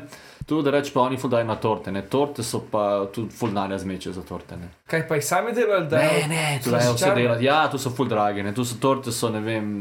Tu 0.47 0.61
da 0.63 0.71
reč 0.71 0.93
pa 0.95 1.01
oni 1.01 1.17
ful 1.19 1.27
dajo 1.29 1.43
na 1.43 1.57
torte, 1.59 1.91
ne. 1.91 2.01
Torte 2.07 2.43
so 2.43 2.61
pa 2.71 3.05
tudi 3.11 3.35
ful 3.35 3.49
denarja 3.51 3.81
zmeče 3.83 4.13
za 4.15 4.21
torte, 4.23 4.55
ne. 4.55 4.69
Kaj 4.87 5.01
pa 5.09 5.17
jih 5.19 5.25
sami 5.27 5.51
delajo, 5.51 5.81
da 5.91 5.97
Ne, 5.99 6.21
ne, 6.29 6.43
tu 6.63 6.71
dajo 6.71 6.93
vse 6.95 7.09
delati. 7.15 7.43
Ja, 7.45 7.57
tu 7.71 7.77
so 7.77 7.91
ful 7.91 8.07
drage, 8.07 8.43
ne. 8.43 8.53
Tu 8.55 8.63
so 8.63 8.77
torte, 8.79 9.11
so 9.11 9.27
ne 9.29 9.41
vem, 9.43 9.73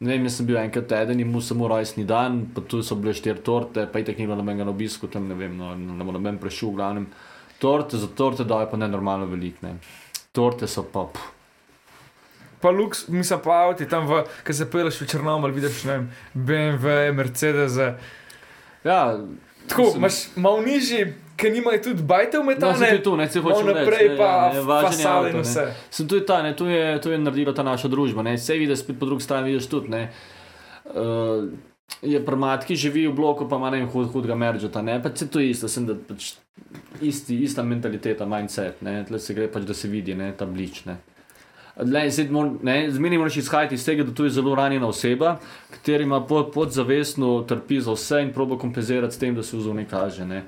ne 0.00 0.14
vem, 0.14 0.24
jaz 0.24 0.38
sem 0.40 0.48
bil 0.48 0.56
enkrat 0.62 0.94
eden 0.96 1.20
in 1.20 1.28
mu 1.28 1.42
samo 1.44 1.68
rojstni 1.68 2.06
dan, 2.08 2.46
pa 2.56 2.64
tu 2.64 2.80
so 2.82 2.96
bile 2.96 3.12
štiri 3.12 3.44
torte, 3.44 3.84
pa 3.84 4.00
itek 4.00 4.16
ni 4.18 4.24
bilo 4.24 4.38
nobenega 4.40 4.64
na 4.64 4.72
obisku, 4.72 5.12
tam 5.12 5.28
ne 5.28 5.36
vem, 5.36 5.52
no, 5.60 5.74
ne 5.76 6.04
bo 6.08 6.16
noben 6.16 6.40
prešel, 6.40 6.72
v 6.72 6.80
glavnem. 6.80 7.06
Torte 7.60 8.00
za 8.00 8.08
torte 8.16 8.48
dajo 8.48 8.70
pa 8.72 8.80
nenormalno 8.80 9.28
velik, 9.28 9.60
ne. 9.60 9.76
Torte 10.34 10.66
so 10.66 10.82
pa, 10.82 11.06
pff, 11.06 11.30
Pa 12.60 12.70
luks, 12.70 13.08
mislim 13.08 13.40
pa 13.40 13.58
avti 13.62 13.84
tam, 13.84 14.08
ki 14.40 14.52
se 14.52 14.64
peleš 14.64 14.96
v 15.00 15.06
Črnomor, 15.06 15.52
vidiš, 15.52 15.82
ne 15.84 15.92
vem, 15.92 16.06
BMW, 16.34 17.12
Mercedes. 17.12 17.76
ja, 18.84 19.18
Tako, 19.68 19.82
Mislim- 19.82 19.98
imaš 19.98 20.14
malo 20.36 20.60
nižji, 20.60 21.02
ki 21.36 21.50
nimajo 21.50 21.82
tudi 21.82 22.02
bajte 22.02 22.38
v 22.38 22.44
No, 22.44 22.72
tu, 23.02 23.16
ne, 23.16 23.28
se 23.28 23.40
reči. 23.64 23.78
naprej 23.80 24.06
ja, 24.06 24.16
pa 24.16 24.50
ne, 24.52 24.60
važen 24.60 25.00
je 25.00 25.06
avto, 25.06 25.38
vse. 25.40 25.64
Sem 25.90 26.08
tu 26.08 26.14
je 26.14 26.26
ta, 26.26 26.42
ne, 26.42 26.56
tu 26.56 26.66
je, 26.66 27.00
tu 27.00 27.10
je 27.10 27.18
naredila 27.18 27.54
ta 27.54 27.62
naša 27.62 27.88
družba, 27.88 28.22
ne, 28.22 28.34
vse 28.34 28.54
vidiš, 28.54 28.78
spet 28.78 28.98
po 28.98 29.06
drugi 29.06 29.22
strani 29.22 29.46
vidiš 29.46 29.66
tudi, 29.66 29.88
ne. 29.88 30.12
Uh, 30.84 31.48
je 32.02 32.20
prmat, 32.24 32.64
ki 32.64 32.76
živi 32.76 33.06
v 33.08 33.14
bloku, 33.16 33.48
pa 33.48 33.56
ima 33.56 33.70
ne 33.70 33.80
vem, 33.82 33.88
hud, 33.88 34.10
hudega 34.12 34.36
meržata, 34.36 34.82
ne, 34.82 34.98
pa 35.02 35.10
se 35.14 35.28
to 35.30 35.40
isto, 35.40 35.68
sem 35.68 35.86
da 35.86 35.96
pač 35.96 36.34
isti, 37.02 37.38
ista 37.44 37.62
mentaliteta, 37.62 38.26
mindset, 38.28 38.82
ne, 38.84 39.02
tle 39.08 39.20
se 39.20 39.34
gre 39.34 39.48
pač, 39.48 39.66
da 39.68 39.74
se 39.74 39.88
vidi, 39.88 40.14
ne, 40.14 40.32
ta 40.36 40.46
blič, 40.46 40.84
ne. 40.88 40.98
Le, 41.74 42.04
mor- 42.30 42.52
ne, 42.62 42.76
Zmeraj 42.90 43.18
moraš 43.18 43.36
izhajati 43.36 43.74
iz 43.74 43.84
tega, 43.84 44.04
da 44.06 44.14
tu 44.14 44.24
je 44.24 44.30
zelo 44.30 44.54
ranjena 44.54 44.86
oseba, 44.86 45.38
kateri 45.74 46.04
ima 46.06 46.20
pod, 46.22 46.52
podzavestno 46.54 47.40
trpi 47.48 47.80
za 47.80 47.96
vse 47.96 48.20
in 48.22 48.30
proba 48.32 48.58
kompenzirati 48.58 49.14
s 49.14 49.18
tem, 49.18 49.34
da 49.34 49.42
se 49.42 49.56
vzov 49.56 49.74
ne 49.74 49.86
kaže. 49.90 50.26
Ne. 50.26 50.44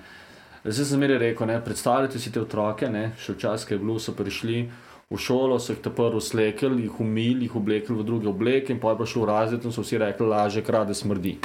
Zdaj 0.63 0.85
sem 0.85 1.01
zmeraj 1.01 1.19
rekel, 1.19 1.51
ne, 1.51 1.59
predstavljajte 1.65 2.19
si 2.23 2.33
te 2.33 2.41
otroke, 2.41 2.87
ne, 2.91 3.11
še 3.19 3.35
včasih 3.35 3.75
je 3.75 3.79
bilo, 3.83 3.99
so 3.99 4.15
prišli 4.15 4.69
v 5.11 5.19
šolo, 5.19 5.59
so 5.63 5.71
jih 5.73 5.83
te 5.83 5.91
prvo 5.91 6.21
slekel, 6.21 6.81
jih 6.83 7.01
umili, 7.01 7.47
jih 7.47 7.57
oblekli 7.57 7.95
v 7.95 8.05
druge 8.05 8.29
obleke 8.29 8.73
in 8.75 8.81
pa 8.83 8.91
je 8.91 8.99
prišel 9.03 9.27
razred 9.29 9.65
in 9.65 9.73
so 9.73 9.85
vsi 9.85 10.01
rekli, 10.03 10.27
laže, 10.27 10.63
krade 10.67 10.95
smrdi. 10.95 11.37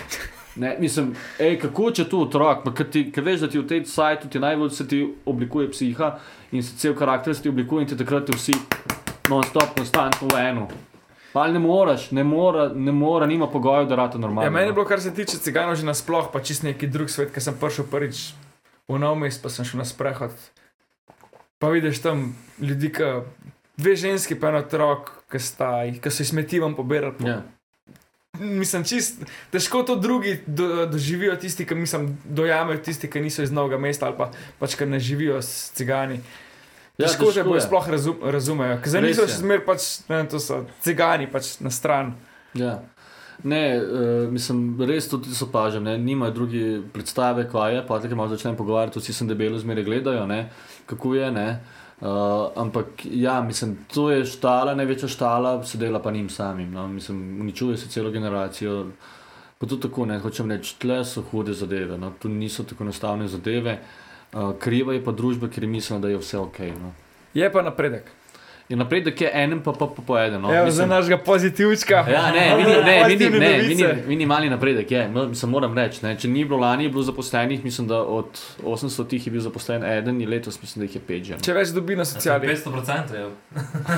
Ne, 0.56 0.76
mislim, 0.80 1.14
ej, 1.40 1.60
kako 1.62 1.92
če 1.96 2.08
tu 2.10 2.24
otrok, 2.26 2.66
kad 2.76 2.96
veš, 3.24 3.46
da 3.46 3.48
ti 3.48 3.60
v 3.60 3.68
tej 3.70 3.86
sajtu 3.88 4.28
ti 4.28 4.40
najbolj 4.42 4.74
se 4.76 4.88
ti 4.88 5.04
oblikuje 5.26 5.70
psiha 5.72 6.10
in 6.52 6.64
se 6.64 6.76
cel 6.78 6.96
karakter 6.98 7.36
se 7.36 7.46
ti 7.46 7.50
oblikuje 7.50 7.86
in 7.86 7.92
ti 7.94 7.98
takrat 7.98 8.26
ti 8.28 8.36
vsi 8.36 8.58
non-stop, 9.30 9.78
konstantno 9.78 10.28
v 10.28 10.42
eno. 10.42 10.68
Pa 11.32 11.46
ne 11.48 11.60
moreš, 11.64 12.10
ne 12.12 12.26
mora, 12.28 12.68
ne 12.76 12.92
mora, 12.92 13.30
nima 13.30 13.48
pogojev, 13.48 13.88
da 13.88 13.96
rata 13.96 14.18
normalno. 14.18 14.44
Ja, 14.44 14.52
meni 14.52 14.74
je 14.74 14.74
bilo, 14.74 14.86
kar 14.86 15.00
se 15.00 15.14
tiče 15.16 15.38
ciganov, 15.40 15.78
že 15.80 15.88
nasploh, 15.88 16.28
pa 16.34 16.42
čist 16.44 16.66
neki 16.68 16.90
drug 16.92 17.10
svet, 17.10 17.32
ker 17.32 17.44
sem 17.44 17.56
prišel 17.56 17.88
prvič 17.88 18.34
v 18.92 19.00
nov 19.00 19.16
mest, 19.22 19.40
pa 19.40 19.54
sem 19.54 19.64
šel 19.64 19.80
na 19.80 19.88
sprehod. 19.88 20.36
Pa 21.62 21.70
vidiš 21.70 22.02
tam 22.02 22.32
ljudi, 22.58 22.90
ki 22.92 23.10
dve 23.78 23.96
ženski, 23.96 24.36
pa 24.36 24.50
en 24.50 24.60
otrok, 24.64 25.12
ki 25.32 25.40
sta 25.40 25.84
jih, 25.86 26.00
ki 26.02 26.10
so 26.12 26.24
jih 26.26 26.32
smetivom 26.34 26.74
pobirali. 26.78 27.14
Po, 27.20 27.28
Ja. 27.30 27.42
Mislim, 28.42 28.82
čist 28.88 29.20
težko 29.54 29.84
to 29.86 29.96
drugi 30.00 30.40
do, 30.48 30.86
doživijo, 30.90 31.36
tisti, 31.38 31.66
ki 31.68 31.76
mislim, 31.76 32.08
dojamejo, 32.26 32.80
tisti, 32.82 33.10
ki 33.12 33.22
niso 33.22 33.44
iz 33.44 33.52
novega 33.54 33.78
mesta 33.78 34.08
ali 34.08 34.16
pa 34.18 34.32
pač, 34.58 34.74
ki 34.80 34.88
ne 34.90 35.00
živijo 35.04 35.42
s 35.44 35.70
cigani. 35.78 36.22
Ja, 36.98 37.06
Težko 37.06 37.28
že 37.30 37.42
težko 37.44 37.50
bojo 37.50 37.60
je. 37.60 37.66
sploh 37.68 37.90
razum, 37.90 38.18
razumejo, 38.24 38.80
ker 38.82 38.90
za 38.90 39.02
njih 39.04 39.16
so 39.16 39.28
še 39.28 39.38
zmer 39.44 39.62
pač, 39.68 39.86
ne 40.10 40.24
to 40.32 40.40
so 40.42 40.64
cigani 40.82 41.28
pač 41.30 41.60
na 41.60 41.70
stran. 41.70 42.16
Ja. 42.58 42.80
Ne, 43.44 43.62
uh, 43.78 44.32
mislim, 44.32 44.78
res 44.86 45.08
tudi 45.10 45.34
opažam, 45.42 45.84
ne, 45.84 45.98
nimajo 45.98 46.32
druge 46.32 46.66
predstave, 46.94 47.46
kaj 47.50 47.76
je, 47.76 47.84
pa 47.88 48.00
tako 48.00 48.16
malo 48.16 48.30
začnem 48.30 48.56
pogovarjati, 48.56 49.02
vsi 49.02 49.14
sem 49.14 49.28
debelo 49.28 49.58
zmeraj 49.60 49.84
gledajo, 49.84 50.26
ne, 50.30 50.44
kako 50.92 51.16
je, 51.16 51.32
ne. 51.32 51.48
Uh, 52.02 52.08
ampak 52.58 53.06
ja, 53.06 53.42
mislim, 53.46 53.76
to 53.94 54.10
je 54.10 54.26
štala, 54.26 54.74
največja 54.76 55.10
štala, 55.10 55.52
se 55.64 55.78
dela 55.78 56.00
pa 56.02 56.12
njim 56.12 56.30
samim, 56.34 56.72
no, 56.74 56.88
mislim, 56.88 57.42
uničuje 57.42 57.78
se 57.78 57.90
celo 57.90 58.10
generacijo. 58.12 58.88
Pa 59.58 59.68
tudi 59.68 59.86
tako, 59.86 60.08
ne, 60.10 60.18
hočem 60.20 60.50
reči, 60.50 60.74
tle 60.82 61.04
so 61.06 61.22
hude 61.22 61.54
zadeve, 61.54 61.98
no, 62.02 62.10
tu 62.20 62.30
niso 62.30 62.66
tako 62.66 62.88
enostavne 62.88 63.28
zadeve. 63.30 63.78
Uh, 64.34 64.56
kriva 64.60 64.96
je 64.98 65.04
pa 65.06 65.14
družba, 65.14 65.52
ker 65.54 65.64
je 65.64 65.70
mislila, 65.70 66.00
da 66.02 66.10
je 66.10 66.18
vse 66.18 66.40
ok. 66.42 66.60
No. 66.80 66.96
Je 67.38 67.52
pa 67.54 67.62
napredek. 67.62 68.10
In 68.72 68.78
napredek 68.80 69.22
je 69.22 69.30
enem 69.34 69.60
pa 69.60 69.74
pa, 69.74 69.88
pa 69.88 70.02
po 70.08 70.18
eden. 70.20 70.42
No. 70.42 70.54
Evo, 70.54 70.66
Mislim- 70.66 70.72
za 70.72 70.86
našega 70.86 71.18
pozitivčka. 71.18 72.06
Ja, 72.12 72.32
ne, 72.32 72.56
mini, 72.56 72.72
ne, 72.84 73.08
mini, 73.08 73.40
ne, 73.40 73.64
mini, 73.68 73.86
minimalni 74.08 74.50
napredek 74.50 74.92
je. 74.92 75.08
Mislim, 75.08 75.52
moram 75.52 75.78
reči, 75.78 76.06
ne, 76.06 76.16
če 76.20 76.28
ni 76.28 76.46
bilo 76.46 76.60
lani, 76.60 76.84
je 76.84 76.90
bilo 76.90 77.04
zaposlenih, 77.04 77.64
mislim, 77.64 77.88
da 77.88 78.00
od 78.02 78.40
800 78.64 79.14
jih 79.14 79.28
je 79.28 79.32
bil 79.32 79.42
zaposlen 79.42 79.84
eden, 79.84 80.22
in 80.22 80.30
letos 80.30 80.62
mislim, 80.62 80.82
da 80.82 80.88
jih 80.88 80.96
je 80.96 81.02
pet 81.08 81.24
že. 81.24 81.34
no. 81.34 81.40
Če 81.40 81.54
več 81.54 81.74
dobi 81.76 81.96
na 81.96 82.06
sociali. 82.06 82.48
500% 82.48 83.16
je. 83.16 83.26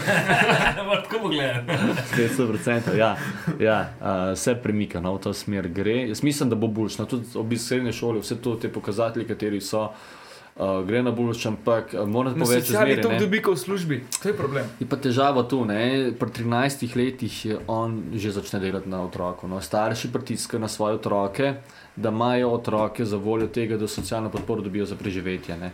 Moraš 0.88 1.04
tako 1.04 1.20
pogledati. 1.22 1.78
500%, 2.18 2.98
ja, 2.98 3.16
ja 3.60 3.78
uh, 4.02 4.38
se 4.38 4.56
premika, 4.56 5.00
no, 5.00 5.14
v 5.16 5.22
to 5.22 5.34
smer 5.34 5.68
gre. 5.68 6.08
Jaz 6.08 6.24
mislim, 6.24 6.50
da 6.50 6.56
bo 6.56 6.68
boljš. 6.68 6.98
No, 6.98 7.06
tudi 7.06 7.30
obisk 7.36 7.68
srednje 7.68 7.94
šole, 7.94 8.20
vse 8.26 8.42
to, 8.42 8.56
te 8.56 8.74
pokazatelji, 8.74 9.28
kateri 9.28 9.62
so, 9.62 9.84
uh, 9.84 10.23
gre 10.56 11.04
na 11.04 11.12
boljš, 11.12 11.46
ampak 11.46 11.94
uh, 11.94 12.08
moram 12.08 12.34
Na 12.34 12.46
povedati, 12.46 12.68
sociali 12.68 12.96
to 12.96 13.02
zmeraj, 13.02 13.14
ne. 13.14 13.20
dobi 13.20 13.42
kot 13.42 13.58
v 13.58 13.60
službi. 13.60 14.04
To 14.24 14.30
je 14.30 14.34
problem. 14.34 14.66
Je 14.80 14.86
pa 14.86 14.96
težava 14.96 15.44
tu, 15.44 15.66
ne? 15.66 16.12
pri 16.14 16.30
13 16.30 16.96
letih 16.96 17.46
je 17.46 17.58
on 17.68 18.04
že 18.14 18.32
začne 18.32 18.60
delati 18.60 18.90
na 18.90 19.02
otroku. 19.02 19.48
No? 19.48 19.58
Starši 19.58 20.12
pritiskajo 20.14 20.60
na 20.60 20.68
svoje 20.68 20.96
otroke, 20.96 21.54
da 21.96 22.10
imajo 22.10 22.50
otroke 22.52 23.06
za 23.06 23.18
voljo 23.18 23.48
tega, 23.48 23.78
da 23.78 23.88
socialno 23.88 24.30
podporo 24.30 24.62
dobijo 24.62 24.86
za 24.86 24.96
preživetje. 24.96 25.58
Ne? 25.58 25.72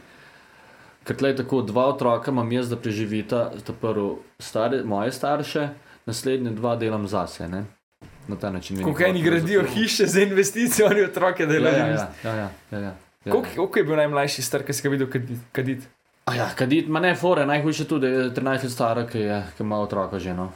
Ker 1.03 1.15
tle 1.15 1.29
je 1.29 1.35
tako, 1.35 1.61
dva 1.61 1.85
otroka 1.85 2.31
imam 2.31 2.51
jaz, 2.51 2.69
da 2.69 2.75
preživita, 2.75 3.51
ta 3.59 3.73
prvo 3.73 4.19
stare, 4.39 4.83
moje 4.83 5.11
starše, 5.11 5.69
naslednje 6.05 6.51
dva 6.51 6.75
delam 6.75 7.07
zase. 7.07 7.47
Ne? 7.47 7.65
Na 8.27 8.35
ta 8.35 8.51
način. 8.51 8.83
Koliko 8.83 9.03
eni 9.03 9.21
gradijo 9.21 9.63
hiše 9.65 10.05
za 10.05 10.21
investicije, 10.21 10.85
oni 10.85 11.01
otroke 11.01 11.43
Ja, 11.43 11.49
delajo. 11.49 11.77
ja, 11.77 11.87
ja, 11.87 12.07
ja, 12.23 12.35
ja, 12.35 12.49
ja, 12.71 12.79
ja. 12.79 12.95
Ja. 13.25 13.31
Koliko, 13.33 13.79
je 13.79 13.83
bil 13.83 13.95
najmlajši 13.95 14.41
star, 14.41 14.63
ki 14.63 14.73
si 14.73 14.81
ga 14.81 14.89
videl 14.89 15.07
kadit- 15.07 15.43
kaditi? 15.51 15.87
A 16.25 16.35
Ja, 16.35 16.49
kadit, 16.55 16.87
ma 16.87 16.99
ne, 16.99 17.15
fore, 17.15 17.45
najhujše 17.45 17.85
tudi, 17.85 18.07
da 18.07 18.23
je 18.23 18.29
13 18.31 18.63
let 18.63 18.71
stara, 18.71 19.07
ki, 19.07 19.19
je, 19.19 19.43
ki 19.57 19.63
ima 19.63 19.79
otroka 19.79 20.19
že. 20.19 20.33
No. 20.33 20.51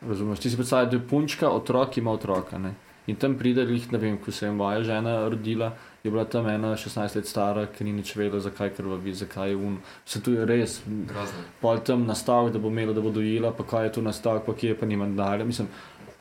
Razumeš, 0.00 0.38
ti 0.38 0.50
si 0.50 0.56
predstavljaj, 0.56 0.90
da 0.90 0.96
je 0.96 1.08
punčka, 1.08 1.50
otrok 1.50 1.98
ima 1.98 2.12
otroka. 2.12 2.58
Ne? 2.58 2.74
In 3.06 3.16
tam 3.16 3.34
pride, 3.34 3.62
jih, 3.62 3.92
ne 3.92 3.98
vem, 3.98 4.18
ko 4.18 4.32
se 4.32 4.46
je 4.46 4.52
moja 4.52 4.82
žena 4.82 5.28
rodila, 5.28 5.72
je 6.04 6.10
bila 6.10 6.24
tam 6.24 6.46
ena 6.48 6.76
16 6.76 7.16
let 7.16 7.26
stara, 7.26 7.66
ki 7.66 7.84
ni 7.84 7.92
nič 7.92 8.16
vedela, 8.16 8.40
zakaj 8.40 8.70
krvavi, 8.70 9.14
zakaj 9.14 9.50
je 9.50 9.56
un. 9.58 9.76
Se 10.06 10.22
tu 10.22 10.32
je 10.32 10.46
res, 10.46 10.80
Grozno. 10.86 11.42
pol 11.60 11.78
tam 11.80 12.06
nastavek, 12.06 12.52
da 12.52 12.58
bo 12.58 12.68
imela, 12.68 12.92
da 12.92 13.00
bo 13.00 13.10
dojela, 13.10 13.52
pa 13.52 13.64
kaj 13.64 13.84
je 13.84 13.92
tu 13.92 14.02
nastavek, 14.02 14.46
pa 14.46 14.54
kje 14.54 14.68
je 14.68 14.78
pa 14.78 14.86
nima 14.86 15.04
denarja. 15.06 15.44
Mislim, 15.44 15.68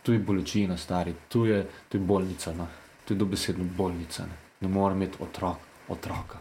tu 0.04 0.14
je 0.14 0.20
bolečina, 0.20 0.78
stari, 0.78 1.14
tu 1.30 1.46
je, 1.46 1.62
tu 1.90 1.98
je 1.98 2.02
bolnica, 2.04 2.52
no. 2.54 2.68
tu 3.06 3.14
je 3.14 3.18
dobesedno 3.18 3.64
bolnica. 3.78 4.24
Ne, 4.24 4.49
ne 4.60 4.68
more 4.68 4.96
imeti 4.96 5.18
otrok, 5.24 5.58
otroka. 5.88 6.38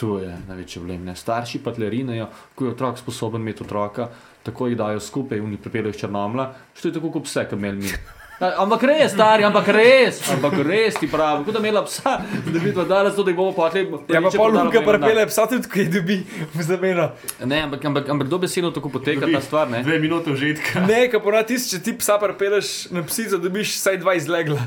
Tu 0.00 0.18
je 0.18 0.36
največji 0.48 0.80
problem. 0.80 1.10
Starši 1.16 1.60
pa 1.64 1.74
tlerinejo, 1.76 2.28
ko 2.54 2.64
je 2.64 2.70
otrok 2.70 2.98
sposoben 2.98 3.42
imeti 3.42 3.64
otroka, 3.64 4.08
tako 4.42 4.70
jih 4.70 4.78
dajo 4.78 5.00
skupaj 5.00 5.38
in 5.38 5.52
jih 5.52 5.60
pripeljejo 5.60 5.90
iz 5.90 6.00
Črnomla, 6.00 6.54
što 6.74 6.88
je 6.88 6.94
tako 6.94 7.10
kot 7.10 7.28
pse, 7.28 7.46
ki 7.48 7.56
imeli 7.56 7.84
mi. 7.84 7.92
Ampak 8.40 8.82
res, 8.88 9.12
stari, 9.12 9.44
ampak 9.44 9.66
res, 9.68 10.16
ampak 10.32 10.54
res 10.64 10.96
ti 10.96 11.04
pravim, 11.12 11.42
kot 11.44 11.52
da 11.52 11.60
imela 11.60 11.82
psa, 11.84 12.14
da 12.24 12.58
bi 12.62 12.70
to 12.72 12.86
danes 12.88 13.12
tudi 13.12 13.34
bomo 13.36 13.52
potli. 13.52 13.82
Ja, 14.08 14.22
pa 14.24 14.30
pol 14.32 14.54
Luka 14.56 14.80
prepele 14.80 15.26
psa 15.28 15.44
tudi, 15.50 15.68
ki 15.68 15.84
je 15.84 15.90
dobi 15.98 16.16
v 16.54 16.64
zameno. 16.64 17.10
Ne, 17.44 17.58
ampak, 17.66 17.84
ampak, 17.84 18.08
ampak 18.08 18.30
dobesedno 18.32 18.70
tako 18.72 18.88
poteka 18.94 19.28
ta 19.28 19.42
stvar, 19.44 19.68
ne? 19.68 19.82
Dve 19.84 19.98
minute 20.00 20.32
užitka. 20.32 20.86
Ne, 20.88 21.02
ka 21.12 21.20
ponad 21.20 21.50
tisti, 21.50 21.74
če 21.76 21.80
ti 21.84 21.92
psa 22.00 22.16
prepeleš 22.22 22.88
na 22.96 23.02
psico, 23.04 23.36
dobiš 23.36 23.74
vsaj 23.76 24.00
dva 24.00 24.14
izlegla. 24.16 24.64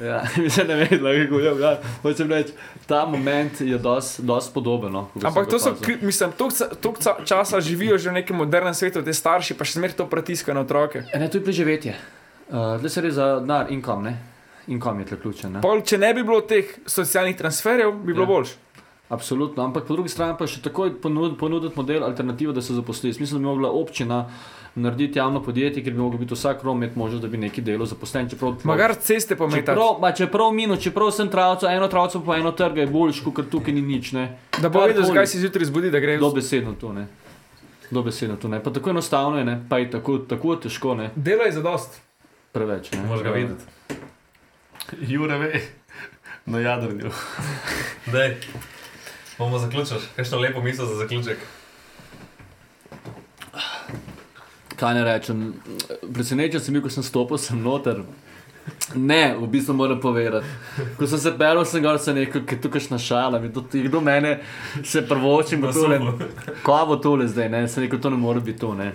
Ja, 0.00 0.22
mislim, 0.40 0.72
ne 0.72 0.78
vem, 0.80 0.94
kako 0.96 1.42
je. 1.44 1.52
Ja, 1.60 1.72
hočem 2.00 2.32
reči, 2.32 2.56
ta 2.88 3.02
moment 3.04 3.60
je 3.60 3.76
dosti 3.76 4.24
dos 4.24 4.48
podoben. 4.48 4.96
No, 4.96 5.10
Ampak 5.20 5.50
to 5.52 5.60
so, 5.60 5.74
mislim, 6.00 6.32
toliko 6.32 7.20
časa 7.28 7.60
živijo 7.60 8.00
že 8.00 8.08
v 8.08 8.24
nekem 8.24 8.40
modernem 8.40 8.72
svetu, 8.72 9.04
te 9.04 9.12
starši 9.12 9.60
pa 9.60 9.68
še 9.68 9.76
zmeraj 9.76 10.00
to 10.00 10.08
pritiskajo 10.08 10.56
na 10.56 10.64
otroke. 10.64 11.04
E, 11.04 11.20
Ne, 11.20 11.28
to 11.28 11.36
je 11.36 11.44
preživetje. 11.44 12.19
Uh, 12.50 12.78
Zdaj 12.78 12.90
se 12.90 13.00
res 13.00 13.14
za 13.14 13.40
denar, 13.40 13.70
inkom, 13.72 14.02
ne? 14.04 14.16
Inkom 14.66 14.98
je 15.00 15.06
tle 15.06 15.20
ključen. 15.22 15.52
Ne? 15.52 15.60
Pol, 15.62 15.80
če 15.82 15.98
ne 15.98 16.14
bi 16.14 16.22
bilo 16.22 16.40
teh 16.40 16.66
socialnih 16.86 17.36
transferjev, 17.38 17.92
bi 18.02 18.12
bilo 18.12 18.22
Ja. 18.24 18.26
boljše. 18.26 18.54
Absolutno, 19.10 19.64
ampak 19.64 19.86
po 19.86 19.94
drugi 19.94 20.08
strani 20.08 20.36
pa 20.38 20.46
še 20.46 20.60
takoj 20.62 20.92
ponud, 21.02 21.36
ponuditi 21.38 21.74
model 21.76 22.04
alternativo, 22.04 22.52
da 22.52 22.62
se 22.62 22.74
zaposli. 22.74 23.08
Mislim, 23.08 23.30
da 23.30 23.38
bi 23.38 23.44
mogla 23.44 23.70
občina 23.70 24.28
narediti 24.74 25.18
javno 25.18 25.42
podjetje, 25.42 25.82
ker 25.84 25.92
bi 25.92 25.98
mogel 25.98 26.18
biti 26.18 26.34
vsak 26.34 26.62
rom 26.62 26.76
imeti 26.78 26.98
možnost, 26.98 27.22
da 27.22 27.28
bi 27.28 27.36
neki 27.38 27.60
delo 27.60 27.86
zaposlen. 27.86 28.28
Čeprav, 28.30 28.54
Magar 28.64 28.94
ceste 28.94 29.36
pometati. 29.36 29.66
Čeprav, 29.66 29.98
ma, 30.00 30.12
čeprav 30.12 30.52
minus, 30.52 30.78
čeprav 30.78 31.10
sem 31.10 31.28
travco, 31.28 31.66
eno 31.66 31.88
travco 31.88 32.20
pa 32.22 32.36
eno 32.36 32.52
trga 32.52 32.80
je 32.80 32.86
boljš, 32.86 33.24
kot 33.34 33.50
tukaj 33.50 33.74
ni 33.74 33.82
nič. 33.82 34.12
Ne? 34.12 34.38
Da 34.62 34.68
bo 34.68 34.84
vedel, 34.86 35.02
zakaj 35.02 35.26
si 35.26 35.40
zjutraj 35.40 35.66
zbudi, 35.66 35.90
da 35.90 35.98
gre 35.98 36.18
Dobesedno 36.18 36.74
to 36.80 36.92
ne. 36.92 37.06
Dobesedno 37.90 38.36
to 38.36 38.48
ne. 38.48 38.62
Pa 38.62 38.70
tako 38.70 38.90
enostavno 38.90 39.38
je, 39.38 39.44
ne? 39.44 39.58
pa 39.68 39.78
je 39.78 39.90
tako, 39.90 40.18
tako 40.18 40.54
težko, 40.56 40.94
ne. 40.94 41.10
Delo 41.16 41.42
je 41.42 41.52
za 41.52 41.62
dost. 41.62 41.98
Preveč. 42.52 42.92
Ne? 42.92 43.02
Možeš 43.06 43.24
ga 43.24 43.30
videti. 43.30 43.64
Jure 45.00 45.38
ve, 45.38 45.60
na 46.46 46.60
jadrnju. 46.60 47.10
Dej, 48.12 48.36
bomo 49.38 49.58
zaključili. 49.58 50.00
Kakšno 50.16 50.38
lepo 50.38 50.62
misel 50.62 50.86
za 50.86 50.94
zaključek. 50.94 51.38
Kaj 54.76 54.94
ne 54.94 55.04
rečem? 55.04 55.54
Presenečen 56.14 56.60
sem 56.60 56.74
bil, 56.74 56.82
ko 56.82 56.90
sem 56.90 57.06
stopil 57.06 57.38
sem 57.38 57.60
noter. 57.62 58.02
Ne, 58.94 59.36
v 59.38 59.46
bistvu 59.46 59.74
moram 59.74 60.00
povedati. 60.00 60.46
Ko 60.98 61.06
sem 61.06 61.18
se 61.18 61.32
pelil, 61.38 61.64
sem 61.64 61.82
gor 61.82 61.98
se 62.02 62.12
rekel, 62.16 62.42
ker 62.48 62.58
tukaj 62.60 62.82
šna 62.88 62.98
šala, 62.98 63.38
mi 63.40 63.52
to 63.52 63.62
ti 63.62 63.82
kdo 63.86 64.00
mene 64.00 64.40
se 64.84 65.02
prvoči, 65.06 65.56
bo 65.56 65.72
tole. 65.72 66.00
Kaj 66.66 66.86
bo 66.88 66.96
tole 66.96 67.28
zdaj, 67.28 67.48
ne? 67.52 67.62
Sem 67.68 67.84
rekel, 67.84 68.00
to 68.00 68.10
ne 68.10 68.18
more 68.18 68.40
biti 68.40 68.58
to, 68.64 68.74
ne. 68.74 68.92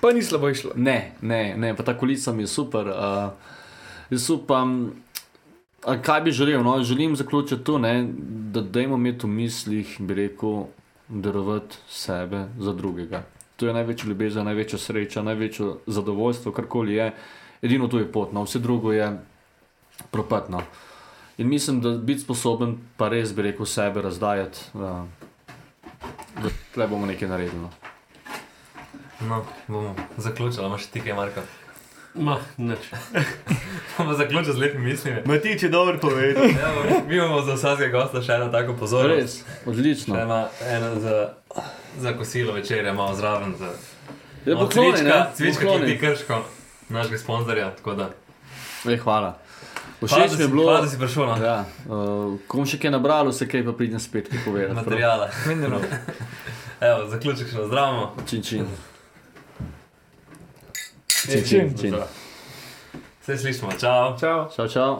Pa 0.00 0.12
ni 0.12 0.22
slabo 0.22 0.48
išlo. 0.48 0.72
Ne, 0.76 1.12
ne, 1.20 1.54
ne, 1.56 1.74
pa 1.76 1.82
ta 1.82 1.98
kulica 1.98 2.32
mi 2.32 2.42
je 2.42 2.46
super. 2.46 2.88
Uh, 2.88 3.32
jaz 4.10 4.30
upam, 4.30 4.92
kaj 6.02 6.20
bi 6.20 6.32
želel, 6.32 6.62
no, 6.64 6.82
želim 6.82 7.16
zaključiti 7.16 7.64
to, 7.64 7.78
ne, 7.78 8.08
da 8.52 8.60
dajmo 8.60 8.96
imeti 8.96 9.26
v 9.26 9.30
mislih, 9.30 9.96
bi 9.98 10.14
rekel, 10.14 10.64
darovati 11.08 11.76
sebe 11.88 12.46
za 12.58 12.72
drugega. 12.72 13.22
To 13.56 13.66
je 13.66 13.74
največja 13.74 14.08
ljubezen, 14.08 14.44
največja 14.44 14.78
sreča, 14.78 15.22
največje 15.22 15.66
zadovoljstvo, 15.86 16.52
karkoli 16.52 16.94
je. 16.94 17.12
Edino 17.62 17.88
to 17.88 17.98
je 17.98 18.12
pot, 18.12 18.32
no, 18.32 18.42
vse 18.44 18.58
drugo 18.58 18.92
je 18.92 19.12
propatno. 20.10 20.62
In 21.38 21.48
mislim, 21.48 21.80
da 21.80 21.90
biti 21.90 22.20
sposoben, 22.20 22.76
pa 22.96 23.08
res 23.08 23.34
bi 23.34 23.42
rekel, 23.42 23.66
sebe 23.66 24.02
razdajati, 24.02 24.58
uh, 24.74 25.04
da 26.42 26.50
tle 26.74 26.86
bomo 26.88 27.06
nekaj 27.06 27.28
naredili. 27.28 27.68
No. 29.20 29.44
Bomo 29.68 29.94
zaključili, 30.16 30.66
imaš 30.66 30.86
ti 30.86 31.00
kaj, 31.00 31.12
Marko. 31.12 31.40
Ma, 32.14 32.36
nič. 32.56 32.78
Bomo 33.98 34.14
zaključili 34.14 34.54
z 34.54 34.58
lepimi 34.58 34.84
mislimi. 34.86 35.22
Matič 35.24 35.62
je 35.62 35.68
dobro 35.68 35.98
povedal. 35.98 36.44
Evo, 36.44 36.84
mi 37.08 37.16
imamo 37.16 37.42
za 37.42 37.54
vsakega 37.54 37.98
gosta 37.98 38.22
še 38.22 38.32
eno 38.32 38.48
tako 38.48 38.74
pozornost. 38.74 39.20
Res, 39.44 39.66
odlično. 39.66 40.14
Še 40.14 40.22
ena, 40.22 40.40
ena 40.68 41.00
za, 41.00 41.16
za 41.98 42.12
kosilo 42.12 42.52
večerja, 42.52 42.92
malo 42.92 43.14
zraven. 43.14 43.54
Za, 43.58 43.70
Je 44.44 44.54
Malo 44.54 44.66
pokloni, 44.66 44.92
cvička, 44.92 45.26
cvička, 45.34 45.64
ki 45.64 45.86
ti 45.86 45.98
krško, 45.98 46.42
našega 46.88 47.18
sponzorja. 47.18 47.70
tako 47.70 47.94
da. 47.94 48.10
Ej, 48.84 48.96
hvala. 48.98 49.38
Všeč 50.02 50.18
mi 50.18 50.24
je 50.24 50.46
si- 50.46 50.52
bilo, 50.52 50.72
da 50.74 50.88
si 50.88 50.98
prišel 50.98 51.26
no. 51.26 51.36
na 51.36 51.46
ja, 51.46 51.58
uh, 51.86 51.94
ko 52.46 52.58
bom 52.58 52.66
še 52.66 52.76
kaj 52.76 52.90
nabral, 52.90 53.32
se 53.32 53.48
kaj 53.48 53.64
pa 53.64 53.72
pridem 53.72 53.96
spet 53.98 54.28
kaj 54.28 54.42
povedati. 54.44 54.74
prav. 54.74 54.84
materijale. 54.84 55.30
Menjeno. 55.46 55.80
Evo, 56.80 57.06
zaključek 57.08 57.48
še 57.48 57.56
nazdravimo. 57.56 58.12
Čin, 58.28 58.42
čin. 58.42 58.68
Čin, 61.24 61.44
čin. 61.44 61.78
čin. 61.80 61.94
Vse 63.22 63.38
slišimo, 63.38 63.72
čau. 63.80 64.18
Čau. 64.20 64.50
Čau, 64.56 64.68
čau. 64.68 64.92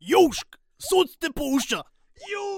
Južk, 0.00 0.60
sod 0.78 1.08
te 1.18 1.32
pušča. 1.32 1.80
Južk. 2.32 2.55